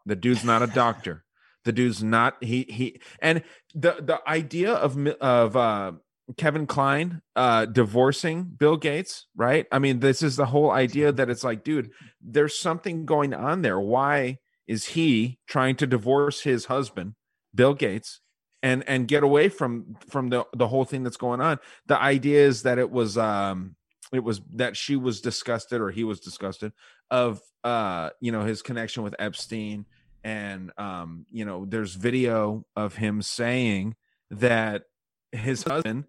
The 0.05 0.15
dude's 0.15 0.43
not 0.43 0.61
a 0.61 0.67
doctor. 0.67 1.23
the 1.65 1.71
dude's 1.71 2.03
not 2.03 2.41
he 2.43 2.63
he 2.69 3.01
and 3.21 3.43
the 3.75 3.95
the 3.99 4.19
idea 4.27 4.73
of 4.73 4.97
of 5.21 5.55
uh 5.55 5.91
Kevin 6.37 6.67
Klein 6.67 7.21
uh 7.35 7.65
divorcing 7.65 8.43
Bill 8.43 8.77
Gates, 8.77 9.27
right? 9.35 9.65
I 9.71 9.79
mean, 9.79 9.99
this 9.99 10.21
is 10.21 10.35
the 10.35 10.45
whole 10.45 10.71
idea 10.71 11.11
that 11.11 11.29
it's 11.29 11.43
like, 11.43 11.63
dude, 11.63 11.91
there's 12.21 12.57
something 12.59 13.05
going 13.05 13.33
on 13.33 13.61
there. 13.61 13.79
Why 13.79 14.37
is 14.67 14.85
he 14.85 15.39
trying 15.47 15.75
to 15.77 15.87
divorce 15.87 16.41
his 16.41 16.65
husband, 16.65 17.15
Bill 17.53 17.73
Gates, 17.73 18.21
and 18.61 18.83
and 18.87 19.07
get 19.07 19.23
away 19.23 19.49
from 19.49 19.95
from 20.07 20.29
the 20.29 20.45
the 20.55 20.67
whole 20.67 20.85
thing 20.85 21.03
that's 21.03 21.17
going 21.17 21.41
on? 21.41 21.59
The 21.87 21.99
idea 21.99 22.45
is 22.45 22.63
that 22.63 22.77
it 22.77 22.91
was 22.91 23.17
um 23.17 23.75
it 24.13 24.23
was 24.23 24.41
that 24.55 24.77
she 24.77 24.95
was 24.95 25.21
disgusted 25.21 25.81
or 25.81 25.91
he 25.91 26.03
was 26.03 26.19
disgusted 26.19 26.71
of 27.11 27.41
uh 27.63 28.11
you 28.19 28.31
know 28.31 28.43
his 28.43 28.61
connection 28.61 29.03
with 29.03 29.15
Epstein. 29.19 29.85
And 30.23 30.71
um 30.77 31.25
you 31.31 31.45
know 31.45 31.65
there's 31.65 31.95
video 31.95 32.65
of 32.75 32.95
him 32.95 33.21
saying 33.21 33.95
that 34.31 34.83
his 35.31 35.63
husband 35.63 36.05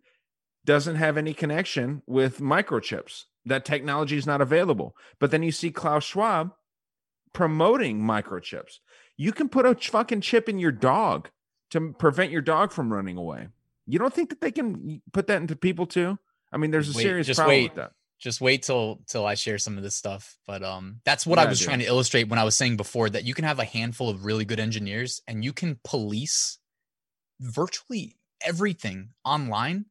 doesn't 0.65 0.97
have 0.97 1.17
any 1.17 1.35
connection 1.35 2.03
with 2.07 2.39
microchips 2.39 3.25
that 3.47 3.65
technology 3.65 4.17
is 4.17 4.27
not 4.27 4.41
available. 4.41 4.95
But 5.19 5.31
then 5.31 5.43
you 5.43 5.53
see 5.53 5.71
Klaus 5.71 6.05
Schwab 6.05 6.53
promoting 7.33 8.01
microchips. 8.01 8.79
You 9.17 9.33
can 9.33 9.49
put 9.49 9.67
a 9.67 9.75
fucking 9.75 10.21
chip 10.21 10.49
in 10.49 10.59
your 10.59 10.73
dog 10.73 11.31
to 11.71 11.93
prevent 11.93 12.33
your 12.33 12.43
dog 12.43 12.73
from 12.73 12.93
running 12.93 13.17
away. 13.17 13.49
You 13.87 13.99
don't 13.99 14.13
think 14.13 14.31
that 14.31 14.41
they 14.41 14.51
can 14.51 15.03
put 15.13 15.27
that 15.29 15.41
into 15.41 15.57
people 15.57 15.87
too? 15.87 16.19
I 16.53 16.57
mean 16.57 16.71
there's 16.71 16.93
a 16.93 16.97
Wait, 16.97 17.03
serious 17.03 17.35
problem 17.35 17.49
wait. 17.49 17.71
with 17.71 17.77
that 17.77 17.93
just 18.21 18.41
wait 18.41 18.63
till 18.63 19.01
till 19.09 19.25
I 19.27 19.35
share 19.35 19.59
some 19.59 19.77
of 19.77 19.83
this 19.83 19.97
stuff. 19.97 20.37
But 20.47 20.63
um, 20.63 21.01
that's 21.05 21.27
what 21.27 21.39
I 21.39 21.47
was 21.47 21.59
dude. 21.59 21.67
trying 21.67 21.79
to 21.81 21.87
illustrate 21.87 22.29
when 22.29 22.39
I 22.39 22.45
was 22.45 22.55
saying 22.57 22.77
before 22.77 23.09
that 23.11 23.25
you 23.25 23.35
can 23.35 23.45
have 23.45 23.59
a 23.59 23.65
handful 23.65 24.09
of 24.11 24.25
really 24.25 24.45
good 24.45 24.61
engineers 24.61 25.21
and 25.27 25.43
you 25.45 25.53
can 25.53 25.79
police 25.85 26.59
virtually 27.41 28.17
everything 28.45 29.11
online 29.25 29.87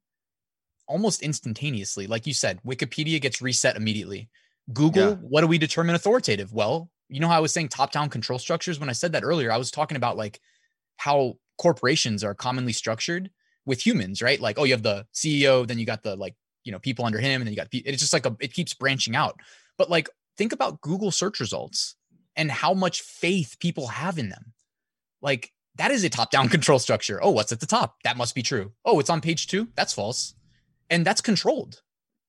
almost 0.88 1.22
instantaneously. 1.22 2.08
Like 2.08 2.26
you 2.28 2.34
said, 2.34 2.60
Wikipedia 2.66 3.22
gets 3.22 3.42
reset 3.42 3.76
immediately. 3.76 4.30
Google, 4.74 5.10
Yeah. 5.10 5.16
what 5.16 5.42
do 5.42 5.48
we 5.48 5.58
determine 5.58 5.96
authoritative? 5.96 6.54
Well, 6.54 6.90
you 7.10 7.20
know 7.20 7.28
how 7.28 7.38
I 7.38 7.42
was 7.42 7.52
saying 7.52 7.70
top-down 7.70 8.10
control 8.10 8.38
structures 8.40 8.80
when 8.80 8.90
I 8.90 8.94
said 8.94 9.12
that 9.14 9.24
earlier, 9.24 9.52
I 9.52 9.58
was 9.58 9.72
talking 9.72 9.98
about 9.98 10.18
like 10.18 10.40
how 10.98 11.36
corporations 11.58 12.24
are 12.24 12.36
commonly 12.36 12.74
structured 12.74 13.32
with 13.66 13.86
humans, 13.86 14.22
right? 14.22 14.40
Like, 14.40 14.58
oh, 14.60 14.64
you 14.64 14.74
have 14.74 14.84
the 14.84 15.06
CEO, 15.14 15.68
then 15.68 15.80
you 15.80 15.86
got 15.86 16.04
the 16.04 16.16
like, 16.16 16.36
you 16.64 16.72
know, 16.72 16.80
people 16.80 17.06
under 17.06 17.20
him, 17.20 17.42
and 17.42 17.48
then 17.48 17.54
you 17.54 17.58
got 17.58 17.68
it's 17.72 18.02
just 18.02 18.14
like 18.14 18.26
a 18.26 18.36
it 18.40 18.54
keeps 18.54 18.74
branching 18.74 19.16
out. 19.16 19.40
But 19.78 19.90
like, 19.90 20.10
think 20.38 20.52
about 20.54 20.82
Google 20.82 21.12
search 21.12 21.40
results 21.40 21.96
and 22.36 22.52
how 22.52 22.74
much 22.74 23.02
faith 23.02 23.58
people 23.60 23.88
have 23.88 24.18
in 24.18 24.30
them. 24.30 24.54
Like, 25.22 25.52
that 25.76 25.92
is 25.92 26.04
a 26.04 26.10
top-down 26.10 26.50
control 26.56 26.80
structure. 26.80 27.20
Oh, 27.22 27.32
what's 27.32 27.52
at 27.52 27.60
the 27.60 27.66
top? 27.66 27.98
That 28.04 28.18
must 28.18 28.36
be 28.36 28.42
true. 28.42 28.72
Oh, 28.86 29.00
it's 29.00 29.10
on 29.10 29.22
page 29.22 29.48
two. 29.48 29.68
That's 29.76 29.94
false. 29.94 30.34
And 30.90 31.06
that's 31.06 31.22
controlled, 31.22 31.82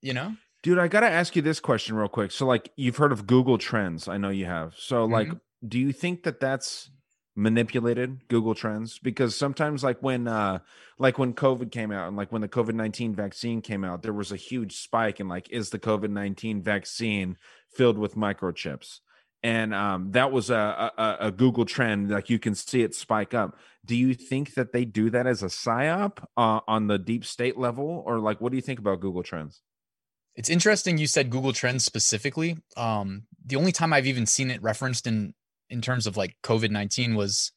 you 0.02 0.12
know? 0.12 0.36
Dude, 0.62 0.78
I 0.78 0.88
got 0.88 1.00
to 1.00 1.08
ask 1.08 1.34
you 1.34 1.40
this 1.42 1.60
question 1.60 1.96
real 1.96 2.08
quick. 2.08 2.30
So, 2.32 2.46
like, 2.46 2.70
you've 2.76 2.96
heard 2.98 3.12
of 3.12 3.26
Google 3.26 3.56
Trends. 3.56 4.08
I 4.08 4.18
know 4.18 4.28
you 4.28 4.44
have. 4.46 4.74
So, 4.76 5.04
like, 5.06 5.28
Mm-hmm. 5.28 5.68
do 5.68 5.78
you 5.78 5.92
think 5.92 6.24
that 6.24 6.40
that's 6.40 6.90
manipulated 7.36 8.28
Google 8.28 8.54
Trends? 8.54 8.98
Because 8.98 9.36
sometimes, 9.36 9.82
like, 9.82 10.02
when, 10.02 10.28
uh, 10.28 10.60
like, 10.98 11.18
when 11.18 11.34
COVID 11.34 11.70
came 11.70 11.92
out 11.92 12.08
and 12.08 12.16
like 12.16 12.32
when 12.32 12.42
the 12.42 12.48
COVID 12.48 12.74
19 12.74 13.14
vaccine 13.14 13.62
came 13.62 13.84
out, 13.84 14.02
there 14.02 14.12
was 14.12 14.32
a 14.32 14.36
huge 14.36 14.76
spike 14.76 15.20
in, 15.20 15.28
like, 15.28 15.48
is 15.50 15.70
the 15.70 15.78
COVID 15.78 16.10
19 16.10 16.62
vaccine 16.62 17.36
filled 17.74 17.98
with 17.98 18.14
microchips? 18.14 19.00
And 19.42 19.72
um, 19.72 20.10
that 20.12 20.32
was 20.32 20.50
a, 20.50 20.92
a, 20.98 21.16
a 21.28 21.30
Google 21.30 21.64
trend. 21.64 22.10
Like, 22.10 22.28
you 22.28 22.38
can 22.38 22.54
see 22.54 22.82
it 22.82 22.94
spike 22.94 23.32
up. 23.32 23.56
Do 23.86 23.96
you 23.96 24.12
think 24.12 24.54
that 24.54 24.72
they 24.72 24.84
do 24.84 25.08
that 25.10 25.26
as 25.26 25.42
a 25.42 25.46
psyop 25.46 26.18
uh, 26.36 26.60
on 26.68 26.88
the 26.88 26.98
deep 26.98 27.24
state 27.24 27.56
level? 27.56 28.02
Or, 28.06 28.18
like, 28.18 28.40
what 28.40 28.52
do 28.52 28.56
you 28.56 28.62
think 28.62 28.78
about 28.78 29.00
Google 29.00 29.22
Trends? 29.22 29.62
It's 30.36 30.50
interesting 30.50 30.98
you 30.98 31.06
said 31.06 31.30
Google 31.30 31.52
Trends 31.52 31.84
specifically. 31.84 32.58
Um, 32.76 33.24
the 33.44 33.56
only 33.56 33.72
time 33.72 33.92
I've 33.92 34.06
even 34.06 34.26
seen 34.26 34.50
it 34.50 34.62
referenced 34.62 35.06
in 35.06 35.34
in 35.70 35.80
terms 35.80 36.06
of 36.06 36.16
like 36.16 36.36
COVID 36.42 36.70
nineteen 36.70 37.14
was, 37.14 37.52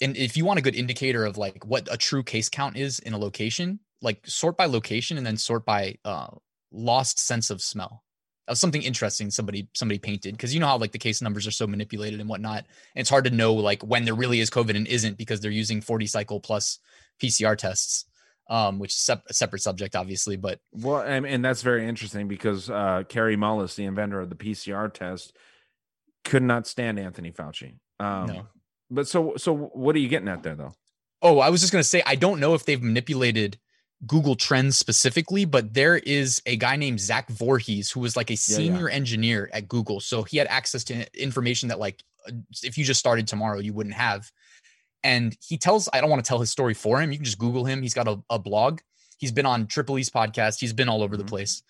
and 0.00 0.16
if 0.16 0.36
you 0.36 0.44
want 0.44 0.58
a 0.58 0.62
good 0.62 0.76
indicator 0.76 1.24
of 1.24 1.36
like 1.36 1.64
what 1.66 1.88
a 1.90 1.96
true 1.96 2.22
case 2.22 2.48
count 2.48 2.76
is 2.76 2.98
in 2.98 3.12
a 3.12 3.18
location, 3.18 3.80
like 4.00 4.26
sort 4.26 4.56
by 4.56 4.66
location 4.66 5.16
and 5.16 5.26
then 5.26 5.36
sort 5.36 5.64
by 5.64 5.96
uh, 6.04 6.28
lost 6.70 7.18
sense 7.18 7.50
of 7.50 7.60
smell. 7.60 8.04
That 8.46 8.52
was 8.52 8.60
something 8.60 8.82
interesting 8.82 9.30
somebody 9.30 9.68
somebody 9.74 9.98
painted 9.98 10.32
because 10.32 10.54
you 10.54 10.60
know 10.60 10.66
how 10.66 10.78
like 10.78 10.92
the 10.92 10.98
case 10.98 11.20
numbers 11.20 11.46
are 11.46 11.52
so 11.52 11.66
manipulated 11.66 12.18
and 12.18 12.30
whatnot. 12.30 12.64
And 12.94 13.02
it's 13.02 13.10
hard 13.10 13.24
to 13.24 13.30
know 13.30 13.52
like 13.52 13.82
when 13.82 14.04
there 14.04 14.14
really 14.14 14.40
is 14.40 14.48
COVID 14.48 14.74
and 14.74 14.86
isn't 14.86 15.18
because 15.18 15.40
they're 15.40 15.50
using 15.50 15.82
forty 15.82 16.06
cycle 16.06 16.40
plus 16.40 16.78
PCR 17.22 17.58
tests, 17.58 18.06
um, 18.48 18.78
which 18.78 18.94
is 18.94 19.10
a 19.10 19.34
separate 19.34 19.60
subject 19.60 19.94
obviously, 19.94 20.36
but 20.36 20.60
Well, 20.72 21.02
and, 21.02 21.26
and 21.26 21.44
that's 21.44 21.60
very 21.60 21.86
interesting 21.86 22.26
because 22.26 22.70
uh, 22.70 23.04
Mullis, 23.06 23.74
the 23.74 23.84
inventor 23.84 24.20
of 24.20 24.30
the 24.30 24.36
PCR 24.36 24.92
test, 24.92 25.36
could 26.24 26.42
not 26.42 26.66
stand 26.66 26.98
Anthony 26.98 27.32
Fauci. 27.32 27.74
Um, 28.00 28.26
no. 28.26 28.46
But 28.90 29.08
so, 29.08 29.34
so 29.36 29.54
what 29.54 29.94
are 29.96 29.98
you 29.98 30.08
getting 30.08 30.28
at 30.28 30.42
there, 30.42 30.54
though? 30.54 30.74
Oh, 31.20 31.40
I 31.40 31.50
was 31.50 31.60
just 31.60 31.72
going 31.72 31.82
to 31.82 31.88
say, 31.88 32.02
I 32.06 32.14
don't 32.14 32.40
know 32.40 32.54
if 32.54 32.64
they've 32.64 32.82
manipulated 32.82 33.58
Google 34.06 34.36
Trends 34.36 34.78
specifically, 34.78 35.44
but 35.44 35.74
there 35.74 35.96
is 35.96 36.40
a 36.46 36.56
guy 36.56 36.76
named 36.76 37.00
Zach 37.00 37.28
Vorhies 37.28 37.92
who 37.92 38.00
was 38.00 38.16
like 38.16 38.30
a 38.30 38.34
yeah. 38.34 38.38
senior 38.38 38.88
engineer 38.88 39.50
at 39.52 39.68
Google. 39.68 40.00
So 40.00 40.22
he 40.22 40.36
had 40.36 40.46
access 40.46 40.84
to 40.84 41.06
information 41.20 41.68
that, 41.70 41.78
like, 41.78 42.02
if 42.62 42.78
you 42.78 42.84
just 42.84 43.00
started 43.00 43.26
tomorrow, 43.26 43.58
you 43.58 43.72
wouldn't 43.72 43.96
have. 43.96 44.30
And 45.02 45.36
he 45.44 45.58
tells, 45.58 45.88
I 45.92 46.00
don't 46.00 46.10
want 46.10 46.24
to 46.24 46.28
tell 46.28 46.40
his 46.40 46.50
story 46.50 46.74
for 46.74 47.00
him. 47.00 47.10
You 47.10 47.18
can 47.18 47.24
just 47.24 47.38
Google 47.38 47.64
him. 47.64 47.82
He's 47.82 47.94
got 47.94 48.08
a, 48.08 48.20
a 48.30 48.38
blog. 48.38 48.80
He's 49.16 49.32
been 49.32 49.46
on 49.46 49.66
Tripoli's 49.66 50.10
podcast. 50.10 50.60
He's 50.60 50.72
been 50.72 50.88
all 50.88 51.02
over 51.02 51.16
Mhm. 51.16 51.18
the 51.18 51.24
place. 51.24 51.62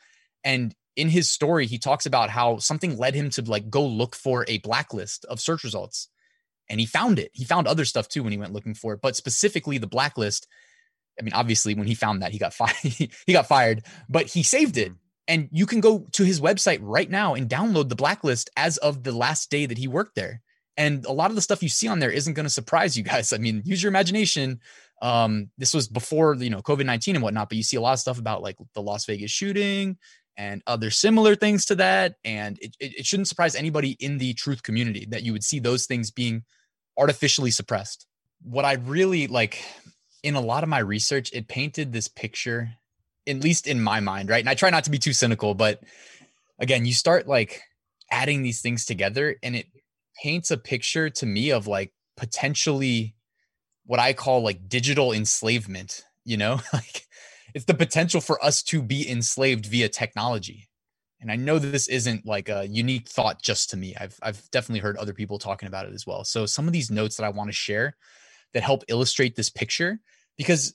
And 0.45 0.75
in 0.99 1.09
his 1.09 1.31
story, 1.31 1.67
he 1.67 1.79
talks 1.79 2.07
about 2.07 2.29
how 2.29 2.59
something 2.59 2.99
led 2.99 3.15
him 3.15 3.31
to 3.31 3.43
like 3.43 3.71
go 3.71 3.87
look 3.87 4.17
for 4.17 4.45
a 4.49 4.59
blacklist 4.59 5.25
of 5.27 5.39
search 5.39 5.63
results. 5.63 6.09
And 6.69 6.81
he 6.81 6.87
found 6.87 7.21
it. 7.21 7.31
He 7.33 7.45
found 7.45 7.69
other 7.69 7.85
stuff 7.85 8.09
too 8.09 8.25
when 8.25 8.33
he 8.33 8.39
went 8.39 8.53
looking 8.53 8.75
for 8.75 8.95
it, 8.95 9.01
but 9.01 9.15
specifically 9.15 9.79
the 9.79 9.87
blacklist. 9.87 10.49
I 11.19 11.23
mean, 11.23 11.35
obviously, 11.35 11.75
when 11.75 11.87
he 11.87 11.95
found 11.95 12.23
that, 12.23 12.33
he 12.33 12.39
got 12.39 12.53
fired. 12.61 12.75
he 12.83 13.33
got 13.33 13.47
fired, 13.47 13.85
but 14.09 14.27
he 14.27 14.43
saved 14.43 14.77
it. 14.77 14.93
And 15.29 15.49
you 15.53 15.67
can 15.67 15.81
go 15.81 16.05
to 16.13 16.25
his 16.25 16.41
website 16.41 16.81
right 16.83 17.09
now 17.09 17.35
and 17.35 17.49
download 17.49 17.89
the 17.89 17.97
blacklist 17.97 18.51
as 18.57 18.77
of 18.79 19.05
the 19.05 19.13
last 19.13 19.51
day 19.51 19.67
that 19.67 19.79
he 19.79 19.87
worked 19.87 20.17
there. 20.17 20.43
And 20.77 21.05
a 21.07 21.13
lot 21.13 21.31
of 21.31 21.37
the 21.37 21.43
stuff 21.43 21.63
you 21.63 21.69
see 21.69 21.87
on 21.87 22.01
there 22.01 22.11
isn't 22.11 22.35
going 22.35 22.47
to 22.47 22.51
surprise 22.51 22.97
you 22.97 23.05
guys. 23.05 23.33
I 23.33 23.39
mean, 23.39 23.63
use 23.65 23.81
your 23.81 23.91
imagination. 23.91 24.59
Um, 25.01 25.51
this 25.59 25.73
was 25.73 25.87
before 25.87 26.35
you 26.35 26.51
know 26.51 26.61
COVID 26.61 26.87
nineteen 26.87 27.15
and 27.15 27.23
whatnot, 27.23 27.51
but 27.51 27.57
you 27.57 27.63
see 27.63 27.77
a 27.77 27.81
lot 27.81 27.93
of 27.93 28.01
stuff 28.01 28.19
about 28.19 28.43
like 28.43 28.57
the 28.75 28.83
Las 28.83 29.07
Vegas 29.07 29.31
shooting 29.31 29.97
and 30.39 30.63
other 30.69 30.91
similar 30.91 31.35
things 31.35 31.67
to 31.67 31.75
that. 31.75 32.15
And 32.25 32.57
it, 32.61 32.77
it, 32.79 33.01
it 33.01 33.07
shouldn't 33.07 33.29
surprise 33.29 33.57
anybody 33.57 33.97
in 33.99 34.19
the 34.19 34.33
truth 34.35 34.63
community 34.63 35.05
that 35.11 35.25
you 35.25 35.33
would 35.33 35.43
see 35.43 35.59
those 35.59 35.85
things 35.85 36.13
being 36.13 36.45
artificially 36.97 37.51
suppressed. 37.51 38.07
What 38.43 38.65
I 38.65 38.75
really 38.75 39.27
like 39.27 39.63
in 40.23 40.37
a 40.37 40.41
lot 40.41 40.63
of 40.63 40.69
my 40.69 40.79
research, 40.79 41.31
it 41.33 41.49
painted 41.49 41.93
this 41.93 42.07
picture, 42.07 42.71
at 43.27 43.43
least 43.43 43.67
in 43.67 43.83
my 43.83 43.99
mind, 43.99 44.31
right? 44.31 44.41
And 44.41 44.49
I 44.49 44.55
try 44.55 44.71
not 44.71 44.85
to 44.85 44.91
be 44.91 44.99
too 44.99 45.13
cynical, 45.13 45.55
but 45.55 45.83
again, 46.61 46.87
you 46.87 46.93
start 46.93 47.27
like 47.27 47.63
adding 48.11 48.43
these 48.43 48.61
things 48.61 48.85
together 48.85 49.37
and 49.43 49.57
it 49.57 49.67
paints 50.23 50.53
a 50.53 50.57
picture 50.57 51.11
to 51.11 51.27
me 51.27 51.51
of 51.51 51.67
like 51.67 51.93
potentially 52.17 53.17
what 53.87 53.99
I 53.99 54.13
call 54.13 54.43
like 54.43 54.69
digital 54.69 55.13
enslavement, 55.13 56.05
you 56.25 56.37
know? 56.37 56.61
like 56.73 57.08
it's 57.55 57.65
the 57.65 57.75
potential 57.75 58.21
for 58.21 58.43
us 58.45 58.63
to 58.65 58.83
be 58.83 59.09
enslaved 59.09 59.67
via 59.67 59.89
technology. 59.89 60.69
And 61.21 61.33
I 61.33 61.37
know 61.37 61.59
that 61.59 61.69
this 61.69 61.89
isn't 61.89 62.27
like 62.27 62.49
a 62.49 62.67
unique 62.69 63.09
thought 63.09 63.43
just 63.43 63.71
to 63.71 63.77
me. 63.77 63.95
I've 63.99 64.19
I've 64.23 64.49
definitely 64.51 64.81
heard 64.81 64.97
other 64.97 65.13
people 65.13 65.39
talking 65.39 65.67
about 65.67 65.87
it 65.87 65.93
as 65.93 66.07
well. 66.07 66.25
So 66.25 66.47
some 66.47 66.67
of 66.67 66.73
these 66.73 66.91
notes 66.91 67.17
that 67.17 67.25
I 67.25 67.31
want 67.31 67.49
to 67.49 67.55
share 67.55 67.97
that 68.55 68.63
help 68.63 68.85
illustrate 68.89 69.35
this 69.35 69.51
picture 69.51 69.99
because 70.37 70.75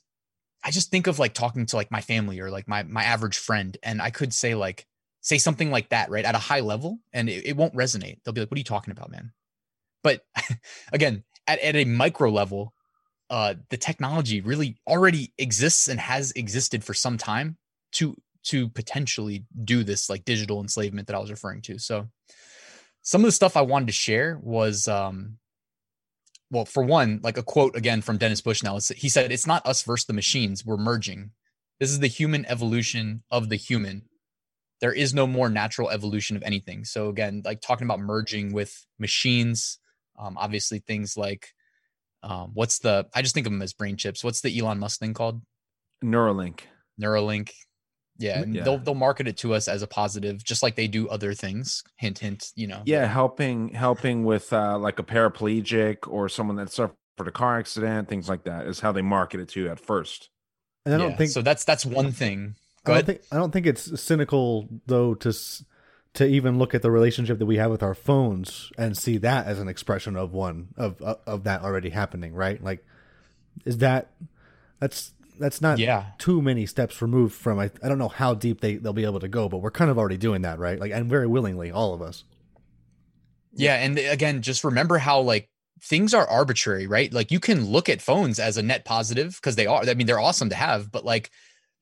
I 0.62 0.70
just 0.70 0.90
think 0.90 1.06
of 1.06 1.18
like 1.18 1.34
talking 1.34 1.66
to 1.66 1.76
like 1.76 1.90
my 1.90 2.00
family 2.00 2.40
or 2.40 2.50
like 2.50 2.68
my 2.68 2.82
my 2.82 3.04
average 3.04 3.38
friend 3.38 3.76
and 3.82 4.02
I 4.02 4.10
could 4.10 4.34
say 4.34 4.54
like 4.54 4.86
say 5.22 5.38
something 5.38 5.70
like 5.70 5.88
that, 5.88 6.10
right? 6.10 6.24
At 6.24 6.34
a 6.34 6.38
high 6.38 6.60
level 6.60 6.98
and 7.12 7.30
it, 7.30 7.46
it 7.46 7.56
won't 7.56 7.74
resonate. 7.74 8.18
They'll 8.22 8.34
be 8.34 8.42
like, 8.42 8.50
"What 8.50 8.56
are 8.56 8.60
you 8.60 8.64
talking 8.64 8.92
about, 8.92 9.10
man?" 9.10 9.32
But 10.02 10.26
again, 10.92 11.24
at, 11.46 11.58
at 11.60 11.76
a 11.76 11.84
micro 11.84 12.30
level, 12.30 12.74
uh, 13.30 13.54
the 13.70 13.76
technology 13.76 14.40
really 14.40 14.76
already 14.86 15.32
exists 15.38 15.88
and 15.88 15.98
has 15.98 16.32
existed 16.32 16.84
for 16.84 16.94
some 16.94 17.18
time 17.18 17.56
to 17.92 18.16
to 18.44 18.68
potentially 18.68 19.46
do 19.64 19.82
this 19.82 20.10
like 20.10 20.24
digital 20.24 20.60
enslavement 20.60 21.06
that 21.06 21.16
I 21.16 21.18
was 21.18 21.30
referring 21.30 21.62
to. 21.62 21.78
So 21.78 22.08
some 23.02 23.22
of 23.22 23.26
the 23.26 23.32
stuff 23.32 23.56
I 23.56 23.62
wanted 23.62 23.86
to 23.86 23.92
share 23.92 24.38
was 24.42 24.88
um 24.88 25.38
well, 26.50 26.64
for 26.64 26.84
one, 26.84 27.20
like 27.22 27.36
a 27.36 27.42
quote 27.42 27.74
again 27.74 28.00
from 28.00 28.18
Dennis 28.18 28.40
Bushnell, 28.40 28.78
he 28.94 29.08
said, 29.08 29.32
"It's 29.32 29.46
not 29.46 29.66
us 29.66 29.82
versus 29.82 30.06
the 30.06 30.12
machines. 30.12 30.64
We're 30.64 30.76
merging. 30.76 31.32
This 31.80 31.90
is 31.90 31.98
the 31.98 32.06
human 32.06 32.46
evolution 32.46 33.24
of 33.30 33.48
the 33.48 33.56
human. 33.56 34.02
There 34.80 34.92
is 34.92 35.14
no 35.14 35.26
more 35.26 35.48
natural 35.48 35.90
evolution 35.90 36.36
of 36.36 36.42
anything." 36.44 36.84
So 36.84 37.08
again, 37.08 37.42
like 37.44 37.60
talking 37.60 37.86
about 37.86 37.98
merging 37.98 38.52
with 38.52 38.86
machines, 38.98 39.78
um, 40.18 40.36
obviously 40.38 40.78
things 40.78 41.16
like 41.16 41.54
um, 42.24 42.50
what's 42.54 42.78
the 42.80 43.06
I 43.14 43.22
just 43.22 43.34
think 43.34 43.46
of 43.46 43.52
them 43.52 43.62
as 43.62 43.72
brain 43.72 43.96
chips. 43.96 44.24
What's 44.24 44.40
the 44.40 44.58
Elon 44.58 44.78
Musk 44.78 44.98
thing 44.98 45.14
called? 45.14 45.42
Neuralink. 46.02 46.60
Neuralink. 47.00 47.50
Yeah, 48.18 48.44
yeah, 48.46 48.62
they'll 48.62 48.78
they'll 48.78 48.94
market 48.94 49.26
it 49.26 49.36
to 49.38 49.54
us 49.54 49.66
as 49.66 49.82
a 49.82 49.88
positive, 49.88 50.42
just 50.44 50.62
like 50.62 50.76
they 50.76 50.86
do 50.86 51.08
other 51.08 51.34
things. 51.34 51.82
Hint, 51.96 52.20
hint. 52.20 52.52
You 52.54 52.68
know. 52.68 52.82
Yeah, 52.84 53.06
helping 53.06 53.70
helping 53.70 54.24
with 54.24 54.52
uh, 54.52 54.78
like 54.78 55.00
a 55.00 55.02
paraplegic 55.02 56.06
or 56.06 56.28
someone 56.28 56.56
that 56.56 56.70
suffered 56.70 56.94
a 57.18 57.32
car 57.32 57.58
accident, 57.58 58.08
things 58.08 58.28
like 58.28 58.44
that 58.44 58.66
is 58.66 58.78
how 58.80 58.92
they 58.92 59.02
market 59.02 59.40
it 59.40 59.48
to 59.50 59.62
you 59.62 59.68
at 59.68 59.80
first. 59.80 60.30
And 60.86 60.94
I 60.94 60.98
don't 60.98 61.10
Yeah, 61.10 61.16
think 61.16 61.30
so. 61.32 61.42
That's 61.42 61.64
that's 61.64 61.84
one 61.84 62.12
thing. 62.12 62.54
Go 62.84 62.92
I 62.92 62.96
ahead. 62.98 63.06
don't 63.06 63.14
think 63.16 63.26
I 63.32 63.36
don't 63.36 63.50
think 63.52 63.66
it's 63.66 64.00
cynical 64.00 64.68
though 64.86 65.14
to 65.14 65.30
s- 65.30 65.64
to 66.14 66.26
even 66.26 66.58
look 66.58 66.74
at 66.74 66.82
the 66.82 66.90
relationship 66.90 67.38
that 67.38 67.46
we 67.46 67.56
have 67.56 67.70
with 67.70 67.82
our 67.82 67.94
phones 67.94 68.70
and 68.78 68.96
see 68.96 69.16
that 69.18 69.46
as 69.46 69.58
an 69.58 69.68
expression 69.68 70.16
of 70.16 70.32
one 70.32 70.68
of 70.76 71.00
of, 71.02 71.18
of 71.26 71.44
that 71.44 71.62
already 71.62 71.90
happening, 71.90 72.34
right? 72.34 72.62
Like, 72.62 72.84
is 73.64 73.78
that 73.78 74.10
that's 74.80 75.12
that's 75.40 75.60
not 75.60 75.78
Yeah. 75.78 76.06
too 76.18 76.40
many 76.40 76.66
steps 76.66 77.02
removed 77.02 77.34
from 77.34 77.58
I, 77.58 77.70
I 77.82 77.88
don't 77.88 77.98
know 77.98 78.08
how 78.08 78.34
deep 78.34 78.60
they 78.60 78.76
they'll 78.76 78.92
be 78.92 79.04
able 79.04 79.20
to 79.20 79.28
go, 79.28 79.48
but 79.48 79.58
we're 79.58 79.70
kind 79.72 79.90
of 79.90 79.98
already 79.98 80.16
doing 80.16 80.42
that, 80.42 80.58
right? 80.58 80.78
Like, 80.78 80.92
and 80.92 81.08
very 81.10 81.26
willingly, 81.26 81.70
all 81.70 81.94
of 81.94 82.00
us. 82.02 82.24
Yeah, 83.52 83.74
and 83.76 83.98
again, 83.98 84.42
just 84.42 84.64
remember 84.64 84.98
how 84.98 85.20
like 85.20 85.48
things 85.82 86.14
are 86.14 86.26
arbitrary, 86.28 86.86
right? 86.86 87.12
Like 87.12 87.30
you 87.30 87.40
can 87.40 87.66
look 87.66 87.88
at 87.88 88.02
phones 88.02 88.38
as 88.38 88.56
a 88.56 88.62
net 88.62 88.84
positive 88.84 89.36
because 89.36 89.56
they 89.56 89.66
are. 89.66 89.82
I 89.88 89.94
mean, 89.94 90.06
they're 90.06 90.20
awesome 90.20 90.48
to 90.50 90.54
have, 90.56 90.90
but 90.90 91.04
like 91.04 91.30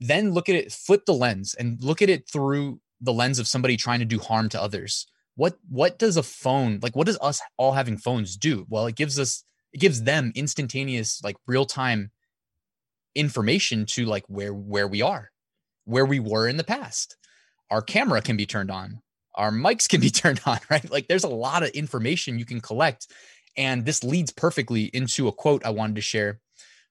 then 0.01 0.33
look 0.33 0.49
at 0.49 0.57
it, 0.57 0.73
flip 0.73 1.07
the 1.07 1.15
lens 1.15 1.55
and 1.55 1.83
look 1.83 2.03
at 2.03 2.11
it 2.11 2.29
through 2.29 2.81
the 3.03 3.13
lens 3.13 3.39
of 3.39 3.49
somebody 3.49 3.77
trying 3.77 3.99
to 3.99 4.05
do 4.05 4.19
harm 4.19 4.49
to 4.51 4.63
others. 4.63 5.07
What 5.35 5.57
what 5.69 5.99
does 5.99 6.17
a 6.17 6.23
phone 6.23 6.79
like? 6.83 6.97
What 6.97 7.07
does 7.07 7.19
us 7.21 7.41
all 7.57 7.73
having 7.73 7.97
phones 7.99 8.37
do? 8.37 8.67
Well, 8.69 8.87
it 8.87 8.97
gives 8.97 9.19
us 9.19 9.45
it 9.73 9.81
gives 9.81 10.03
them 10.03 10.33
instantaneous 10.35 11.21
like 11.23 11.37
real 11.47 11.65
time 11.65 12.11
information 13.15 13.87
to 13.87 14.07
like 14.07 14.25
where 14.29 14.55
where 14.55 14.89
we 14.89 15.03
are, 15.03 15.31
where 15.85 16.07
we 16.07 16.21
were 16.21 16.49
in 16.49 16.57
the 16.57 16.65
past. 16.65 17.17
Our 17.71 17.83
camera 17.83 18.23
can 18.23 18.37
be 18.37 18.47
turned 18.47 18.71
on 18.71 19.01
our 19.35 19.51
mics 19.51 19.89
can 19.89 20.01
be 20.01 20.11
turned 20.11 20.41
on, 20.47 20.59
right? 20.71 20.91
Like 20.91 21.09
there's 21.09 21.25
a 21.25 21.29
lot 21.29 21.63
of 21.63 21.71
information 21.71 22.39
you 22.39 22.45
can 22.45 22.61
collect. 22.61 23.07
And 23.57 23.85
this 23.85 24.03
leads 24.03 24.33
perfectly 24.33 24.85
into 24.85 25.29
a 25.29 25.33
quote 25.33 25.65
I 25.65 25.71
wanted 25.71 25.97
to 25.97 26.03
share 26.03 26.41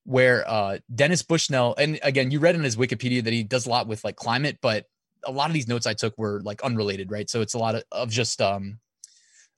where 0.04 0.48
uh, 0.50 0.80
Dennis 0.94 1.22
Bushnell, 1.22 1.76
and 1.78 2.00
again, 2.02 2.32
you 2.32 2.40
read 2.40 2.56
in 2.56 2.64
his 2.64 2.76
Wikipedia 2.76 3.24
that 3.24 3.34
he 3.34 3.44
does 3.44 3.66
a 3.66 3.70
lot 3.70 3.88
with 3.88 4.04
like 4.04 4.16
climate, 4.16 4.58
but 4.62 4.86
a 5.26 5.32
lot 5.32 5.50
of 5.50 5.54
these 5.54 5.68
notes 5.68 5.88
I 5.88 5.94
took 5.94 6.18
were 6.18 6.42
like 6.44 6.62
unrelated, 6.64 7.12
right? 7.12 7.30
So 7.30 7.42
it's 7.42 7.54
a 7.54 7.60
lot 7.60 7.76
of, 7.76 7.84
of 7.92 8.10
just, 8.10 8.42
um, 8.42 8.80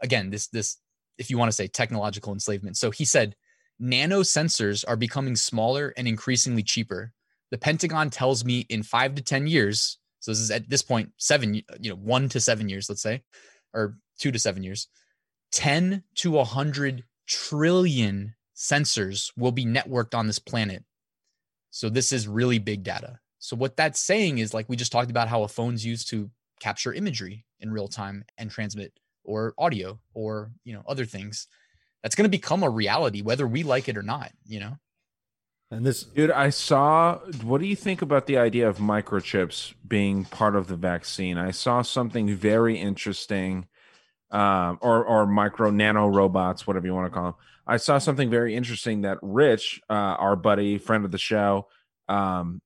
again, 0.02 0.30
this, 0.30 0.48
this, 0.48 0.78
if 1.18 1.30
you 1.30 1.38
want 1.38 1.50
to 1.50 1.56
say 1.56 1.68
technological 1.68 2.34
enslavement. 2.34 2.78
So 2.78 2.92
he 2.92 3.06
said, 3.06 3.36
nano 3.80 4.22
sensors 4.22 4.84
are 4.88 4.96
becoming 4.96 5.36
smaller 5.36 5.94
and 5.98 6.08
increasingly 6.08 6.64
cheaper. 6.64 7.14
The 7.52 7.58
Pentagon 7.58 8.10
tells 8.10 8.44
me 8.44 8.66
in 8.70 8.84
five 8.84 9.16
to 9.16 9.22
10 9.22 9.48
years, 9.48 10.00
so 10.20 10.32
this 10.32 10.40
is 10.40 10.52
at 10.52 10.70
this 10.70 10.82
point, 10.82 11.12
seven, 11.18 11.54
you 11.54 11.90
know, 11.90 11.96
one 11.96 12.30
to 12.30 12.40
seven 12.40 12.70
years, 12.70 12.90
let's 12.90 13.02
say, 13.02 13.24
or 13.74 13.98
two 14.20 14.32
to 14.32 14.40
seven 14.40 14.64
years, 14.64 14.88
10 15.52 16.04
to 16.16 16.40
a 16.40 16.44
hundred 16.44 17.04
trillion 17.28 18.36
sensors 18.56 19.32
will 19.38 19.52
be 19.52 19.66
networked 19.66 20.16
on 20.16 20.28
this 20.28 20.40
planet. 20.40 20.84
So 21.70 21.90
this 21.90 22.12
is 22.12 22.28
really 22.28 22.60
big 22.60 22.84
data. 22.84 23.20
So 23.44 23.58
what 23.58 23.76
that's 23.76 24.00
saying 24.00 24.38
is 24.38 24.54
like 24.54 24.70
we 24.70 24.78
just 24.78 24.94
talked 24.94 25.12
about 25.12 25.28
how 25.28 25.44
a 25.44 25.50
phone's 25.50 25.86
used 25.86 26.10
to 26.12 26.32
capture 26.62 26.94
imagery 26.94 27.44
in 27.60 27.72
real 27.72 27.90
time 27.90 28.24
and 28.38 28.50
transmit 28.50 28.98
or 29.26 29.54
audio 29.58 30.00
or 30.14 30.54
you 30.64 30.72
know 30.74 30.82
other 30.88 31.04
things. 31.04 31.48
That's 32.02 32.16
going 32.16 32.24
to 32.24 32.30
become 32.30 32.64
a 32.64 32.70
reality 32.70 33.22
whether 33.22 33.46
we 33.46 33.64
like 33.64 33.90
it 33.90 33.98
or 33.98 34.02
not, 34.02 34.32
you 34.46 34.62
know. 34.62 34.78
And 35.72 35.86
this 35.86 36.04
Dude, 36.04 36.32
I 36.32 36.52
saw. 36.52 37.18
What 37.42 37.60
do 37.60 37.68
you 37.68 37.76
think 37.76 38.02
about 38.02 38.28
the 38.28 38.38
idea 38.38 38.70
of 38.70 38.78
microchips 38.78 39.74
being 39.86 40.24
part 40.24 40.56
of 40.56 40.68
the 40.68 40.78
vaccine? 40.78 41.38
I 41.38 41.52
saw 41.52 41.82
something 41.82 42.34
very 42.34 42.78
interesting, 42.78 43.68
um, 44.32 44.80
or 44.82 45.04
or 45.04 45.28
micro 45.28 45.70
nano 45.70 46.08
robots, 46.08 46.66
whatever 46.66 46.88
you 46.88 46.96
want 46.96 47.12
to 47.12 47.14
call 47.14 47.24
them. 47.26 47.36
I 47.68 47.76
saw 47.76 47.98
something 47.98 48.30
very 48.30 48.56
interesting 48.56 49.02
that 49.02 49.18
Rich, 49.22 49.82
uh, 49.90 49.94
our 49.94 50.38
buddy, 50.38 50.78
friend 50.78 51.04
of 51.04 51.12
the 51.12 51.18
show, 51.18 51.68
um, 52.08 52.62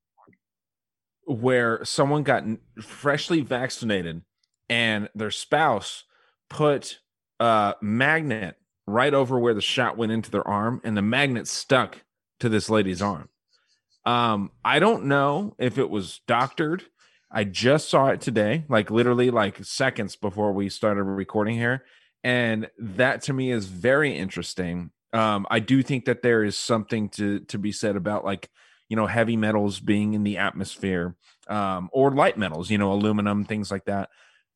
where 1.28 1.84
someone 1.84 2.24
got 2.24 2.44
freshly 2.82 3.42
vaccinated 3.42 4.22
and 4.70 5.10
their 5.14 5.32
spouse 5.32 6.06
put 6.50 7.00
a 7.40 7.76
magnet 7.82 8.56
right 8.88 9.14
over 9.14 9.38
where 9.38 9.54
the 9.54 9.62
shot 9.62 9.98
went 9.98 10.14
into 10.14 10.32
their 10.32 10.48
arm, 10.48 10.80
and 10.84 10.96
the 10.96 11.02
magnet 11.02 11.48
stuck 11.48 12.04
to 12.40 12.48
this 12.48 12.70
lady's 12.70 13.02
arm. 13.02 13.28
Um, 14.06 14.52
I 14.64 14.80
don't 14.80 15.06
know 15.06 15.54
if 15.60 15.78
it 15.78 15.90
was 15.90 16.22
doctored. 16.28 16.86
I 17.30 17.44
just 17.44 17.90
saw 17.90 18.08
it 18.08 18.22
today, 18.22 18.64
like 18.70 18.90
literally 18.90 19.30
like 19.30 19.64
seconds 19.66 20.16
before 20.16 20.54
we 20.54 20.70
started 20.70 21.04
recording 21.04 21.56
here. 21.56 21.84
And 22.24 22.70
that 22.80 23.22
to 23.24 23.34
me 23.34 23.52
is 23.52 23.66
very 23.66 24.16
interesting. 24.16 24.92
Um, 25.12 25.46
I 25.50 25.60
do 25.60 25.84
think 25.84 26.06
that 26.06 26.22
there 26.22 26.46
is 26.46 26.58
something 26.58 27.10
to 27.10 27.42
to 27.42 27.58
be 27.58 27.74
said 27.74 27.98
about 27.98 28.24
like, 28.24 28.50
you 28.90 28.96
know, 28.96 29.08
heavy 29.08 29.38
metals 29.38 29.80
being 29.80 30.14
in 30.14 30.24
the 30.24 30.38
atmosphere, 30.38 31.16
um, 31.48 31.90
or 31.92 32.12
light 32.12 32.38
metals, 32.38 32.70
you 32.70 32.78
know, 32.78 32.92
aluminum, 32.92 33.46
things 33.46 33.72
like 33.72 33.86
that, 33.86 34.10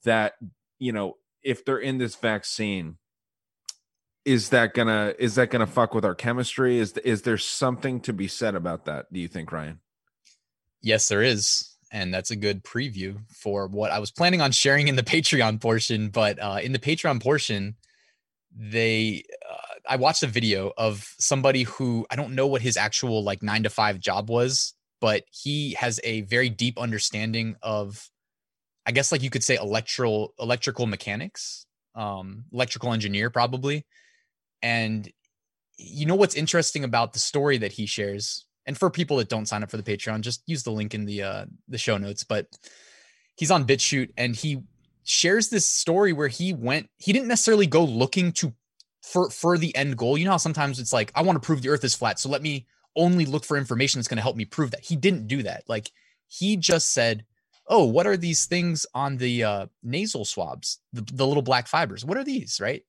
that, 0.03 0.33
you 0.79 0.91
know, 0.91 1.17
if 1.43 1.65
they're 1.65 1.77
in 1.77 1.97
this 1.97 2.15
vaccine, 2.15 2.97
is 4.23 4.49
that 4.49 4.75
gonna 4.75 5.15
is 5.17 5.33
that 5.35 5.49
gonna 5.49 5.65
fuck 5.65 5.95
with 5.95 6.05
our 6.05 6.13
chemistry 6.13 6.77
is 6.77 6.95
is 6.97 7.23
there 7.23 7.39
something 7.39 7.99
to 7.99 8.13
be 8.13 8.27
said 8.27 8.53
about 8.53 8.85
that 8.85 9.11
do 9.11 9.19
you 9.19 9.27
think 9.27 9.51
ryan 9.51 9.79
Yes, 10.81 11.07
there 11.07 11.21
is. 11.21 11.67
And 11.91 12.13
that's 12.13 12.31
a 12.31 12.35
good 12.35 12.63
preview 12.63 13.19
for 13.29 13.67
what 13.67 13.91
I 13.91 13.99
was 13.99 14.11
planning 14.11 14.41
on 14.41 14.51
sharing 14.51 14.87
in 14.87 14.95
the 14.95 15.03
Patreon 15.03 15.59
portion. 15.59 16.09
But 16.09 16.39
uh, 16.39 16.59
in 16.63 16.71
the 16.71 16.79
Patreon 16.79 17.21
portion, 17.21 17.75
they, 18.55 19.23
uh, 19.49 19.70
I 19.87 19.95
watched 19.95 20.23
a 20.23 20.27
video 20.27 20.71
of 20.77 21.13
somebody 21.19 21.63
who 21.63 22.05
I 22.09 22.15
don't 22.15 22.35
know 22.35 22.47
what 22.47 22.61
his 22.61 22.77
actual 22.77 23.23
like 23.23 23.43
nine 23.43 23.63
to 23.63 23.69
five 23.69 23.99
job 23.99 24.29
was, 24.29 24.73
but 24.99 25.23
he 25.31 25.73
has 25.73 25.99
a 26.03 26.21
very 26.21 26.49
deep 26.49 26.77
understanding 26.79 27.55
of, 27.61 28.09
I 28.85 28.91
guess, 28.91 29.11
like 29.11 29.23
you 29.23 29.29
could 29.29 29.43
say 29.43 29.55
electrical, 29.55 30.33
electrical 30.39 30.85
mechanics, 30.85 31.65
um, 31.95 32.45
electrical 32.53 32.93
engineer, 32.93 33.29
probably. 33.29 33.85
And 34.61 35.11
you 35.77 36.05
know 36.05 36.15
what's 36.15 36.35
interesting 36.35 36.83
about 36.83 37.13
the 37.13 37.19
story 37.19 37.57
that 37.57 37.71
he 37.71 37.85
shares 37.85 38.45
and 38.65 38.77
for 38.77 38.89
people 38.89 39.17
that 39.17 39.29
don't 39.29 39.47
sign 39.47 39.63
up 39.63 39.71
for 39.71 39.77
the 39.77 39.83
patreon 39.83 40.21
just 40.21 40.43
use 40.45 40.63
the 40.63 40.71
link 40.71 40.93
in 40.93 41.05
the 41.05 41.23
uh 41.23 41.45
the 41.67 41.77
show 41.77 41.97
notes 41.97 42.23
but 42.23 42.47
he's 43.35 43.51
on 43.51 43.65
BitChute 43.65 44.11
and 44.17 44.35
he 44.35 44.61
shares 45.03 45.49
this 45.49 45.65
story 45.65 46.13
where 46.13 46.27
he 46.27 46.53
went 46.53 46.89
he 46.97 47.11
didn't 47.11 47.27
necessarily 47.27 47.65
go 47.65 47.83
looking 47.83 48.31
to 48.33 48.53
for 49.01 49.29
for 49.29 49.57
the 49.57 49.75
end 49.75 49.97
goal. 49.97 50.17
You 50.17 50.25
know 50.25 50.31
how 50.31 50.37
sometimes 50.37 50.79
it's 50.79 50.93
like 50.93 51.11
i 51.15 51.21
want 51.21 51.41
to 51.41 51.45
prove 51.45 51.61
the 51.61 51.69
earth 51.69 51.83
is 51.83 51.95
flat 51.95 52.19
so 52.19 52.29
let 52.29 52.41
me 52.41 52.65
only 52.95 53.25
look 53.25 53.45
for 53.45 53.57
information 53.57 53.99
that's 53.99 54.07
going 54.07 54.17
to 54.17 54.23
help 54.23 54.35
me 54.35 54.43
prove 54.43 54.71
that. 54.71 54.81
He 54.81 54.97
didn't 54.97 55.27
do 55.27 55.43
that. 55.43 55.63
Like 55.67 55.91
he 56.27 56.57
just 56.57 56.93
said 56.93 57.25
oh 57.67 57.85
what 57.85 58.07
are 58.07 58.17
these 58.17 58.45
things 58.45 58.85
on 58.93 59.17
the 59.17 59.43
uh 59.43 59.65
nasal 59.83 60.25
swabs? 60.25 60.79
The, 60.93 61.01
the 61.13 61.27
little 61.27 61.43
black 61.43 61.67
fibers. 61.67 62.05
What 62.05 62.17
are 62.17 62.23
these? 62.23 62.59
Right? 62.61 62.83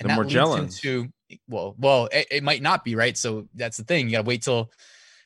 And 0.00 0.10
The 0.10 0.14
that 0.14 0.20
leads 0.20 0.34
Morgellons. 0.34 0.84
into 0.84 1.08
well 1.48 1.74
well 1.78 2.08
it, 2.12 2.26
it 2.30 2.42
might 2.42 2.62
not 2.62 2.84
be 2.84 2.94
right? 2.94 3.16
So 3.16 3.48
that's 3.54 3.76
the 3.76 3.84
thing. 3.84 4.06
You 4.06 4.12
gotta 4.12 4.26
wait 4.26 4.42
till 4.42 4.70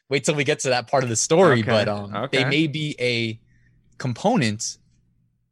wait 0.08 0.24
till 0.24 0.34
we 0.34 0.44
get 0.44 0.60
to 0.60 0.70
that 0.70 0.88
part 0.88 1.02
of 1.02 1.08
the 1.08 1.16
story. 1.16 1.60
Okay, 1.60 1.70
but 1.70 1.88
um 1.88 2.14
okay. 2.14 2.44
they 2.44 2.48
may 2.48 2.66
be 2.66 2.96
a 3.00 3.40
component 3.98 4.78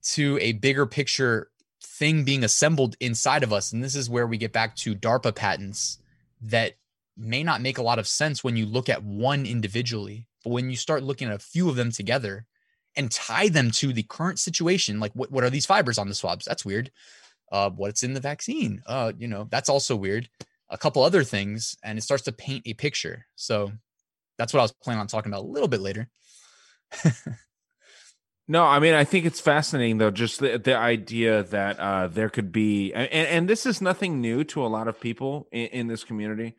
to 0.03 0.39
a 0.41 0.53
bigger 0.53 0.87
picture 0.87 1.51
thing 1.87 2.25
being 2.25 2.45
assembled 2.45 2.97
inside 3.01 3.43
of 3.43 3.53
us. 3.53 3.73
And 3.73 3.83
this 3.83 3.95
is 3.95 4.11
where 4.11 4.27
we 4.27 4.39
get 4.39 4.53
back 4.53 4.77
to 4.77 4.95
darpa 4.95 5.35
patents 5.35 5.99
that 6.43 6.75
may 7.17 7.43
not 7.43 7.63
make 7.63 7.79
a 7.79 7.83
lot 7.83 7.99
of 7.99 8.07
sense 8.07 8.45
when 8.45 8.57
you 8.57 8.67
look 8.67 8.89
at 8.89 9.03
one 9.03 9.47
individually 9.47 10.27
but 10.45 10.51
when 10.51 10.69
you 10.71 10.77
start 10.77 11.03
looking 11.03 11.29
at 11.29 11.35
a 11.35 11.39
few 11.39 11.69
of 11.69 11.77
them 11.77 11.91
together 11.91 12.47
and 12.95 13.11
tie 13.11 13.49
them 13.49 13.71
to 13.71 13.93
the 13.93 14.03
current 14.03 14.39
situation 14.39 15.01
like 15.01 15.13
what, 15.15 15.31
what 15.33 15.43
are 15.43 15.51
these 15.51 15.67
fibers 15.67 15.99
on 15.99 16.09
the 16.09 16.15
swabs? 16.15 16.45
That's 16.45 16.65
weird. 16.65 16.91
Uh 17.51 17.71
what's 17.71 18.03
in 18.03 18.13
the 18.13 18.21
vaccine? 18.21 18.83
Uh 18.87 19.13
you 19.17 19.29
know 19.29 19.49
that's 19.51 19.69
also 19.69 19.97
weird. 19.97 20.29
A 20.69 20.77
couple 20.77 21.03
other 21.03 21.25
things 21.25 21.77
and 21.83 21.99
it 21.99 22.03
starts 22.03 22.25
to 22.25 22.33
paint 22.33 22.65
a 22.67 22.75
picture. 22.75 23.27
So 23.35 23.73
that's 24.39 24.53
what 24.53 24.61
i 24.61 24.63
was 24.63 24.73
planning 24.73 25.01
on 25.01 25.07
talking 25.07 25.33
about 25.33 25.45
a 25.45 25.47
little 25.47 25.69
bit 25.69 25.81
later 25.81 26.09
no 28.49 28.65
i 28.65 28.79
mean 28.79 28.95
i 28.95 29.05
think 29.05 29.25
it's 29.27 29.41
fascinating 29.41 29.99
though 29.99 30.11
just 30.11 30.41
the, 30.41 30.59
the 30.59 30.77
idea 30.77 31.43
that 31.45 31.79
uh 31.81 32.07
there 32.09 32.29
could 32.29 32.53
be 32.53 32.93
and, 32.93 33.11
and 33.13 33.49
this 33.49 33.67
is 33.67 33.81
nothing 33.81 34.21
new 34.21 34.45
to 34.45 34.65
a 34.65 34.69
lot 34.69 34.89
of 34.89 35.01
people 35.01 35.49
in, 35.53 35.67
in 35.69 35.87
this 35.89 36.05
community 36.05 36.55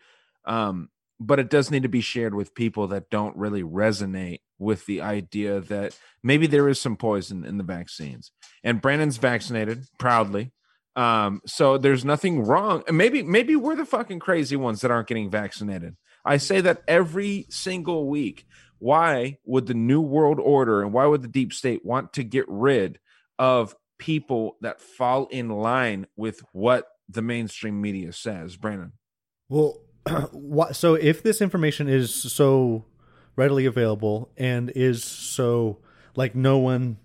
Um, 0.45 0.89
but 1.19 1.39
it 1.39 1.49
does 1.49 1.71
need 1.71 1.83
to 1.83 1.89
be 1.89 2.01
shared 2.01 2.35
with 2.35 2.53
people 2.55 2.87
that 2.87 3.09
don't 3.09 3.35
really 3.37 3.63
resonate 3.63 4.39
with 4.59 4.85
the 4.85 5.01
idea 5.01 5.59
that 5.61 5.97
maybe 6.23 6.47
there 6.47 6.69
is 6.69 6.79
some 6.79 6.95
poison 6.97 7.43
in 7.45 7.57
the 7.57 7.63
vaccines. 7.63 8.31
And 8.63 8.81
Brandon's 8.81 9.17
vaccinated 9.17 9.85
proudly. 9.99 10.51
Um, 10.95 11.41
so 11.45 11.77
there's 11.77 12.05
nothing 12.05 12.43
wrong. 12.43 12.83
Maybe 12.91 13.23
maybe 13.23 13.55
we're 13.55 13.75
the 13.75 13.85
fucking 13.85 14.19
crazy 14.19 14.55
ones 14.55 14.81
that 14.81 14.91
aren't 14.91 15.07
getting 15.07 15.29
vaccinated. 15.29 15.95
I 16.25 16.37
say 16.37 16.61
that 16.61 16.83
every 16.87 17.45
single 17.49 18.07
week. 18.09 18.45
Why 18.79 19.37
would 19.45 19.67
the 19.67 19.73
new 19.73 20.01
world 20.01 20.39
order 20.39 20.81
and 20.81 20.93
why 20.93 21.05
would 21.05 21.21
the 21.21 21.27
deep 21.27 21.53
state 21.53 21.85
want 21.85 22.13
to 22.13 22.23
get 22.23 22.45
rid 22.47 22.99
of 23.39 23.75
people 23.97 24.57
that 24.61 24.81
fall 24.81 25.27
in 25.31 25.49
line 25.49 26.07
with 26.15 26.41
what 26.53 26.87
the 27.09 27.21
mainstream 27.21 27.81
media 27.81 28.13
says, 28.13 28.55
Brandon? 28.55 28.93
Well, 29.49 29.81
so 30.71 30.95
if 30.95 31.23
this 31.23 31.41
information 31.41 31.89
is 31.89 32.13
so 32.13 32.85
readily 33.35 33.65
available 33.65 34.31
and 34.37 34.69
is 34.71 35.03
so 35.03 35.79
like 36.15 36.35
no 36.35 36.57
one 36.57 36.97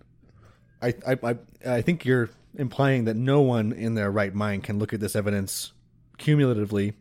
I, 0.81 0.95
I 1.07 1.19
I 1.23 1.37
I 1.67 1.83
think 1.83 2.05
you're 2.05 2.31
implying 2.55 3.05
that 3.05 3.15
no 3.15 3.41
one 3.41 3.73
in 3.73 3.95
their 3.95 4.11
right 4.11 4.35
mind 4.35 4.65
can 4.65 4.79
look 4.79 4.93
at 4.93 5.01
this 5.01 5.15
evidence 5.15 5.73
cumulatively 6.19 6.95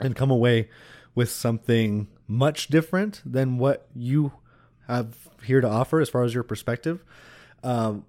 and 0.00 0.16
come 0.16 0.30
away 0.30 0.68
with 1.14 1.30
something 1.30 2.08
much 2.26 2.68
different 2.68 3.22
than 3.24 3.58
what 3.58 3.88
you 3.94 4.32
have 4.88 5.28
here 5.44 5.60
to 5.60 5.68
offer 5.68 6.00
as 6.00 6.08
far 6.08 6.24
as 6.24 6.34
your 6.34 6.42
perspective. 6.42 7.04
Um, 7.62 8.04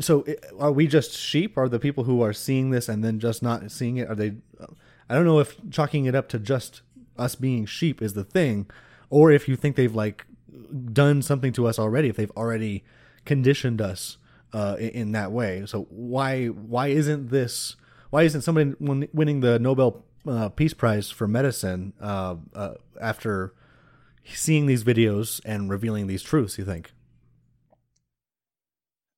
so 0.00 0.24
are 0.58 0.72
we 0.72 0.86
just 0.86 1.12
sheep? 1.12 1.56
Are 1.56 1.68
the 1.68 1.78
people 1.78 2.04
who 2.04 2.22
are 2.22 2.32
seeing 2.32 2.70
this 2.70 2.88
and 2.88 3.04
then 3.04 3.18
just 3.18 3.42
not 3.42 3.70
seeing 3.70 3.96
it? 3.98 4.08
Are 4.08 4.14
they? 4.14 4.34
I 5.08 5.14
don't 5.14 5.24
know 5.24 5.38
if 5.38 5.56
chalking 5.70 6.06
it 6.06 6.14
up 6.14 6.28
to 6.30 6.38
just 6.38 6.82
us 7.16 7.34
being 7.34 7.66
sheep 7.66 8.00
is 8.00 8.14
the 8.14 8.24
thing, 8.24 8.66
or 9.10 9.30
if 9.30 9.48
you 9.48 9.56
think 9.56 9.76
they've 9.76 9.94
like 9.94 10.26
done 10.92 11.22
something 11.22 11.52
to 11.52 11.66
us 11.66 11.78
already. 11.78 12.08
If 12.08 12.16
they've 12.16 12.32
already 12.36 12.84
conditioned 13.24 13.80
us 13.80 14.16
uh, 14.52 14.76
in, 14.78 15.12
that 15.12 15.32
way. 15.32 15.64
So 15.66 15.86
why 15.90 16.46
why 16.46 16.88
isn't 16.88 17.30
this? 17.30 17.76
Why 18.10 18.22
isn't 18.22 18.40
somebody 18.42 18.74
winning 18.80 19.40
the 19.40 19.58
Nobel 19.58 20.04
uh, 20.28 20.48
Peace 20.50 20.74
Prize 20.74 21.10
for 21.10 21.26
medicine 21.26 21.92
uh, 22.00 22.36
uh, 22.54 22.74
after 23.00 23.54
seeing 24.24 24.66
these 24.66 24.84
videos 24.84 25.40
and 25.44 25.70
revealing 25.70 26.06
these 26.06 26.22
truths? 26.22 26.58
You 26.58 26.64
think? 26.64 26.92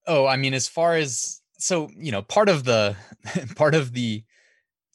Oh, 0.07 0.27
I 0.27 0.37
mean, 0.37 0.55
as 0.55 0.69
far 0.69 0.97
as 0.97 1.41
so, 1.59 1.91
you 1.97 2.11
know, 2.13 2.23
part 2.23 2.49
of 2.49 2.65
the 2.65 2.97
part 3.57 3.75
of 3.75 3.93
the 3.93 4.25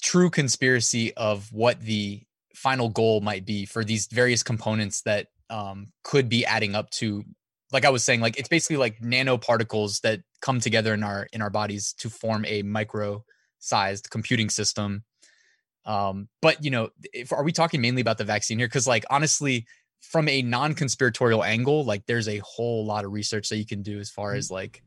true 0.01 0.29
conspiracy 0.29 1.13
of 1.15 1.51
what 1.51 1.79
the 1.81 2.21
final 2.53 2.89
goal 2.89 3.21
might 3.21 3.45
be 3.45 3.65
for 3.65 3.83
these 3.83 4.07
various 4.07 4.43
components 4.43 5.01
that 5.01 5.27
um, 5.49 5.87
could 6.03 6.29
be 6.29 6.45
adding 6.45 6.73
up 6.75 6.89
to 6.89 7.23
like 7.71 7.85
i 7.85 7.89
was 7.89 8.03
saying 8.03 8.21
like 8.21 8.37
it's 8.37 8.49
basically 8.49 8.77
like 8.77 8.99
nanoparticles 8.99 10.01
that 10.01 10.21
come 10.41 10.59
together 10.59 10.93
in 10.93 11.03
our 11.03 11.27
in 11.33 11.41
our 11.41 11.49
bodies 11.49 11.93
to 11.93 12.09
form 12.09 12.45
a 12.45 12.61
micro 12.63 13.23
sized 13.59 14.09
computing 14.09 14.49
system 14.49 15.03
um 15.85 16.27
but 16.41 16.63
you 16.63 16.71
know 16.71 16.89
if 17.13 17.31
are 17.31 17.43
we 17.43 17.51
talking 17.51 17.81
mainly 17.81 18.01
about 18.01 18.17
the 18.17 18.23
vaccine 18.23 18.57
here? 18.57 18.67
Because 18.67 18.87
like 18.87 19.05
honestly 19.09 19.65
from 20.01 20.27
a 20.27 20.41
non-conspiratorial 20.41 21.43
angle 21.43 21.83
like 21.83 22.05
there's 22.05 22.27
a 22.27 22.37
whole 22.39 22.85
lot 22.85 23.05
of 23.05 23.11
research 23.11 23.49
that 23.49 23.57
you 23.57 23.65
can 23.65 23.81
do 23.81 23.99
as 23.99 24.09
far 24.09 24.31
mm-hmm. 24.31 24.37
as 24.37 24.51
like 24.51 24.83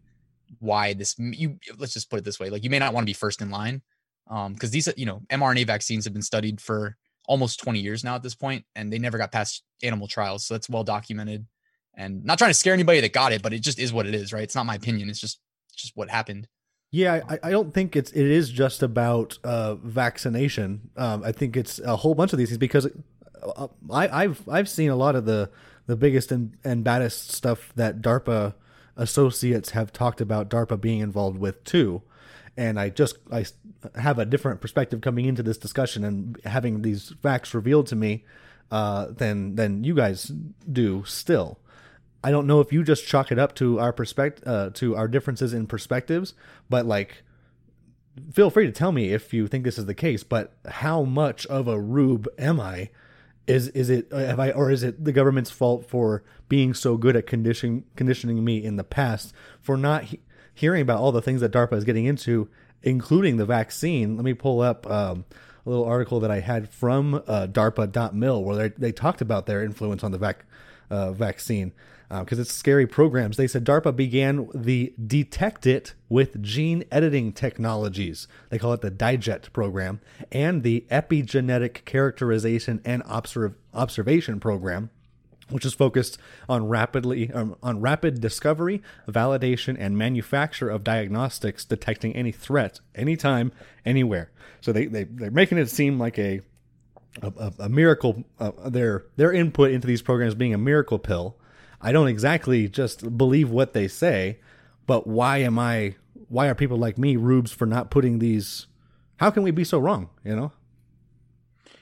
why 0.60 0.94
this 0.94 1.14
you 1.18 1.58
let's 1.76 1.92
just 1.92 2.08
put 2.08 2.18
it 2.18 2.24
this 2.24 2.40
way 2.40 2.50
like 2.50 2.64
you 2.64 2.70
may 2.70 2.78
not 2.78 2.94
want 2.94 3.04
to 3.04 3.10
be 3.10 3.12
first 3.14 3.42
in 3.42 3.50
line 3.50 3.82
um 4.28 4.54
because 4.54 4.70
these 4.70 4.88
you 4.96 5.04
know 5.06 5.20
mRNA 5.30 5.66
vaccines 5.66 6.04
have 6.04 6.12
been 6.12 6.22
studied 6.22 6.60
for 6.60 6.96
almost 7.26 7.60
20 7.60 7.78
years 7.78 8.02
now 8.02 8.14
at 8.14 8.22
this 8.22 8.34
point 8.34 8.64
and 8.74 8.92
they 8.92 8.98
never 8.98 9.18
got 9.18 9.30
past 9.30 9.62
animal 9.82 10.08
trials 10.08 10.46
so 10.46 10.54
that's 10.54 10.68
well 10.68 10.82
documented. 10.82 11.46
And 11.94 12.24
not 12.24 12.38
trying 12.38 12.50
to 12.50 12.54
scare 12.54 12.74
anybody 12.74 13.00
that 13.00 13.12
got 13.12 13.32
it 13.32 13.42
but 13.42 13.52
it 13.52 13.58
just 13.58 13.78
is 13.78 13.92
what 13.92 14.06
it 14.06 14.14
is 14.14 14.32
right? 14.32 14.44
It's 14.44 14.54
not 14.54 14.66
my 14.66 14.74
opinion 14.74 15.10
it's 15.10 15.20
just 15.20 15.38
just 15.76 15.96
what 15.96 16.10
happened 16.10 16.48
yeah 16.90 17.20
i, 17.28 17.38
I 17.42 17.50
don't 17.50 17.72
think 17.74 17.96
it's 17.96 18.10
it 18.12 18.26
is 18.26 18.50
just 18.50 18.82
about 18.82 19.38
uh 19.44 19.74
vaccination 19.76 20.90
um 20.96 21.22
i 21.24 21.32
think 21.32 21.56
it's 21.56 21.78
a 21.80 21.96
whole 21.96 22.14
bunch 22.14 22.32
of 22.32 22.38
these 22.38 22.48
things 22.48 22.58
because 22.58 22.86
uh, 23.56 23.68
i 23.90 24.24
i've 24.24 24.48
i've 24.48 24.68
seen 24.68 24.90
a 24.90 24.96
lot 24.96 25.14
of 25.16 25.24
the 25.24 25.50
the 25.86 25.96
biggest 25.96 26.30
and, 26.30 26.56
and 26.64 26.84
baddest 26.84 27.30
stuff 27.30 27.72
that 27.76 28.00
darpa 28.02 28.54
associates 28.98 29.70
have 29.70 29.92
talked 29.92 30.20
about 30.20 30.50
DARPA 30.50 30.78
being 30.80 31.00
involved 31.00 31.38
with 31.38 31.64
too. 31.64 32.02
And 32.56 32.78
I 32.78 32.90
just 32.90 33.16
I 33.30 33.46
have 33.94 34.18
a 34.18 34.26
different 34.26 34.60
perspective 34.60 35.00
coming 35.00 35.24
into 35.24 35.44
this 35.44 35.56
discussion 35.56 36.04
and 36.04 36.38
having 36.44 36.82
these 36.82 37.14
facts 37.22 37.54
revealed 37.54 37.86
to 37.86 37.96
me 37.96 38.24
uh, 38.72 39.06
than 39.06 39.54
than 39.54 39.84
you 39.84 39.94
guys 39.94 40.32
do. 40.70 41.04
Still, 41.06 41.60
I 42.22 42.30
don't 42.30 42.46
know 42.46 42.60
if 42.60 42.72
you 42.72 42.82
just 42.82 43.06
chalk 43.06 43.30
it 43.30 43.38
up 43.38 43.54
to 43.56 43.78
our 43.78 43.92
perspective 43.92 44.46
uh, 44.46 44.70
to 44.74 44.96
our 44.96 45.08
differences 45.08 45.54
in 45.54 45.66
perspectives, 45.66 46.34
but 46.68 46.86
like 46.86 47.22
feel 48.32 48.50
free 48.50 48.66
to 48.66 48.72
tell 48.72 48.90
me 48.90 49.12
if 49.12 49.32
you 49.32 49.46
think 49.46 49.64
this 49.64 49.78
is 49.78 49.86
the 49.86 49.94
case. 49.94 50.24
But 50.24 50.52
how 50.66 51.04
much 51.04 51.46
of 51.46 51.68
a 51.68 51.80
rube 51.80 52.28
am 52.38 52.60
I? 52.60 52.90
is 53.48 53.68
is 53.68 53.88
it 53.88 54.12
have 54.12 54.38
I 54.38 54.50
or 54.50 54.70
is 54.70 54.82
it 54.82 55.04
the 55.04 55.12
government's 55.12 55.50
fault 55.50 55.86
for 55.88 56.22
being 56.48 56.74
so 56.74 56.96
good 56.96 57.16
at 57.16 57.26
conditioning 57.26 57.84
conditioning 57.96 58.44
me 58.44 58.62
in 58.62 58.76
the 58.76 58.84
past 58.84 59.32
for 59.60 59.76
not 59.76 60.04
he- 60.04 60.20
hearing 60.54 60.82
about 60.82 61.00
all 61.00 61.12
the 61.12 61.22
things 61.22 61.40
that 61.40 61.52
DARPA 61.52 61.74
is 61.74 61.84
getting 61.84 62.04
into, 62.04 62.48
including 62.82 63.36
the 63.36 63.46
vaccine? 63.46 64.16
Let 64.16 64.24
me 64.24 64.34
pull 64.34 64.60
up 64.60 64.88
um, 64.90 65.24
a 65.64 65.70
little 65.70 65.84
article 65.84 66.20
that 66.20 66.30
I 66.30 66.40
had 66.40 66.68
from 66.68 67.14
uh, 67.14 67.46
DARPA.mil 67.50 68.44
where 68.44 68.56
they, 68.56 68.68
they 68.76 68.92
talked 68.92 69.20
about 69.20 69.46
their 69.46 69.64
influence 69.64 70.04
on 70.04 70.10
the 70.10 70.18
vac, 70.18 70.44
uh, 70.90 71.12
vaccine 71.12 71.72
because 72.08 72.38
uh, 72.38 72.42
it's 72.42 72.52
scary 72.52 72.86
programs. 72.86 73.36
They 73.36 73.46
said 73.46 73.64
DARPA 73.64 73.94
began 73.94 74.48
the 74.54 74.94
Detect 75.04 75.66
It 75.66 75.94
with 76.08 76.42
gene 76.42 76.84
editing 76.90 77.32
technologies. 77.32 78.26
They 78.48 78.58
call 78.58 78.72
it 78.72 78.80
the 78.80 78.90
DIGET 78.90 79.52
program, 79.52 80.00
and 80.32 80.62
the 80.62 80.86
Epigenetic 80.90 81.84
Characterization 81.84 82.80
and 82.84 83.02
Observ- 83.06 83.56
Observation 83.74 84.40
program, 84.40 84.88
which 85.50 85.66
is 85.66 85.74
focused 85.74 86.16
on 86.48 86.66
rapidly 86.68 87.30
um, 87.32 87.56
on 87.62 87.80
rapid 87.82 88.22
discovery, 88.22 88.82
validation, 89.06 89.76
and 89.78 89.98
manufacture 89.98 90.70
of 90.70 90.84
diagnostics 90.84 91.64
detecting 91.66 92.16
any 92.16 92.32
threat, 92.32 92.80
anytime, 92.94 93.52
anywhere. 93.84 94.30
So 94.62 94.72
they, 94.72 94.86
they 94.86 95.04
they're 95.04 95.30
making 95.30 95.58
it 95.58 95.68
seem 95.68 95.98
like 95.98 96.18
a 96.18 96.40
a, 97.20 97.52
a 97.58 97.68
miracle. 97.68 98.24
Uh, 98.40 98.52
their 98.70 99.04
their 99.16 99.30
input 99.30 99.72
into 99.72 99.86
these 99.86 100.00
programs 100.00 100.34
being 100.34 100.54
a 100.54 100.58
miracle 100.58 100.98
pill 100.98 101.36
I 101.80 101.92
don't 101.92 102.08
exactly 102.08 102.68
just 102.68 103.16
believe 103.16 103.50
what 103.50 103.72
they 103.72 103.88
say, 103.88 104.40
but 104.86 105.06
why 105.06 105.38
am 105.38 105.58
I? 105.58 105.94
Why 106.28 106.48
are 106.48 106.54
people 106.54 106.76
like 106.76 106.98
me 106.98 107.16
rubes 107.16 107.52
for 107.52 107.66
not 107.66 107.90
putting 107.90 108.18
these? 108.18 108.66
How 109.16 109.30
can 109.30 109.42
we 109.42 109.50
be 109.50 109.64
so 109.64 109.78
wrong? 109.78 110.10
You 110.24 110.36
know? 110.36 110.52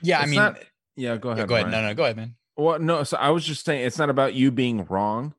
Yeah, 0.02 0.18
it's 0.18 0.26
I 0.26 0.30
mean, 0.30 0.36
not, 0.36 0.58
yeah. 0.96 1.16
Go 1.16 1.30
ahead. 1.30 1.38
Yeah, 1.38 1.46
go 1.46 1.54
ahead. 1.54 1.70
Brian. 1.70 1.70
No, 1.70 1.82
no, 1.82 1.94
go 1.94 2.04
ahead, 2.04 2.16
man. 2.16 2.36
Well, 2.56 2.78
no. 2.78 3.02
So 3.04 3.16
I 3.16 3.30
was 3.30 3.44
just 3.44 3.64
saying, 3.64 3.84
it's 3.84 3.98
not 3.98 4.10
about 4.10 4.34
you 4.34 4.50
being 4.50 4.84
wrong. 4.86 5.34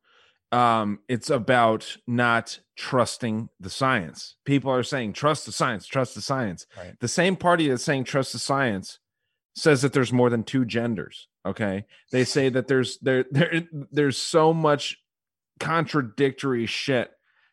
Um, 0.52 1.00
it's 1.10 1.30
about 1.30 1.98
not 2.08 2.60
trusting 2.76 3.50
the 3.60 3.70
science. 3.70 4.36
People 4.46 4.72
are 4.72 4.84
saying 4.84 5.14
trust 5.14 5.46
the 5.46 5.52
science, 5.52 5.86
trust 5.88 6.16
the 6.16 6.22
science. 6.22 6.66
Right. 6.78 6.98
The 7.00 7.08
same 7.08 7.36
party 7.36 7.68
that's 7.68 7.84
saying 7.84 8.06
trust 8.06 8.34
the 8.34 8.40
science 8.40 9.00
says 9.56 9.82
that 9.82 9.92
there's 9.92 10.14
more 10.14 10.30
than 10.30 10.44
two 10.44 10.64
genders. 10.64 11.28
Okay, 11.46 11.86
they 12.12 12.24
say 12.24 12.50
that 12.50 12.68
there's 12.68 12.98
there 13.00 13.26
there 13.32 13.64
there's 13.92 14.18
so 14.18 14.54
much 14.54 14.98
contradictory 15.60 16.66
shit 16.66 17.12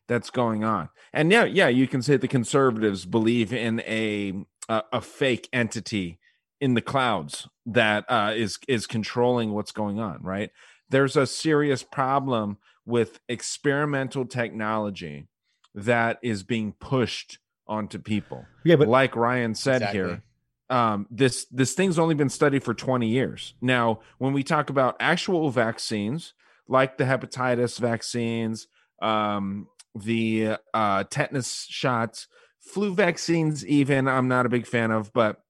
that's 0.08 0.30
going 0.30 0.64
on, 0.64 0.88
and 1.12 1.30
yeah, 1.30 1.44
yeah, 1.44 1.68
you 1.68 1.86
can 1.86 2.02
say 2.02 2.16
the 2.16 2.28
conservatives 2.28 3.06
believe 3.06 3.52
in 3.52 3.80
a 3.80 4.32
a, 4.68 4.82
a 4.94 5.00
fake 5.00 5.48
entity 5.52 6.18
in 6.60 6.74
the 6.74 6.82
clouds 6.82 7.48
that 7.66 8.04
uh, 8.08 8.32
is 8.34 8.58
is 8.68 8.86
controlling 8.86 9.52
what's 9.52 9.72
going 9.72 10.00
on. 10.00 10.22
Right? 10.22 10.50
There's 10.88 11.16
a 11.16 11.26
serious 11.26 11.82
problem 11.82 12.58
with 12.86 13.20
experimental 13.28 14.26
technology 14.26 15.26
that 15.74 16.18
is 16.22 16.42
being 16.42 16.72
pushed 16.72 17.38
onto 17.66 17.98
people. 17.98 18.46
Yeah, 18.64 18.76
but 18.76 18.88
like 18.88 19.16
Ryan 19.16 19.54
said 19.54 19.76
Exactly. 19.76 19.98
here, 19.98 20.22
um, 20.70 21.06
this 21.10 21.46
this 21.46 21.74
thing's 21.74 21.98
only 21.98 22.14
been 22.14 22.28
studied 22.28 22.64
for 22.64 22.74
20 22.74 23.06
years. 23.06 23.54
Now, 23.60 24.00
when 24.18 24.32
we 24.32 24.42
talk 24.42 24.70
about 24.70 24.96
actual 25.00 25.50
vaccines, 25.50 26.34
like 26.68 26.96
the 26.96 27.04
hepatitis 27.04 27.78
vaccines, 27.78 28.66
um, 29.02 29.68
the 29.94 30.56
uh, 30.72 31.04
tetanus 31.04 31.66
shots, 31.68 32.28
flu 32.60 32.94
vaccines, 32.94 33.66
even 33.66 34.08
I'm 34.08 34.28
not 34.28 34.46
a 34.46 34.50
big 34.50 34.66
fan 34.66 34.90
of, 34.90 35.12
but 35.12 35.42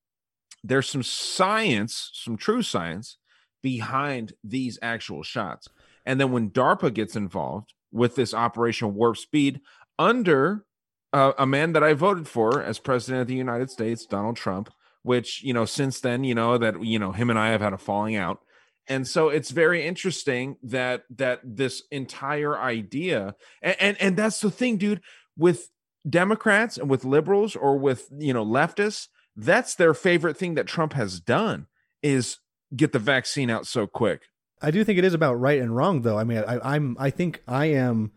there's 0.62 0.88
some 0.88 1.02
science, 1.02 2.10
some 2.14 2.36
true 2.36 2.62
science 2.62 3.18
behind 3.62 4.32
these 4.42 4.78
actual 4.82 5.22
shots. 5.22 5.68
And 6.04 6.20
then 6.20 6.32
when 6.32 6.50
DARPA 6.50 6.92
gets 6.92 7.16
involved 7.16 7.72
with 7.92 8.16
this 8.16 8.34
Operation 8.34 8.94
Warp 8.94 9.16
Speed 9.16 9.60
under 9.98 10.64
uh, 11.12 11.32
a 11.38 11.46
man 11.46 11.72
that 11.72 11.84
I 11.84 11.94
voted 11.94 12.26
for 12.26 12.62
as 12.62 12.78
president 12.78 13.22
of 13.22 13.28
the 13.28 13.36
United 13.36 13.70
States, 13.70 14.04
Donald 14.04 14.36
Trump, 14.36 14.68
which 15.04 15.42
you 15.44 15.54
know 15.54 15.64
since 15.64 16.00
then 16.00 16.24
you 16.24 16.34
know 16.34 16.58
that 16.58 16.82
you 16.82 16.98
know 16.98 17.12
him 17.12 17.30
and 17.30 17.38
I 17.38 17.50
have 17.50 17.60
had 17.60 17.72
a 17.72 17.78
falling 17.78 18.16
out. 18.16 18.40
And 18.86 19.08
so 19.08 19.28
it's 19.28 19.50
very 19.50 19.86
interesting 19.86 20.56
that 20.62 21.04
that 21.16 21.40
this 21.42 21.84
entire 21.92 22.58
idea 22.58 23.36
and, 23.62 23.76
and 23.78 23.96
and 24.00 24.16
that's 24.16 24.40
the 24.40 24.50
thing 24.50 24.76
dude 24.76 25.00
with 25.36 25.70
Democrats 26.08 26.76
and 26.76 26.90
with 26.90 27.04
liberals 27.04 27.54
or 27.54 27.78
with 27.78 28.08
you 28.18 28.34
know 28.34 28.44
leftists 28.44 29.08
that's 29.36 29.74
their 29.74 29.94
favorite 29.94 30.36
thing 30.36 30.54
that 30.54 30.66
Trump 30.66 30.92
has 30.92 31.20
done 31.20 31.66
is 32.02 32.38
get 32.74 32.92
the 32.92 32.98
vaccine 32.98 33.50
out 33.50 33.66
so 33.66 33.86
quick. 33.86 34.22
I 34.62 34.70
do 34.70 34.84
think 34.84 34.98
it 34.98 35.04
is 35.04 35.14
about 35.14 35.34
right 35.34 35.60
and 35.60 35.74
wrong, 35.74 36.02
though. 36.02 36.18
I 36.18 36.24
mean, 36.24 36.38
I, 36.46 36.74
I'm 36.74 36.96
I 36.98 37.10
think 37.10 37.42
I 37.46 37.66
am 37.66 38.12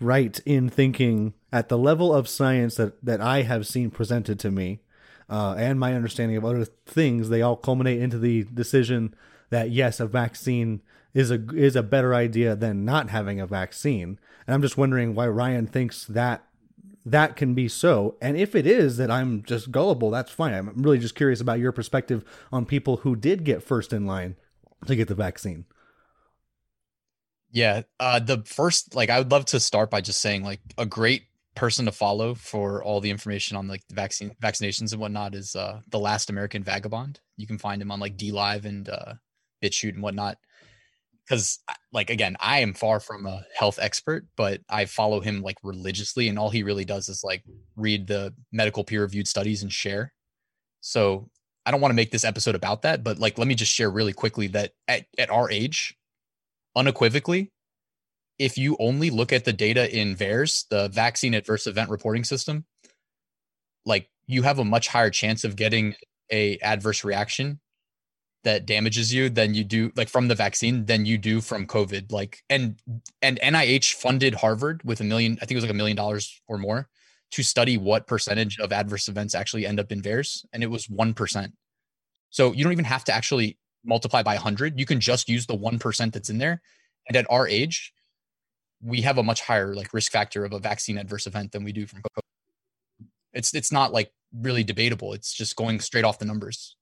right 0.00 0.38
in 0.46 0.68
thinking 0.68 1.34
at 1.52 1.68
the 1.68 1.78
level 1.78 2.14
of 2.14 2.28
science 2.28 2.76
that 2.76 3.04
that 3.04 3.20
I 3.20 3.42
have 3.42 3.66
seen 3.66 3.90
presented 3.90 4.38
to 4.40 4.50
me, 4.50 4.80
uh, 5.28 5.54
and 5.58 5.80
my 5.80 5.94
understanding 5.94 6.36
of 6.36 6.44
other 6.44 6.64
things. 6.64 7.28
They 7.28 7.42
all 7.42 7.56
culminate 7.56 8.00
into 8.00 8.18
the 8.18 8.44
decision 8.44 9.14
that 9.50 9.70
yes, 9.70 10.00
a 10.00 10.06
vaccine 10.06 10.82
is 11.12 11.30
a 11.30 11.44
is 11.54 11.76
a 11.76 11.82
better 11.82 12.14
idea 12.14 12.56
than 12.56 12.84
not 12.84 13.10
having 13.10 13.40
a 13.40 13.46
vaccine. 13.46 14.18
And 14.46 14.54
I'm 14.54 14.62
just 14.62 14.76
wondering 14.76 15.14
why 15.14 15.28
Ryan 15.28 15.66
thinks 15.66 16.04
that 16.06 16.44
that 17.06 17.36
can 17.36 17.54
be 17.54 17.68
so. 17.68 18.16
And 18.20 18.36
if 18.36 18.54
it 18.54 18.66
is 18.66 18.96
that 18.96 19.10
I'm 19.10 19.42
just 19.42 19.70
gullible, 19.70 20.10
that's 20.10 20.30
fine. 20.30 20.54
I'm 20.54 20.82
really 20.82 20.98
just 20.98 21.14
curious 21.14 21.40
about 21.40 21.58
your 21.58 21.72
perspective 21.72 22.24
on 22.50 22.66
people 22.66 22.98
who 22.98 23.14
did 23.14 23.44
get 23.44 23.62
first 23.62 23.92
in 23.92 24.06
line 24.06 24.36
to 24.86 24.96
get 24.96 25.08
the 25.08 25.14
vaccine. 25.14 25.66
Yeah, 27.50 27.82
uh, 28.00 28.18
the 28.18 28.42
first 28.44 28.94
like 28.96 29.10
I 29.10 29.18
would 29.18 29.30
love 29.30 29.44
to 29.46 29.60
start 29.60 29.90
by 29.90 30.00
just 30.00 30.20
saying 30.20 30.42
like 30.42 30.60
a 30.76 30.86
great 30.86 31.24
person 31.54 31.84
to 31.84 31.92
follow 31.92 32.34
for 32.34 32.82
all 32.82 33.00
the 33.00 33.10
information 33.10 33.56
on 33.56 33.68
like 33.68 33.82
the 33.88 33.94
vaccine 33.94 34.34
vaccinations 34.42 34.92
and 34.92 35.00
whatnot 35.00 35.34
is 35.34 35.54
uh 35.54 35.80
the 35.90 35.98
last 35.98 36.30
American 36.30 36.62
vagabond. 36.62 37.20
You 37.36 37.46
can 37.46 37.58
find 37.58 37.80
him 37.80 37.90
on 37.90 38.00
like 38.00 38.16
D 38.16 38.32
Live 38.32 38.64
and 38.64 38.88
uh 38.88 39.14
BitChute 39.62 39.94
and 39.94 40.02
whatnot 40.02 40.36
because 41.26 41.58
like 41.92 42.10
again 42.10 42.36
i 42.40 42.60
am 42.60 42.74
far 42.74 43.00
from 43.00 43.26
a 43.26 43.42
health 43.56 43.78
expert 43.80 44.26
but 44.36 44.60
i 44.68 44.84
follow 44.84 45.20
him 45.20 45.42
like 45.42 45.56
religiously 45.62 46.28
and 46.28 46.38
all 46.38 46.50
he 46.50 46.62
really 46.62 46.84
does 46.84 47.08
is 47.08 47.22
like 47.24 47.42
read 47.76 48.06
the 48.06 48.32
medical 48.52 48.84
peer 48.84 49.02
reviewed 49.02 49.26
studies 49.26 49.62
and 49.62 49.72
share 49.72 50.12
so 50.80 51.28
i 51.64 51.70
don't 51.70 51.80
want 51.80 51.90
to 51.90 51.96
make 51.96 52.10
this 52.10 52.24
episode 52.24 52.54
about 52.54 52.82
that 52.82 53.02
but 53.02 53.18
like 53.18 53.38
let 53.38 53.48
me 53.48 53.54
just 53.54 53.72
share 53.72 53.90
really 53.90 54.12
quickly 54.12 54.46
that 54.46 54.72
at, 54.88 55.06
at 55.18 55.30
our 55.30 55.50
age 55.50 55.96
unequivocally 56.76 57.50
if 58.38 58.58
you 58.58 58.76
only 58.80 59.10
look 59.10 59.32
at 59.32 59.44
the 59.44 59.52
data 59.52 59.94
in 59.96 60.16
VAERS, 60.16 60.68
the 60.68 60.88
vaccine 60.88 61.34
adverse 61.34 61.66
event 61.66 61.90
reporting 61.90 62.24
system, 62.24 62.64
like 63.86 64.08
you 64.26 64.42
have 64.42 64.58
a 64.58 64.64
much 64.64 64.88
higher 64.88 65.10
chance 65.10 65.44
of 65.44 65.56
getting 65.56 65.94
a 66.30 66.58
adverse 66.58 67.04
reaction 67.04 67.60
that 68.44 68.66
damages 68.66 69.12
you 69.12 69.30
than 69.30 69.54
you 69.54 69.64
do 69.64 69.90
like 69.96 70.08
from 70.08 70.28
the 70.28 70.34
vaccine 70.34 70.84
than 70.84 71.06
you 71.06 71.16
do 71.18 71.40
from 71.40 71.66
COVID. 71.66 72.12
Like 72.12 72.42
and 72.50 72.78
and 73.22 73.38
NIH 73.40 73.94
funded 73.94 74.34
Harvard 74.34 74.82
with 74.84 75.00
a 75.00 75.04
million, 75.04 75.34
I 75.40 75.40
think 75.40 75.52
it 75.52 75.56
was 75.56 75.64
like 75.64 75.70
a 75.70 75.74
million 75.74 75.96
dollars 75.96 76.40
or 76.46 76.58
more 76.58 76.88
to 77.32 77.42
study 77.42 77.76
what 77.78 78.06
percentage 78.06 78.60
of 78.60 78.72
adverse 78.72 79.08
events 79.08 79.34
actually 79.34 79.66
end 79.66 79.80
up 79.80 79.90
in 79.90 80.00
VAERS, 80.00 80.44
and 80.52 80.62
it 80.62 80.70
was 80.70 80.88
one 80.88 81.14
percent. 81.14 81.52
So 82.30 82.52
you 82.52 82.64
don't 82.64 82.72
even 82.72 82.84
have 82.84 83.04
to 83.04 83.14
actually 83.14 83.58
multiply 83.84 84.22
by 84.22 84.34
100. 84.34 84.78
You 84.78 84.86
can 84.86 85.00
just 85.00 85.28
use 85.28 85.46
the 85.46 85.54
one 85.54 85.78
percent 85.78 86.12
that's 86.12 86.30
in 86.30 86.38
there. 86.38 86.60
And 87.08 87.16
at 87.16 87.26
our 87.30 87.46
age, 87.46 87.92
we 88.84 89.00
have 89.02 89.18
a 89.18 89.22
much 89.22 89.40
higher 89.40 89.74
like 89.74 89.94
risk 89.94 90.12
factor 90.12 90.44
of 90.44 90.52
a 90.52 90.58
vaccine 90.58 90.98
adverse 90.98 91.26
event 91.26 91.52
than 91.52 91.64
we 91.64 91.72
do 91.72 91.86
from 91.86 92.00
COVID. 92.00 93.06
It's 93.32 93.54
it's 93.54 93.72
not 93.72 93.92
like 93.92 94.12
really 94.32 94.64
debatable. 94.64 95.14
It's 95.14 95.32
just 95.32 95.56
going 95.56 95.80
straight 95.80 96.04
off 96.04 96.18
the 96.18 96.26
numbers 96.26 96.76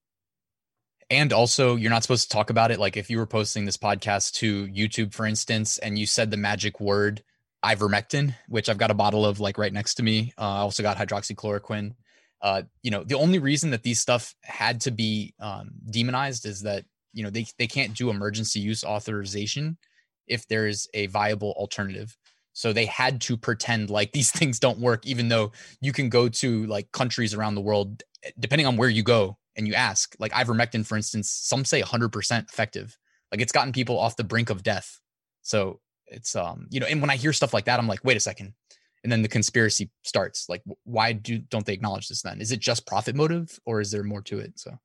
and 1.13 1.33
also 1.33 1.77
you're 1.77 1.91
not 1.91 2.03
supposed 2.03 2.31
to 2.31 2.35
talk 2.35 2.49
about 2.51 2.71
it 2.71 2.81
like 2.81 2.97
if 2.97 3.11
you 3.11 3.19
were 3.19 3.27
posting 3.27 3.65
this 3.65 3.77
podcast 3.77 4.33
to 4.33 4.67
youtube 4.69 5.13
for 5.13 5.27
instance 5.27 5.79
and 5.79 5.99
you 5.99 6.07
said 6.07 6.31
the 6.31 6.37
magic 6.37 6.81
word 6.81 7.23
ivermectin 7.65 8.35
which 8.49 8.69
i've 8.69 8.79
got 8.79 8.91
a 8.91 8.95
bottle 8.95 9.25
of 9.25 9.39
like 9.39 9.59
right 9.59 9.73
next 9.73 9.95
to 9.95 10.03
me 10.03 10.33
uh, 10.39 10.55
i 10.55 10.59
also 10.59 10.83
got 10.83 10.97
hydroxychloroquine 10.97 11.95
uh, 12.41 12.63
you 12.83 12.91
know 12.91 13.05
the 13.05 13.17
only 13.17 13.39
reason 13.39 13.71
that 13.71 13.85
these 13.85 14.01
stuff 14.01 14.35
had 14.43 14.81
to 14.81 14.91
be 14.91 15.33
um, 15.39 15.71
demonized 15.91 16.45
is 16.45 16.63
that 16.63 16.85
you 17.13 17.23
know 17.23 17.31
they, 17.31 17.47
they 17.57 17.69
can't 17.69 17.95
do 17.95 18.11
emergency 18.11 18.59
use 18.59 18.83
authorization 18.83 19.77
if 20.33 20.49
there 20.49 20.67
is 20.67 20.89
a 20.95 21.07
viable 21.07 21.53
alternative 21.53 22.17
so 22.55 22.73
they 22.73 22.87
had 22.87 23.21
to 23.21 23.37
pretend 23.37 23.91
like 23.91 24.13
these 24.13 24.31
things 24.39 24.59
don't 24.59 24.79
work 24.79 25.07
even 25.07 25.29
though 25.29 25.53
you 25.81 25.93
can 25.93 26.09
go 26.09 26.29
to 26.29 26.67
like 26.67 26.91
countries 26.93 27.35
around 27.35 27.55
the 27.55 27.61
world 27.61 28.03
depending 28.39 28.67
on 28.67 28.77
where 28.77 28.89
you 28.89 29.03
go 29.03 29.37
and 29.57 29.69
you 29.69 29.75
ask, 29.75 30.15
like 30.19 30.33
ivermectin, 30.33 30.87
for 30.87 30.97
instance, 30.97 31.31
some 31.31 31.65
say 31.65 31.83
100% 31.83 32.49
effective. 32.51 32.97
Like 33.31 33.41
it's 33.41 33.53
gotten 33.53 33.73
people 33.73 33.99
off 33.99 34.17
the 34.17 34.25
brink 34.25 34.51
of 34.51 34.63
death. 34.63 35.01
So 35.43 35.81
it's, 36.07 36.37
um, 36.37 36.67
you 36.71 36.81
know, 36.81 36.87
and 36.87 37.01
when 37.01 37.11
I 37.11 37.17
hear 37.17 37.33
stuff 37.33 37.55
like 37.55 37.65
that, 37.67 37.79
I'm 37.79 37.89
like, 37.89 38.05
wait 38.05 38.17
a 38.17 38.21
second. 38.21 38.55
And 39.03 39.11
then 39.11 39.23
the 39.23 39.29
conspiracy 39.29 39.91
starts. 40.05 40.49
Like, 40.49 40.63
why 40.85 41.13
do 41.13 41.39
don't 41.39 41.67
they 41.67 41.73
acknowledge 41.73 42.09
this 42.09 42.23
then? 42.23 42.41
Is 42.41 42.53
it 42.53 42.61
just 42.61 42.87
profit 42.87 43.17
motive 43.17 43.59
or 43.67 43.81
is 43.81 43.91
there 43.91 44.05
more 44.05 44.23
to 44.23 44.39
it? 44.39 44.61
So, 44.61 44.79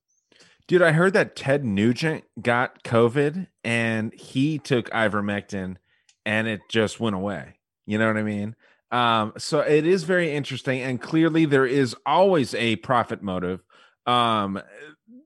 dude, 0.68 0.82
I 0.82 0.92
heard 0.92 1.14
that 1.14 1.36
Ted 1.36 1.66
Nugent 1.66 2.24
got 2.42 2.84
COVID 2.84 3.48
and 3.64 4.14
he 4.14 4.60
took 4.60 4.90
ivermectin 4.92 5.78
and 6.26 6.48
it 6.48 6.62
just 6.70 7.00
went 7.00 7.16
away. 7.16 7.56
You 7.86 7.98
know 7.98 8.08
what 8.08 8.18
I 8.18 8.24
mean? 8.24 8.56
Um, 8.92 9.34
so 9.38 9.60
it 9.60 9.86
is 9.86 10.04
very 10.04 10.34
interesting, 10.34 10.82
and 10.82 11.02
clearly 11.02 11.46
there 11.46 11.66
is 11.66 11.94
always 12.06 12.54
a 12.54 12.78
profit 12.78 13.22
motive 13.22 13.62
um 14.08 14.60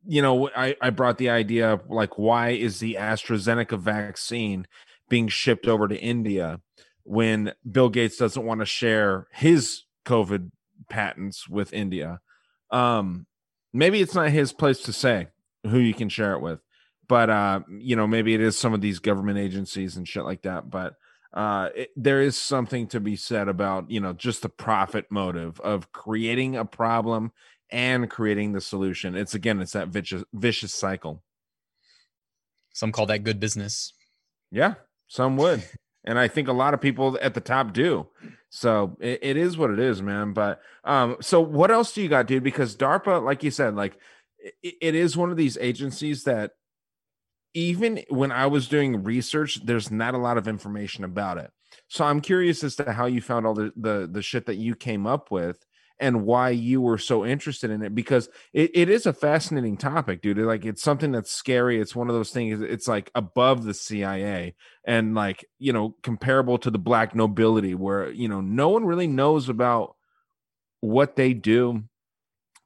you 0.06 0.22
know 0.22 0.50
i 0.56 0.76
i 0.82 0.90
brought 0.90 1.20
the 1.20 1.30
idea 1.30 1.72
of 1.72 1.90
like 1.90 2.18
why 2.18 2.50
is 2.50 2.80
the 2.80 2.96
astrazeneca 3.00 3.80
vaccine 3.80 4.68
being 5.08 5.28
shipped 5.28 5.68
over 5.68 5.88
to 5.88 5.96
india 5.98 6.60
when 7.04 7.54
bill 7.70 7.90
gates 7.90 8.18
doesn't 8.18 8.46
want 8.46 8.60
to 8.60 8.66
share 8.66 9.28
his 9.32 9.84
covid 10.04 10.50
patents 10.90 11.48
with 11.48 11.72
india 11.72 12.20
um 12.72 13.26
maybe 13.72 14.02
it's 14.02 14.16
not 14.16 14.30
his 14.30 14.52
place 14.52 14.80
to 14.82 14.92
say 14.92 15.28
who 15.66 15.80
you 15.80 15.94
can 15.94 16.10
share 16.10 16.34
it 16.34 16.42
with 16.42 16.60
but 17.08 17.30
uh 17.30 17.60
you 17.70 17.96
know 17.96 18.08
maybe 18.08 18.34
it 18.34 18.42
is 18.42 18.58
some 18.58 18.74
of 18.74 18.82
these 18.82 19.00
government 19.00 19.38
agencies 19.38 19.98
and 19.98 20.08
shit 20.08 20.24
like 20.24 20.42
that 20.42 20.70
but 20.70 20.96
uh 21.34 21.70
it, 21.76 21.90
there 21.96 22.22
is 22.22 22.38
something 22.38 22.88
to 22.88 23.00
be 23.00 23.16
said 23.16 23.48
about 23.48 23.90
you 23.90 24.00
know 24.00 24.14
just 24.14 24.42
the 24.42 24.50
profit 24.50 25.06
motive 25.10 25.60
of 25.62 25.92
creating 25.92 26.56
a 26.56 26.66
problem 26.66 27.32
and 27.72 28.10
creating 28.10 28.52
the 28.52 28.62
solution. 28.62 29.16
It's 29.16 29.34
again, 29.34 29.62
it's 29.62 29.74
that 29.74 29.88
vicious 29.88 30.24
vicious 30.34 30.74
cycle. 30.74 31.24
Some 32.74 32.92
call 32.92 33.06
that 33.08 33.24
good 33.24 33.40
business. 33.40 33.94
Yeah, 34.52 34.76
some 35.08 35.38
would. 35.38 35.64
and 36.04 36.20
I 36.20 36.28
think 36.28 36.48
a 36.48 36.54
lot 36.54 36.74
of 36.74 36.82
people 36.82 37.18
at 37.22 37.34
the 37.34 37.42
top 37.42 37.74
do. 37.74 38.08
So 38.50 38.98
it, 39.00 39.20
it 39.22 39.38
is 39.38 39.58
what 39.58 39.72
it 39.72 39.80
is, 39.80 40.02
man. 40.02 40.34
But 40.34 40.62
um, 40.84 41.18
so 41.22 41.40
what 41.40 41.72
else 41.72 41.94
do 41.94 42.02
you 42.02 42.10
got, 42.10 42.28
dude? 42.28 42.44
Because 42.44 42.76
DARPA, 42.76 43.24
like 43.24 43.44
you 43.44 43.52
said, 43.52 43.76
like 43.76 43.98
it, 44.64 44.96
is 44.96 45.18
one 45.18 45.32
of 45.32 45.38
these 45.38 45.58
agencies 45.60 46.24
that 46.24 46.52
even 47.54 48.04
when 48.10 48.32
I 48.32 48.48
was 48.48 48.68
doing 48.68 49.04
research, 49.04 49.64
there's 49.66 49.92
not 49.92 50.14
a 50.14 50.20
lot 50.20 50.38
of 50.38 50.48
information 50.48 51.04
about 51.04 51.38
it. 51.38 51.52
So 51.88 52.06
I'm 52.06 52.22
curious 52.22 52.64
as 52.64 52.76
to 52.78 52.94
how 52.94 53.06
you 53.06 53.22
found 53.22 53.46
all 53.46 53.54
the 53.54 53.72
the, 53.76 54.10
the 54.12 54.22
shit 54.22 54.46
that 54.46 54.56
you 54.56 54.76
came 54.76 55.06
up 55.06 55.32
with 55.32 55.66
and 56.00 56.26
why 56.26 56.50
you 56.50 56.82
were 56.82 56.98
so 56.98 57.24
interested 57.24 57.70
in 57.70 57.84
it 57.84 57.94
because 57.94 58.28
it, 58.54 58.72
it 58.74 58.90
is 58.90 59.06
a 59.06 59.14
fascinating 59.14 59.78
topic 59.78 60.22
dude. 60.22 60.38
Like 60.38 60.66
it's 60.66 60.82
something 60.82 61.12
that's 61.12 61.32
scary. 61.32 61.80
It's 61.80 61.96
one 61.96 62.10
of 62.10 62.16
those 62.16 62.32
things 62.32 62.62
it's 62.62 62.88
like 62.88 63.12
above 63.14 63.64
the 63.64 63.74
cia 63.74 64.56
and 64.86 65.14
like 65.14 65.46
you 65.60 65.74
know 65.74 65.96
comparable 66.02 66.58
to 66.60 66.72
the 66.72 66.80
black 66.80 67.14
nobility 67.14 67.76
where 67.76 68.10
you 68.10 68.28
know 68.28 68.42
no 68.42 68.70
one 68.70 68.86
really 68.86 69.08
knows 69.08 69.48
about 69.48 69.96
what 70.80 71.16
they 71.16 71.34
do 71.34 71.84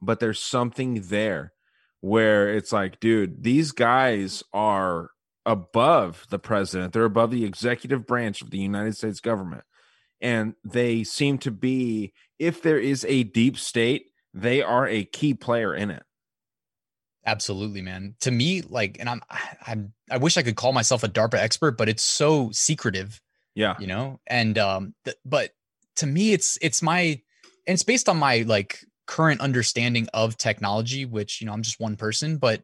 but 0.00 0.20
there's 0.20 0.38
something 0.38 1.02
there 1.02 1.52
where 2.00 2.54
it's 2.54 2.72
like 2.72 3.00
dude 3.00 3.42
these 3.42 3.72
guys 3.72 4.42
are 4.52 5.10
above 5.46 6.26
the 6.28 6.40
president. 6.40 6.92
They're 6.92 7.04
above 7.04 7.30
the 7.30 7.44
executive 7.44 8.06
branch 8.06 8.42
of 8.42 8.50
the 8.50 8.58
united 8.58 8.96
states 8.96 9.20
government. 9.20 9.64
And 10.20 10.54
they 10.64 11.04
seem 11.04 11.38
to 11.38 11.50
be 11.50 12.12
if 12.38 12.62
there 12.62 12.78
is 12.78 13.04
a 13.08 13.22
deep 13.22 13.56
state 13.56 14.06
they 14.34 14.60
are 14.60 14.86
a 14.86 15.04
key 15.04 15.32
player 15.32 15.74
in 15.74 15.90
it. 15.90 16.02
Absolutely 17.24 17.80
man. 17.80 18.16
To 18.20 18.30
me 18.30 18.62
like 18.62 18.98
and 19.00 19.08
i'm 19.08 19.22
i'm 19.66 19.92
i 20.10 20.18
wish 20.18 20.36
i 20.36 20.42
could 20.42 20.56
call 20.56 20.72
myself 20.72 21.02
a 21.02 21.08
darpa 21.08 21.34
expert 21.34 21.78
but 21.78 21.88
it's 21.88 22.02
so 22.02 22.50
secretive 22.52 23.20
yeah. 23.54 23.74
you 23.78 23.86
know? 23.86 24.20
And 24.26 24.58
um 24.58 24.94
th- 25.04 25.16
but 25.24 25.50
to 25.96 26.06
me 26.06 26.32
it's 26.32 26.58
it's 26.60 26.82
my 26.82 27.20
and 27.66 27.74
it's 27.74 27.82
based 27.82 28.08
on 28.08 28.18
my 28.18 28.42
like 28.42 28.84
current 29.06 29.40
understanding 29.40 30.08
of 30.12 30.36
technology 30.36 31.04
which 31.04 31.40
you 31.40 31.46
know 31.46 31.52
i'm 31.52 31.62
just 31.62 31.80
one 31.80 31.96
person 31.96 32.36
but 32.38 32.62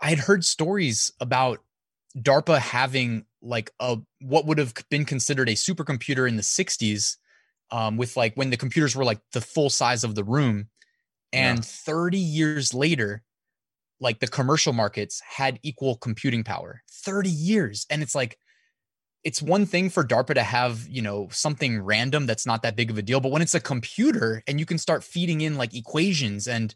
i 0.00 0.08
had 0.08 0.18
heard 0.18 0.44
stories 0.44 1.12
about 1.20 1.60
darpa 2.18 2.58
having 2.58 3.24
like 3.40 3.72
a 3.80 3.96
what 4.20 4.46
would 4.46 4.58
have 4.58 4.74
been 4.90 5.04
considered 5.04 5.48
a 5.48 5.52
supercomputer 5.52 6.28
in 6.28 6.36
the 6.36 6.42
60s 6.42 7.16
um, 7.70 7.96
with 7.96 8.16
like 8.16 8.34
when 8.36 8.50
the 8.50 8.56
computers 8.56 8.94
were 8.94 9.04
like 9.04 9.20
the 9.32 9.40
full 9.40 9.70
size 9.70 10.04
of 10.04 10.14
the 10.14 10.24
room 10.24 10.68
And 11.32 11.64
30 11.64 12.18
years 12.18 12.74
later, 12.74 13.22
like 14.00 14.20
the 14.20 14.26
commercial 14.26 14.72
markets 14.72 15.20
had 15.26 15.58
equal 15.62 15.96
computing 15.96 16.44
power. 16.44 16.82
30 16.90 17.30
years. 17.30 17.86
And 17.88 18.02
it's 18.02 18.14
like, 18.14 18.38
it's 19.24 19.40
one 19.40 19.66
thing 19.66 19.88
for 19.88 20.04
DARPA 20.04 20.34
to 20.34 20.42
have, 20.42 20.86
you 20.88 21.00
know, 21.00 21.28
something 21.30 21.80
random 21.80 22.26
that's 22.26 22.46
not 22.46 22.62
that 22.62 22.74
big 22.76 22.90
of 22.90 22.98
a 22.98 23.02
deal. 23.02 23.20
But 23.20 23.30
when 23.30 23.42
it's 23.42 23.54
a 23.54 23.60
computer 23.60 24.42
and 24.46 24.58
you 24.58 24.66
can 24.66 24.78
start 24.78 25.04
feeding 25.04 25.42
in 25.42 25.56
like 25.56 25.74
equations 25.74 26.48
and 26.48 26.74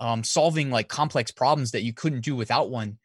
um, 0.00 0.24
solving 0.24 0.70
like 0.70 0.88
complex 0.88 1.30
problems 1.30 1.70
that 1.70 1.82
you 1.82 1.92
couldn't 1.92 2.22
do 2.22 2.34
without 2.34 2.70
one, 2.70 2.98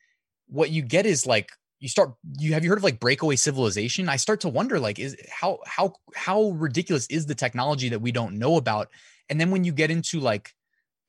what 0.47 0.71
you 0.71 0.81
get 0.81 1.05
is 1.05 1.27
like 1.27 1.51
you 1.79 1.87
start 1.87 2.13
you 2.39 2.53
have 2.53 2.63
you 2.63 2.69
heard 2.69 2.79
of 2.79 2.83
like 2.83 2.99
breakaway 2.99 3.35
civilization? 3.35 4.09
I 4.09 4.15
start 4.15 4.41
to 4.41 4.49
wonder 4.49 4.79
like 4.79 4.97
is 4.97 5.15
how 5.29 5.59
how 5.65 5.93
how 6.15 6.49
ridiculous 6.51 7.05
is 7.07 7.27
the 7.27 7.35
technology 7.35 7.89
that 7.89 8.01
we 8.01 8.11
don't 8.11 8.39
know 8.39 8.57
about? 8.57 8.89
And 9.29 9.39
then 9.39 9.51
when 9.51 9.63
you 9.63 9.71
get 9.71 9.91
into 9.91 10.19
like 10.19 10.53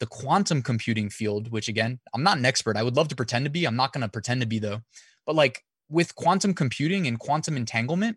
the 0.00 0.06
quantum 0.06 0.62
computing 0.62 1.10
field 1.10 1.50
which 1.52 1.68
again 1.68 2.00
i'm 2.14 2.22
not 2.22 2.38
an 2.38 2.46
expert. 2.46 2.76
I 2.76 2.82
would 2.82 2.96
love 2.96 3.08
to 3.08 3.16
pretend 3.16 3.44
to 3.46 3.50
be. 3.50 3.64
I'm 3.64 3.76
not 3.76 3.92
going 3.92 4.02
to 4.02 4.08
pretend 4.08 4.42
to 4.42 4.46
be 4.46 4.58
though. 4.58 4.80
But 5.26 5.34
like 5.34 5.64
with 5.90 6.14
quantum 6.14 6.54
computing 6.54 7.06
and 7.06 7.18
quantum 7.18 7.56
entanglement 7.56 8.16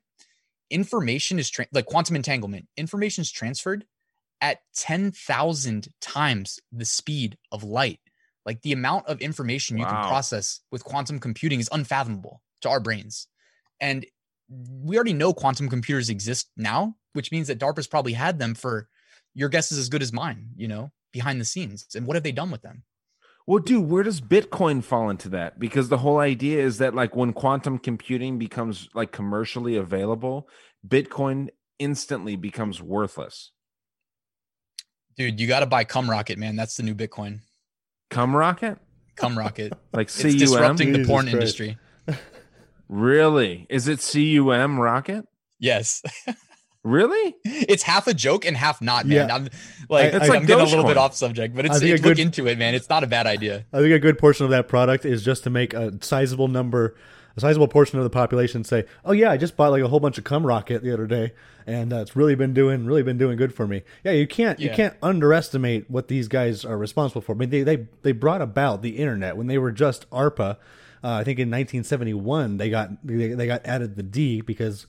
information 0.69 1.38
is 1.38 1.49
tra- 1.49 1.67
like 1.74 1.86
quantum 1.86 2.15
entanglement 2.15 2.67
information 2.78 3.21
is 3.21 3.32
transferred 3.32 3.86
at 4.39 4.59
10,000 4.76 5.88
times 6.01 6.59
the 6.71 6.86
speed 6.86 7.38
of 7.51 7.63
light 7.63 7.99
like 8.45 8.61
the 8.61 8.74
amount 8.74 9.07
of 9.07 9.21
information 9.21 9.78
you 9.78 9.86
can 9.86 10.07
process 10.07 10.59
with 10.71 10.84
quantum 10.84 11.19
computing 11.19 11.59
is 11.59 11.69
unfathomable 11.71 12.41
to 12.61 12.69
our 12.69 12.80
brains. 12.80 13.28
And 13.80 14.05
we 14.49 14.95
already 14.95 15.13
know 15.13 15.34
quantum 15.34 15.69
computers 15.69 16.09
exist 16.09 16.49
now, 16.57 16.95
which 17.13 17.32
means 17.32 17.47
that 17.47 17.59
DARPA's 17.59 17.88
probably 17.88 18.13
had 18.13 18.39
them 18.39 18.53
for 18.53 18.89
your 19.34 19.49
guess 19.49 19.71
is 19.71 19.78
as 19.78 19.89
good 19.89 20.01
as 20.01 20.11
mine, 20.11 20.49
you 20.55 20.67
know, 20.67 20.91
behind 21.11 21.39
the 21.39 21.45
scenes. 21.45 21.88
And 21.95 22.05
what 22.05 22.15
have 22.15 22.24
they 22.24 22.32
done 22.32 22.51
with 22.51 22.61
them? 22.61 22.84
Well, 23.45 23.59
dude, 23.59 23.89
where 23.89 24.03
does 24.03 24.21
Bitcoin 24.21 24.83
fall 24.83 25.09
into 25.09 25.29
that? 25.29 25.59
Because 25.59 25.89
the 25.89 25.97
whole 25.97 26.19
idea 26.19 26.63
is 26.63 26.77
that 26.77 26.95
like 26.95 27.15
when 27.15 27.33
quantum 27.33 27.77
computing 27.77 28.39
becomes 28.39 28.87
like 28.93 29.11
commercially 29.11 29.75
available, 29.75 30.47
Bitcoin 30.87 31.49
instantly 31.77 32.35
becomes 32.37 32.81
worthless. 32.81 33.51
Dude, 35.17 35.39
you 35.39 35.47
got 35.47 35.59
to 35.59 35.65
buy 35.65 35.83
Cum 35.83 36.09
Rocket, 36.09 36.37
man. 36.39 36.55
That's 36.55 36.75
the 36.75 36.83
new 36.83 36.95
Bitcoin. 36.95 37.41
Cum 38.09 38.35
rocket? 38.35 38.77
Cum 39.15 39.37
Rocket. 39.37 39.73
Like 39.93 40.07
it's 40.07 40.21
CUM? 40.21 40.37
disrupting 40.37 40.93
the 40.93 41.05
porn 41.05 41.25
Christ. 41.25 41.33
industry. 41.35 41.77
Really? 42.89 43.67
Is 43.69 43.87
it 43.87 43.99
CUM 44.11 44.79
rocket? 44.79 45.25
Yes. 45.59 46.01
Really? 46.84 47.36
it's 47.45 47.84
half 47.84 48.07
a 48.07 48.13
joke 48.13 48.45
and 48.45 48.57
half 48.57 48.81
not, 48.81 49.05
man. 49.05 49.29
Yeah. 49.29 49.36
I'm 49.36 49.43
like, 49.89 50.13
I- 50.13 50.17
It's 50.17 50.23
I'm 50.25 50.29
like 50.29 50.47
getting 50.47 50.65
a 50.65 50.69
little 50.69 50.84
bit 50.86 50.97
off 50.97 51.15
subject, 51.15 51.55
but 51.55 51.65
I 51.65 51.69
it's, 51.69 51.79
think 51.79 51.91
a 51.91 51.93
it's 51.95 52.03
look 52.03 52.19
into 52.19 52.47
it, 52.47 52.57
man. 52.57 52.75
It's 52.75 52.89
not 52.89 53.03
a 53.03 53.07
bad 53.07 53.25
idea. 53.25 53.65
I 53.71 53.79
think 53.79 53.93
a 53.93 53.99
good 53.99 54.17
portion 54.17 54.43
of 54.43 54.51
that 54.51 54.67
product 54.67 55.05
is 55.05 55.23
just 55.23 55.43
to 55.45 55.49
make 55.49 55.73
a 55.73 55.93
sizable 56.03 56.49
number, 56.49 56.95
a 57.38 57.39
sizable 57.39 57.69
portion 57.69 57.99
of 57.99 58.03
the 58.03 58.09
population 58.09 58.63
say, 58.65 58.84
"Oh 59.05 59.13
yeah, 59.13 59.31
I 59.31 59.38
just 59.38 59.55
bought 59.55 59.71
like 59.71 59.81
a 59.81 59.88
whole 59.88 60.01
bunch 60.01 60.17
of 60.17 60.25
cum 60.25 60.45
rocket 60.45 60.84
the 60.84 60.91
other 60.93 61.07
day, 61.07 61.31
and 61.65 61.93
uh, 61.93 61.97
it's 61.97 62.17
really 62.17 62.36
been 62.36 62.53
doing 62.53 62.86
really 62.86 63.01
been 63.01 63.17
doing 63.17 63.38
good 63.38 63.55
for 63.55 63.65
me." 63.65 63.84
Yeah, 64.03 64.11
you 64.11 64.27
can't 64.27 64.59
you 64.59 64.69
can't 64.69 64.95
underestimate 65.01 65.89
what 65.89 66.09
these 66.09 66.27
guys 66.27 66.65
are 66.65 66.77
responsible 66.77 67.21
for. 67.21 67.31
I 67.31 67.36
mean, 67.36 67.49
they 67.49 67.63
they 67.63 67.88
they 68.01 68.11
brought 68.11 68.41
about 68.41 68.81
the 68.81 68.97
internet 68.97 69.38
when 69.38 69.47
they 69.47 69.57
were 69.57 69.71
just 69.71 70.09
ARPA. 70.09 70.57
Uh, 71.01 71.11
I 71.15 71.23
think 71.23 71.38
in 71.39 71.49
1971 71.49 72.57
they 72.57 72.69
got 72.69 72.89
they, 73.05 73.29
they 73.29 73.47
got 73.47 73.65
added 73.65 73.95
the 73.95 74.03
D 74.03 74.41
because 74.41 74.86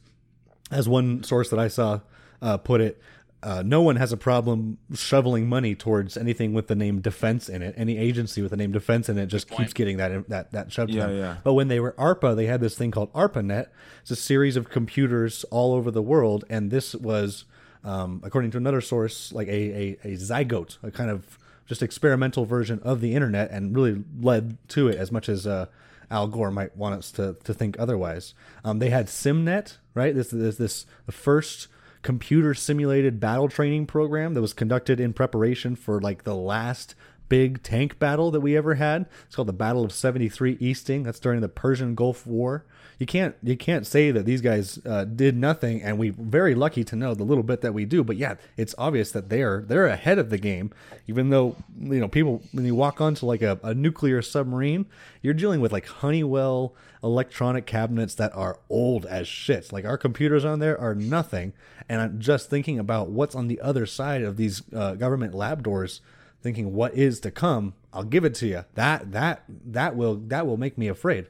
as 0.71 0.89
one 0.89 1.23
source 1.23 1.51
that 1.51 1.59
I 1.59 1.69
saw 1.69 2.01
uh, 2.43 2.57
put 2.59 2.81
it, 2.81 3.01
uh, 3.45 3.63
no 3.65 3.83
one 3.83 3.97
has 3.97 4.11
a 4.11 4.17
problem 4.17 4.79
shoveling 4.95 5.47
money 5.47 5.75
towards 5.75 6.17
anything 6.17 6.55
with 6.55 6.67
the 6.67 6.75
name 6.75 7.03
defense 7.03 7.47
in 7.51 7.61
it. 7.61 7.75
Any 7.77 7.99
agency 7.99 8.41
with 8.41 8.51
the 8.51 8.57
name 8.57 8.73
defense 8.73 9.11
in 9.11 9.19
it 9.19 9.27
just 9.27 9.51
keeps 9.51 9.75
getting 9.75 9.99
that 9.99 10.29
that 10.31 10.51
that 10.53 10.73
shoved 10.73 10.91
Yeah, 10.91 11.11
yeah. 11.11 11.37
But 11.45 11.53
when 11.53 11.69
they 11.69 11.79
were 11.79 11.93
ARPA, 11.93 12.35
they 12.35 12.47
had 12.47 12.63
this 12.63 12.75
thing 12.75 12.91
called 12.91 13.13
ARPANET. 13.13 13.67
It's 14.01 14.11
a 14.11 14.17
series 14.17 14.57
of 14.57 14.71
computers 14.71 15.45
all 15.51 15.75
over 15.75 15.91
the 15.91 16.01
world, 16.01 16.47
and 16.49 16.71
this 16.71 16.95
was, 16.95 17.45
um, 17.85 18.23
according 18.25 18.51
to 18.53 18.57
another 18.57 18.81
source, 18.81 19.31
like 19.31 19.49
a, 19.49 19.51
a 19.53 19.99
a 20.05 20.17
zygote, 20.17 20.79
a 20.83 20.91
kind 20.91 21.11
of 21.11 21.39
just 21.67 21.83
experimental 21.83 22.47
version 22.47 22.81
of 22.83 23.03
the 23.03 23.15
internet, 23.15 23.51
and 23.51 23.77
really 23.77 24.05
led 24.21 24.57
to 24.69 24.89
it 24.89 24.97
as 24.97 25.13
much 25.13 25.29
as. 25.29 25.47
Uh, 25.47 25.67
Al 26.15 26.29
Gore 26.29 26.53
might 26.53 26.77
want 26.77 26.95
us 26.95 27.11
to, 27.13 27.37
to 27.43 27.53
think 27.53 27.77
otherwise. 27.79 28.35
Um, 28.65 28.79
they 28.79 28.91
had 28.91 29.09
SimNet, 29.09 29.79
right? 29.95 30.15
This 30.15 30.33
is 30.33 30.59
this 30.59 30.87
the 31.07 31.13
first 31.13 31.67
computer 32.03 32.55
simulated 32.55 33.19
battle 33.19 33.49
training 33.49 33.87
program 33.87 34.35
that 34.35 34.41
was 34.41 34.53
conducted 34.53 35.01
in 35.01 35.13
preparation 35.13 35.75
for 35.75 36.01
like 36.01 36.23
the 36.23 36.37
last 36.37 36.95
big 37.29 37.63
tank 37.65 37.99
battle 37.99 38.31
that 38.31 38.41
we 38.41 38.57
ever 38.57 38.75
had. 38.75 39.07
It's 39.27 39.35
called 39.35 39.49
the 39.49 39.53
Battle 39.53 39.85
of 39.85 39.93
73 39.93 40.57
Easting. 40.61 41.03
That's 41.03 41.19
during 41.19 41.41
the 41.41 41.49
Persian 41.49 41.97
Gulf 41.97 42.27
War. 42.27 42.65
You 42.99 43.07
can't 43.07 43.35
you 43.43 43.57
can't 43.57 43.87
say 43.87 44.11
that 44.11 44.25
these 44.25 44.41
guys 44.41 44.79
uh, 44.87 45.05
did 45.05 45.37
nothing, 45.37 45.83
and 45.83 45.99
we're 45.99 46.13
very 46.13 46.55
lucky 46.55 46.85
to 46.85 46.97
know 46.97 47.15
the 47.15 47.25
little 47.25 47.43
bit 47.43 47.61
that 47.63 47.75
we 47.75 47.85
do. 47.85 48.05
But 48.05 48.17
yeah, 48.17 48.37
it's 48.57 48.75
obvious 48.79 49.13
that 49.13 49.29
they're 49.29 49.63
they're 49.67 49.87
ahead 49.87 50.19
of 50.19 50.31
the 50.31 50.39
game. 50.39 50.73
Even 51.07 51.31
though 51.31 51.57
you 51.79 52.01
know 52.01 52.09
people 52.09 52.43
when 52.53 52.65
you 52.65 52.75
walk 52.75 53.01
onto 53.01 53.27
like 53.27 53.43
a, 53.43 53.59
a 53.63 53.75
nuclear 53.75 54.23
submarine, 54.23 54.87
you're 55.23 55.35
dealing 55.35 55.61
with 55.61 55.73
like 55.73 55.87
Honeywell 55.87 56.75
electronic 57.03 57.67
cabinets 57.67 58.15
that 58.15 58.35
are 58.35 58.59
old 58.71 59.05
as 59.07 59.29
shit. 59.29 59.73
Like 59.73 59.85
our 59.85 59.99
computers 59.99 60.45
on 60.45 60.61
there 60.61 60.81
are 60.81 60.95
nothing. 60.95 61.53
And 61.89 62.01
I'm 62.01 62.19
just 62.21 62.49
thinking 62.49 62.79
about 62.79 63.11
what's 63.11 63.35
on 63.35 63.49
the 63.49 63.61
other 63.61 63.85
side 63.85 64.23
of 64.23 64.37
these 64.37 64.63
uh, 64.75 64.95
government 64.95 65.35
lab 65.35 65.63
doors 65.63 66.01
thinking 66.45 66.75
what 66.75 66.95
is 66.95 67.21
to 67.21 67.31
come 67.31 67.73
i'll 67.91 68.05
give 68.05 68.23
it 68.23 68.35
to 68.35 68.47
you 68.47 68.63
that 68.75 69.13
that 69.13 69.43
that 69.49 69.97
will 69.97 70.17
that 70.17 70.47
will 70.47 70.59
make 70.59 70.77
me 70.77 70.89
afraid 70.89 71.27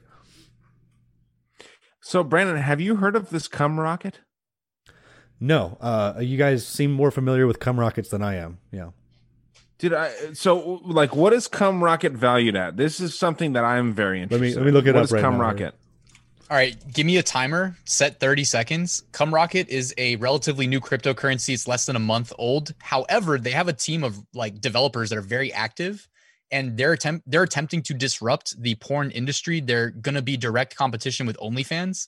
So, 2.07 2.23
Brandon, 2.23 2.57
have 2.59 2.83
you 2.83 2.97
heard 2.97 3.17
of 3.17 3.31
this 3.31 3.49
cum 3.49 3.81
rocket? 3.81 4.21
no 5.41 5.77
uh 5.81 6.15
you 6.21 6.37
guys 6.39 6.65
seem 6.65 6.93
more 6.93 7.11
familiar 7.11 7.45
with 7.45 7.59
cum 7.59 7.79
rockets 7.79 8.09
than 8.09 8.23
i 8.23 8.37
am 8.37 8.59
yeah 8.71 8.91
Did 9.79 9.93
I? 9.93 10.13
So, 10.35 10.81
like, 10.85 11.17
what 11.17 11.33
is 11.33 11.49
cum 11.49 11.83
rocket 11.83 12.13
valued 12.13 12.55
at? 12.55 12.77
This 12.77 13.01
is 13.01 13.19
something 13.19 13.55
that 13.55 13.65
I'm 13.65 13.93
very 13.93 14.19
me- 14.19 14.23
interested. 14.23 14.61
let 14.61 14.65
me 14.65 14.65
let 14.65 14.67
me 14.67 14.73
look 14.73 14.87
it 14.87 14.91
in. 14.91 14.95
What 14.95 15.01
up 15.01 15.05
is 15.07 15.13
right 15.13 15.21
cum 15.21 15.33
now 15.39 15.39
here. 15.39 15.51
rocket? 15.51 15.75
All 16.51 16.57
right, 16.57 16.77
give 16.93 17.05
me 17.07 17.17
a 17.17 17.23
timer, 17.23 17.77
set 17.85 18.21
30 18.21 18.45
seconds. 18.45 19.03
Cum 19.13 19.35
Rocket 19.35 19.69
is 19.71 19.93
a 19.99 20.15
relatively 20.17 20.67
new 20.69 20.79
cryptocurrency. 20.79 21.53
It's 21.55 21.67
less 21.67 21.87
than 21.87 21.97
a 21.97 22.05
month 22.13 22.33
old. 22.39 22.75
However, 22.79 23.39
they 23.39 23.51
have 23.51 23.67
a 23.67 23.73
team 23.73 24.05
of 24.05 24.19
like 24.35 24.61
developers 24.61 25.11
that 25.11 25.17
are 25.19 25.23
very 25.37 25.53
active 25.53 26.07
and 26.55 26.77
they're 26.77 26.93
attempt 26.93 27.29
they're 27.29 27.43
attempting 27.43 27.83
to 27.83 27.95
disrupt 27.95 28.63
the 28.63 28.77
porn 28.77 29.11
industry. 29.11 29.61
They're 29.61 29.91
going 29.91 30.15
to 30.15 30.23
be 30.23 30.37
direct 30.37 30.77
competition 30.77 31.27
with 31.27 31.37
OnlyFans. 31.39 32.07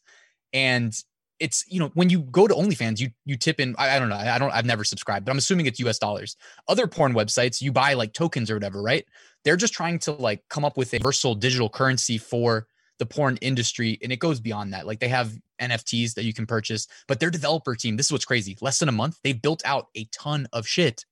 And 0.53 0.97
it's, 1.41 1.65
you 1.69 1.81
know, 1.81 1.91
when 1.95 2.11
you 2.11 2.21
go 2.21 2.47
to 2.47 2.55
OnlyFans, 2.55 3.01
you 3.01 3.11
you 3.25 3.37
tip 3.37 3.59
in 3.59 3.75
I, 3.77 3.97
I 3.97 3.99
don't 3.99 4.09
know. 4.09 4.15
I 4.15 4.39
don't 4.39 4.53
I've 4.53 4.65
never 4.65 4.85
subscribed, 4.85 5.27
but 5.27 5.33
I'm 5.33 5.39
assuming 5.39 5.67
it's 5.67 5.81
US 5.81 5.99
dollars. 5.99 6.37
Other 6.69 6.87
porn 6.87 7.13
websites, 7.13 7.61
you 7.61 7.73
buy 7.73 7.95
like 7.95 8.13
tokens 8.13 8.49
or 8.49 8.55
whatever, 8.55 8.81
right? 8.81 9.05
They're 9.45 9.57
just 9.57 9.75
trying 9.75 9.99
to 10.01 10.13
like 10.13 10.45
come 10.49 10.65
up 10.65 10.77
with 10.77 10.93
a 10.93 10.97
universal 10.97 11.35
digital 11.35 11.69
currency 11.69 12.17
for 12.17 12.69
the 12.99 13.07
porn 13.07 13.37
industry 13.43 13.99
and 14.01 14.11
it 14.11 14.19
goes 14.21 14.41
beyond 14.41 14.73
that 14.73 14.87
like 14.87 15.01
they 15.01 15.09
have 15.09 15.37
nfts 15.61 16.15
that 16.15 16.25
you 16.25 16.33
can 16.33 16.47
purchase 16.47 16.87
but 17.07 17.21
their 17.21 17.29
developer 17.29 17.75
team 17.75 17.95
this 17.99 18.07
is 18.07 18.13
what's 18.13 18.25
crazy 18.25 18.57
less 18.63 18.79
than 18.79 18.89
a 18.89 18.93
month 18.93 19.19
they've 19.23 19.43
built 19.43 19.61
out 19.67 19.89
a 19.95 20.05
ton 20.13 20.49
of 20.55 20.67
shit 20.67 21.05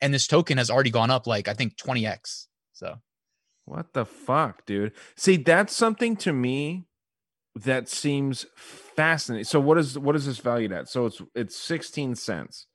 and 0.00 0.14
this 0.14 0.28
token 0.28 0.56
has 0.56 0.70
already 0.70 0.88
gone 0.88 1.10
up 1.10 1.26
like 1.26 1.48
i 1.48 1.52
think 1.52 1.76
20x 1.76 2.46
so 2.72 2.96
What 3.64 3.92
the 3.92 4.04
fuck, 4.04 4.66
dude? 4.66 4.92
See, 5.16 5.36
that's 5.36 5.74
something 5.74 6.16
to 6.16 6.32
me 6.32 6.86
that 7.54 7.88
seems 7.88 8.46
fascinating. 8.56 9.44
So, 9.44 9.60
what 9.60 9.78
is 9.78 9.98
what 9.98 10.16
is 10.16 10.26
this 10.26 10.38
valued 10.38 10.72
at? 10.72 10.88
So 10.88 11.06
it's 11.06 11.20
it's 11.34 11.56
16 11.56 12.14
cents. 12.16 12.66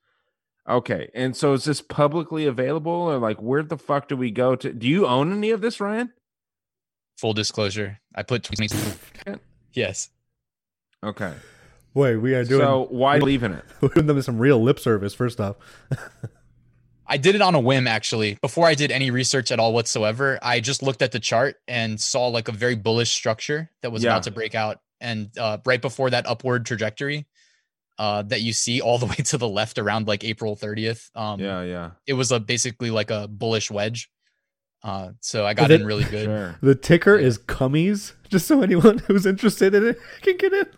Okay, 0.70 1.10
and 1.16 1.36
so 1.36 1.54
is 1.54 1.64
this 1.64 1.82
publicly 1.82 2.46
available, 2.46 2.92
or 2.92 3.18
like 3.18 3.42
where 3.42 3.64
the 3.64 3.78
fuck 3.78 4.08
do 4.08 4.18
we 4.18 4.32
go 4.32 4.56
to? 4.56 4.74
Do 4.74 4.88
you 4.88 5.08
own 5.08 5.32
any 5.32 5.52
of 5.52 5.62
this, 5.62 5.80
Ryan? 5.80 6.14
full 7.18 7.34
disclosure 7.34 8.00
i 8.14 8.22
put 8.22 8.44
20 8.44 8.68
yes 9.74 10.10
Okay, 11.04 11.34
Wait, 11.96 12.18
we 12.18 12.36
are 12.36 12.44
doing 12.44 12.62
so 12.62 12.86
why 12.92 13.18
leave 13.30 13.42
in 13.42 13.54
it? 13.54 13.66
we're 13.82 13.90
doing 13.90 14.06
them 14.06 14.22
some 14.22 14.38
real 14.38 14.62
lip 14.62 14.78
service 14.80 15.16
first 15.16 15.40
off 15.42 15.56
I 17.08 17.18
did 17.18 17.36
it 17.36 17.42
on 17.42 17.56
a 17.56 17.60
whim 17.60 17.88
actually. 17.88 18.38
Before 18.42 18.68
I 18.68 18.74
did 18.76 18.92
any 18.92 19.12
research 19.12 19.52
at 19.52 19.60
all 19.60 19.74
whatsoever, 19.74 20.38
I 20.42 20.60
just 20.60 20.84
looked 20.84 21.02
at 21.02 21.12
the 21.12 21.20
chart 21.20 21.56
and 21.68 22.00
saw 22.00 22.28
like 22.28 22.48
a 22.48 22.52
very 22.52 22.76
bullish 22.76 23.12
structure 23.12 23.72
that 23.82 23.92
was 23.92 24.04
Yeah. 24.04 24.12
about 24.12 24.24
to 24.24 24.32
break 24.32 24.56
out. 24.56 24.80
And 25.00 25.30
uh, 25.38 25.60
right 25.66 25.82
before 25.82 26.10
that 26.10 26.26
upward 26.28 26.66
trajectory 26.66 27.26
uh, 28.00 28.24
that 28.24 28.42
you 28.42 28.52
see 28.54 28.82
all 28.82 28.98
the 29.04 29.06
way 29.06 29.16
to 29.16 29.38
the 29.38 29.48
left 29.48 29.78
around 29.80 30.08
like 30.08 30.24
April 30.24 30.56
30th, 30.56 31.10
um, 31.16 31.40
Yeah, 31.40 31.62
yeah, 31.64 31.92
it 32.06 32.14
was 32.14 32.32
a 32.32 32.40
basically 32.40 32.92
like 32.92 33.10
a 33.12 33.28
bullish 33.28 33.72
wedge. 33.72 34.10
Uh, 34.84 35.10
so 35.22 35.46
I 35.46 35.54
got 35.54 35.72
Is 35.72 35.76
it- 35.76 35.82
in 35.82 35.88
really 35.88 36.04
good. 36.04 36.26
sure. 36.26 36.56
the 36.62 36.76
ticker 36.76 37.16
is 37.16 37.38
cummies 37.40 38.14
just 38.30 38.48
so 38.48 38.62
anyone 38.62 38.98
who's 39.08 39.26
interested 39.26 39.74
in 39.74 39.86
it 39.88 40.00
can 40.22 40.38
get 40.38 40.54
it 40.54 40.74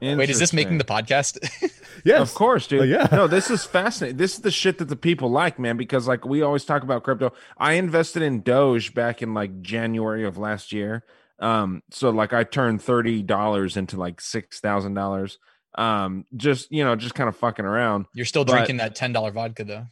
Wait, 0.00 0.28
is 0.30 0.38
this 0.38 0.52
making 0.52 0.78
the 0.78 0.84
podcast? 0.84 1.38
Yes, 2.04 2.20
Of 2.20 2.34
course, 2.34 2.66
dude. 2.66 2.80
Oh, 2.80 2.84
yeah. 2.84 3.08
No, 3.10 3.26
this 3.26 3.50
is 3.50 3.64
fascinating. 3.64 4.18
This 4.18 4.34
is 4.34 4.40
the 4.40 4.50
shit 4.50 4.76
that 4.76 4.86
the 4.86 4.96
people 4.96 5.30
like, 5.30 5.58
man, 5.58 5.78
because 5.78 6.06
like 6.06 6.26
we 6.26 6.42
always 6.42 6.64
talk 6.66 6.82
about 6.82 7.02
crypto. 7.02 7.32
I 7.56 7.74
invested 7.74 8.20
in 8.20 8.42
Doge 8.42 8.92
back 8.92 9.22
in 9.22 9.32
like 9.32 9.62
January 9.62 10.26
of 10.26 10.36
last 10.36 10.70
year. 10.72 11.02
Um, 11.38 11.82
so 11.90 12.10
like 12.10 12.34
I 12.34 12.44
turned 12.44 12.82
thirty 12.82 13.22
dollars 13.22 13.78
into 13.78 13.96
like 13.96 14.20
six 14.20 14.60
thousand 14.60 14.92
dollars. 14.94 15.38
Um, 15.76 16.26
just 16.36 16.70
you 16.70 16.84
know, 16.84 16.94
just 16.94 17.14
kind 17.14 17.28
of 17.28 17.36
fucking 17.36 17.64
around. 17.64 18.04
You're 18.12 18.26
still 18.26 18.44
But- 18.44 18.52
drinking 18.52 18.78
that 18.78 18.94
ten 18.96 19.12
dollar 19.12 19.30
vodka 19.30 19.64
though. 19.64 19.86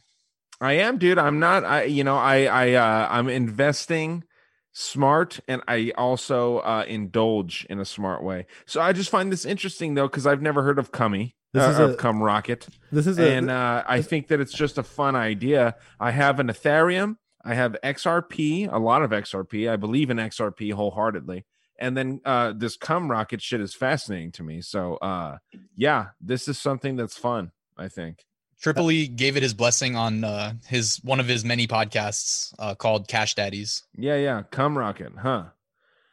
I 0.61 0.73
am, 0.73 0.99
dude. 0.99 1.17
I'm 1.17 1.39
not. 1.39 1.63
I 1.63 1.83
you 1.85 2.03
know, 2.03 2.17
I 2.17 2.43
I 2.45 2.73
uh, 2.73 3.07
I'm 3.09 3.27
investing 3.27 4.23
smart, 4.73 5.39
and 5.47 5.61
I 5.67 5.93
also 5.97 6.57
uh, 6.59 6.83
indulge 6.87 7.65
in 7.69 7.79
a 7.79 7.85
smart 7.85 8.23
way. 8.23 8.45
So 8.65 8.81
I 8.81 8.91
just 8.91 9.09
find 9.09 9.31
this 9.31 9.45
interesting 9.45 9.93
though, 9.93 10.07
because 10.07 10.27
I've 10.27 10.41
never 10.41 10.63
heard 10.63 10.79
of 10.79 10.91
Cummy. 10.91 11.35
This 11.53 11.63
uh, 11.63 11.69
is 11.69 11.93
a- 11.93 11.95
Cum 11.95 12.21
Rocket. 12.21 12.67
This 12.91 13.07
is 13.07 13.17
a 13.19 13.31
and 13.31 13.49
uh, 13.49 13.83
I 13.87 14.01
think 14.01 14.27
that 14.27 14.39
it's 14.39 14.53
just 14.53 14.77
a 14.77 14.83
fun 14.83 15.15
idea. 15.15 15.75
I 15.99 16.11
have 16.11 16.39
an 16.39 16.47
Ethereum, 16.47 17.17
I 17.45 17.53
have 17.53 17.77
XRP, 17.83 18.71
a 18.71 18.79
lot 18.79 19.03
of 19.03 19.11
XRP. 19.11 19.69
I 19.69 19.75
believe 19.75 20.09
in 20.09 20.17
XRP 20.17 20.73
wholeheartedly. 20.73 21.45
And 21.79 21.97
then 21.97 22.21
uh, 22.23 22.53
this 22.55 22.77
cum 22.77 23.09
rocket 23.09 23.41
shit 23.41 23.59
is 23.59 23.73
fascinating 23.75 24.31
to 24.33 24.43
me. 24.43 24.61
So 24.61 24.95
uh, 24.95 25.37
yeah, 25.75 26.07
this 26.21 26.47
is 26.47 26.57
something 26.57 26.95
that's 26.95 27.17
fun. 27.17 27.51
I 27.77 27.87
think. 27.87 28.25
Triple 28.63 28.89
E 28.91 29.07
gave 29.07 29.37
it 29.37 29.43
his 29.43 29.53
blessing 29.53 29.95
on 29.95 30.23
uh, 30.23 30.53
his 30.67 30.97
one 31.03 31.19
of 31.19 31.27
his 31.27 31.43
many 31.45 31.67
podcasts 31.67 32.53
uh, 32.57 32.73
called 32.73 33.07
Cash 33.07 33.35
Daddies. 33.35 33.83
Yeah, 33.95 34.15
yeah, 34.15 34.43
cum 34.49 34.77
rocket, 34.77 35.11
huh? 35.17 35.49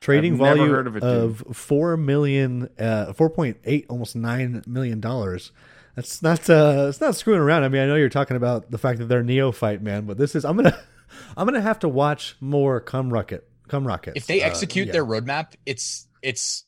trading 0.01 0.35
I've 0.35 0.57
never 0.59 0.81
of 0.81 0.97
it, 0.97 1.03
of, 1.03 1.45
four 1.53 1.97
million, 1.97 2.69
uh, 2.79 3.13
four 3.13 3.31
point 3.31 3.59
eight, 3.65 3.87
almost 3.89 4.17
nine 4.17 4.63
million 4.67 5.01
dollars. 5.01 5.53
That's 5.95 6.23
not 6.23 6.49
uh, 6.51 6.87
it's 6.89 7.01
not 7.01 7.15
screwing 7.17 7.41
around. 7.41 7.65
I 7.65 7.69
mean, 7.69 7.83
I 7.83 7.87
know 7.87 7.97
you're 7.97 8.09
talking 8.09 8.37
about 8.37 8.71
the 8.71 8.79
fact 8.79 8.99
that 8.99 9.07
they're 9.07 9.23
neophyte, 9.23 9.83
man, 9.83 10.07
but 10.07 10.19
this 10.19 10.35
is 10.35 10.45
I'm 10.45 10.57
gonna 10.57 10.79
I'm 11.37 11.47
gonna 11.47 11.61
have 11.61 11.79
to 11.81 11.89
watch 11.89 12.37
more 12.41 12.81
cum 12.81 13.13
rocket, 13.13 13.49
cum 13.69 13.87
rocket. 13.87 14.15
If 14.17 14.27
they 14.27 14.43
execute 14.43 14.93
their 14.93 15.05
roadmap, 15.05 15.53
it's 15.67 16.09
it's 16.23 16.65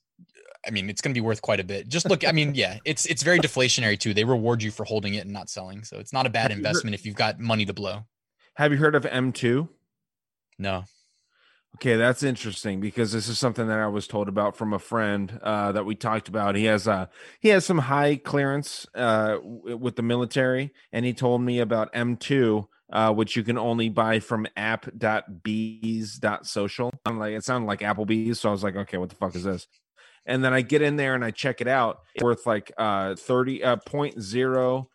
I 0.67 0.71
mean, 0.71 0.89
it's 0.91 1.01
going 1.01 1.15
to 1.15 1.21
be 1.21 1.25
worth 1.25 1.43
quite 1.43 1.61
a 1.61 1.65
bit. 1.65 1.89
Just 1.89 2.09
look, 2.09 2.27
I 2.27 2.33
mean, 2.33 2.55
yeah, 2.63 2.79
it's 2.85 3.07
it's 3.07 3.23
very 3.23 3.39
deflationary 3.39 3.99
too. 3.99 4.13
They 4.15 4.25
reward 4.25 4.63
you 4.63 4.71
for 4.71 4.85
holding 4.85 5.15
it 5.15 5.25
and 5.25 5.33
not 5.33 5.49
selling, 5.51 5.83
so 5.85 5.99
it's 5.99 6.13
not 6.13 6.27
a 6.27 6.31
bad 6.31 6.43
Have 6.43 6.51
you 6.51 6.57
heard- 6.57 6.67
investment 6.69 6.95
if 6.95 7.07
you've 7.07 7.17
got 7.17 7.41
money 7.41 7.65
to 7.65 7.73
blow. 7.73 8.05
Have 8.57 8.71
you 8.73 8.79
heard 8.79 8.95
of 8.95 9.05
M2? 9.05 9.69
No, 10.59 10.85
Okay, 11.77 11.97
that's 11.97 12.23
interesting 12.23 12.81
because 12.81 13.13
this 13.13 13.29
is 13.29 13.39
something 13.39 13.67
that 13.67 13.79
I 13.79 13.87
was 13.87 14.07
told 14.07 14.29
about 14.29 14.59
from 14.59 14.75
a 14.75 14.79
friend 14.79 15.41
uh, 15.43 15.73
that 15.73 15.87
we 15.87 15.95
talked 15.95 16.29
about. 16.29 16.55
He 16.55 16.67
has 16.67 16.87
uh, 16.87 17.07
he 17.41 17.49
has 17.49 17.65
some 17.65 17.79
high 17.79 18.17
clearance 18.17 18.87
uh, 18.95 19.37
w- 19.37 19.79
with 19.79 19.97
the 19.97 20.03
military, 20.03 20.71
and 20.93 21.07
he 21.07 21.15
told 21.15 21.41
me 21.41 21.61
about 21.61 21.91
M2, 21.95 22.67
uh, 22.93 23.15
which 23.15 23.37
you 23.37 23.43
can 23.43 23.57
only 23.57 23.89
buy 23.89 24.21
from 24.21 24.47
app.bees.social. 24.55 26.91
I'm 27.07 27.19
like, 27.19 27.33
it 27.33 27.43
sounded 27.45 27.67
like 27.67 27.81
Applebee's, 27.81 28.39
so 28.41 28.51
I 28.51 28.53
was 28.53 28.63
like, 28.63 28.77
okay, 28.77 28.99
what 28.99 29.09
the 29.09 29.17
fuck 29.17 29.35
is 29.35 29.45
this? 29.45 29.67
And 30.25 30.45
then 30.45 30.55
I 30.55 30.61
get 30.61 30.83
in 30.83 30.97
there 30.97 31.15
and 31.15 31.25
I 31.25 31.31
check 31.33 31.61
it 31.61 31.69
out. 31.69 31.99
It's 32.15 32.23
worth 32.23 32.47
like 32.47 32.71
uh, 32.79 33.17
thirty 33.17 33.63
uh, 33.65 33.77
point 33.77 34.21
zero 34.21 34.89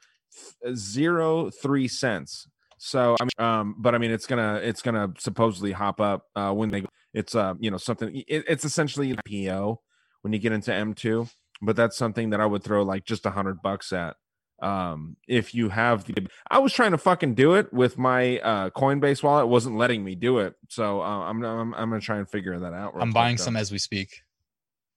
zero 0.73 1.49
three 1.49 1.87
cents. 1.87 2.47
So 2.77 3.15
I 3.19 3.23
mean, 3.23 3.45
um, 3.45 3.75
but 3.77 3.95
I 3.95 3.97
mean, 3.97 4.11
it's 4.11 4.27
gonna 4.27 4.55
it's 4.63 4.81
gonna 4.81 5.13
supposedly 5.17 5.71
hop 5.71 5.99
up 5.99 6.23
uh, 6.35 6.51
when 6.53 6.69
they 6.69 6.85
it's 7.13 7.35
uh 7.35 7.55
you 7.59 7.71
know 7.71 7.77
something 7.77 8.15
it, 8.27 8.45
it's 8.47 8.63
essentially 8.63 9.15
PO 9.27 9.81
when 10.21 10.33
you 10.33 10.39
get 10.39 10.51
into 10.51 10.71
M2, 10.71 11.29
but 11.61 11.75
that's 11.75 11.97
something 11.97 12.29
that 12.29 12.39
I 12.39 12.45
would 12.45 12.63
throw 12.63 12.83
like 12.83 13.05
just 13.05 13.25
a 13.25 13.31
hundred 13.31 13.61
bucks 13.61 13.91
at. 13.91 14.15
Um, 14.59 15.17
if 15.27 15.53
you 15.53 15.69
have 15.69 16.05
the, 16.05 16.27
I 16.49 16.57
was 16.57 16.73
trying 16.73 16.91
to 16.91 16.97
fucking 16.97 17.35
do 17.35 17.53
it 17.53 17.71
with 17.71 17.97
my 17.97 18.39
uh 18.39 18.69
Coinbase 18.71 19.23
wallet, 19.23 19.45
it 19.45 19.49
wasn't 19.49 19.77
letting 19.77 20.03
me 20.03 20.15
do 20.15 20.39
it. 20.39 20.55
So 20.69 21.01
uh, 21.01 21.29
I'm, 21.29 21.43
I'm 21.43 21.73
I'm 21.73 21.89
gonna 21.89 22.01
try 22.01 22.17
and 22.17 22.29
figure 22.29 22.57
that 22.59 22.73
out. 22.73 22.93
I'm 22.99 23.11
buying 23.11 23.37
some 23.37 23.55
as 23.55 23.71
we 23.71 23.79
speak. 23.79 24.21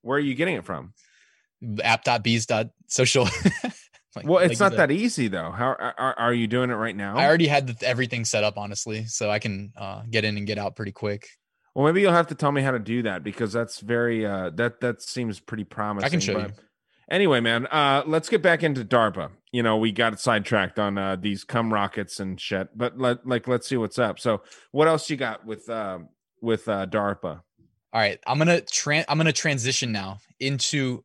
Where 0.02 0.16
are 0.16 0.20
you 0.20 0.34
getting 0.34 0.56
it 0.56 0.64
from? 0.64 0.92
App.bees.social. 1.82 3.28
Like- 4.16 4.26
Well, 4.26 4.38
it's 4.38 4.58
you 4.58 4.64
not 4.64 4.72
said. 4.72 4.78
that 4.80 4.90
easy 4.90 5.28
though. 5.28 5.52
How 5.52 5.66
are, 5.68 6.18
are 6.18 6.34
you 6.34 6.48
doing 6.48 6.70
it 6.70 6.74
right 6.74 6.96
now? 6.96 7.16
I 7.16 7.26
already 7.26 7.46
had 7.46 7.68
the, 7.68 7.86
everything 7.86 8.24
set 8.24 8.42
up, 8.42 8.58
honestly, 8.58 9.04
so 9.06 9.30
I 9.30 9.38
can 9.38 9.72
uh, 9.76 10.02
get 10.10 10.24
in 10.24 10.36
and 10.36 10.48
get 10.48 10.58
out 10.58 10.74
pretty 10.74 10.90
quick. 10.90 11.28
Well, 11.76 11.86
maybe 11.86 12.00
you'll 12.00 12.10
have 12.12 12.26
to 12.26 12.34
tell 12.34 12.50
me 12.50 12.60
how 12.62 12.72
to 12.72 12.80
do 12.80 13.02
that 13.02 13.22
because 13.22 13.52
that's 13.52 13.78
very 13.78 14.26
uh 14.26 14.50
that 14.56 14.80
that 14.80 15.00
seems 15.00 15.38
pretty 15.38 15.62
promising. 15.62 16.06
I 16.06 16.08
can 16.10 16.18
show 16.18 16.36
you. 16.40 16.48
Anyway, 17.08 17.38
man, 17.38 17.68
uh 17.68 18.02
let's 18.04 18.28
get 18.28 18.42
back 18.42 18.64
into 18.64 18.84
DARPA. 18.84 19.30
You 19.52 19.62
know, 19.62 19.76
we 19.76 19.92
got 19.92 20.18
sidetracked 20.18 20.80
on 20.80 20.98
uh 20.98 21.14
these 21.14 21.44
cum 21.44 21.72
rockets 21.72 22.18
and 22.18 22.40
shit, 22.40 22.76
but 22.76 22.98
let 22.98 23.24
like 23.24 23.46
let's 23.46 23.68
see 23.68 23.76
what's 23.76 24.00
up. 24.00 24.18
So, 24.18 24.42
what 24.72 24.88
else 24.88 25.08
you 25.08 25.16
got 25.16 25.46
with 25.46 25.70
uh 25.70 26.00
with 26.42 26.68
uh 26.68 26.86
DARPA? 26.86 27.42
All 27.92 28.00
right, 28.00 28.20
I'm 28.24 28.38
gonna 28.38 28.60
tran 28.60 29.04
I'm 29.08 29.18
gonna 29.18 29.32
transition 29.32 29.90
now 29.90 30.20
into 30.38 31.02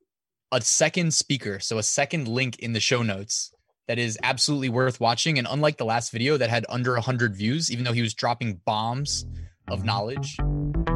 a 0.51 0.61
second 0.61 1.15
speaker, 1.15 1.59
so 1.59 1.79
a 1.79 1.83
second 1.83 2.27
link 2.27 2.59
in 2.59 2.73
the 2.73 2.79
show 2.79 3.01
notes 3.01 3.51
that 3.87 3.97
is 3.97 4.19
absolutely 4.21 4.69
worth 4.69 4.99
watching. 4.99 5.39
And 5.39 5.47
unlike 5.49 5.77
the 5.77 5.85
last 5.85 6.11
video 6.11 6.37
that 6.37 6.51
had 6.51 6.63
under 6.69 6.93
100 6.93 7.35
views, 7.35 7.71
even 7.71 7.85
though 7.85 7.91
he 7.91 8.03
was 8.03 8.13
dropping 8.13 8.61
bombs 8.65 9.25
of 9.67 9.83
knowledge, 9.83 10.37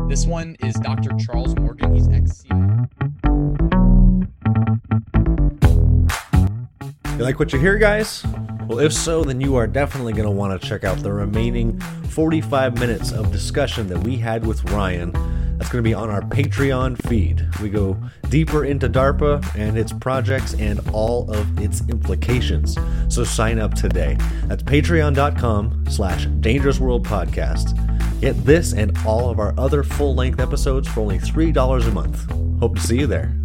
this 0.07 0.27
one 0.27 0.55
is 0.59 0.75
Dr. 0.75 1.09
Charles 1.25 1.55
Morgan. 1.55 1.95
He's 1.95 2.07
ex 2.07 2.43
CIA. 2.43 2.69
You 7.20 7.26
like 7.26 7.38
what 7.38 7.51
you 7.51 7.59
hear, 7.59 7.78
guys? 7.78 8.24
Well, 8.65 8.80
if 8.80 8.93
so, 8.93 9.26
then 9.26 9.41
you 9.41 9.57
are 9.57 9.67
definitely 9.67 10.13
going 10.13 10.24
to 10.24 10.32
want 10.32 10.61
to 10.61 10.65
check 10.65 10.86
out 10.86 10.99
the 10.99 11.11
remaining 11.11 11.78
45 11.82 12.80
minutes 12.80 13.11
of 13.11 13.30
discussion 13.30 13.88
that 13.89 13.99
we 13.99 14.15
had 14.15 14.47
with 14.47 14.63
Ryan. 14.72 15.11
That's 15.57 15.70
going 15.70 15.84
to 15.84 15.89
be 15.89 15.93
on 15.93 16.09
our 16.09 16.22
Patreon 16.22 16.97
feed. 17.09 17.45
We 17.61 17.72
go 17.72 18.01
deeper 18.30 18.63
into 18.63 18.88
DARPA 18.88 19.53
and 19.57 19.78
its 19.78 19.91
projects 19.91 20.53
and 20.53 20.80
all 20.93 21.30
of 21.30 21.59
its 21.59 21.82
implications. 21.89 22.78
So 23.09 23.26
sign 23.26 23.59
up 23.59 23.74
today. 23.74 24.15
That's 24.45 24.63
patreon.com 24.63 25.88
slash 25.89 26.26
dangerous 26.39 26.80
world 26.80 27.05
podcast. 27.05 27.76
Get 28.22 28.45
this 28.45 28.72
and 28.72 28.97
all 29.05 29.30
of 29.30 29.39
our 29.39 29.53
other 29.57 29.84
full 29.84 30.15
length 30.15 30.39
episodes 30.39 30.88
for 30.88 31.01
only 31.01 31.20
$3 31.20 31.86
a 31.86 31.91
month. 31.91 32.32
Hope 32.61 32.76
to 32.76 32.82
see 32.82 32.97
you 32.97 33.07
there. 33.07 33.36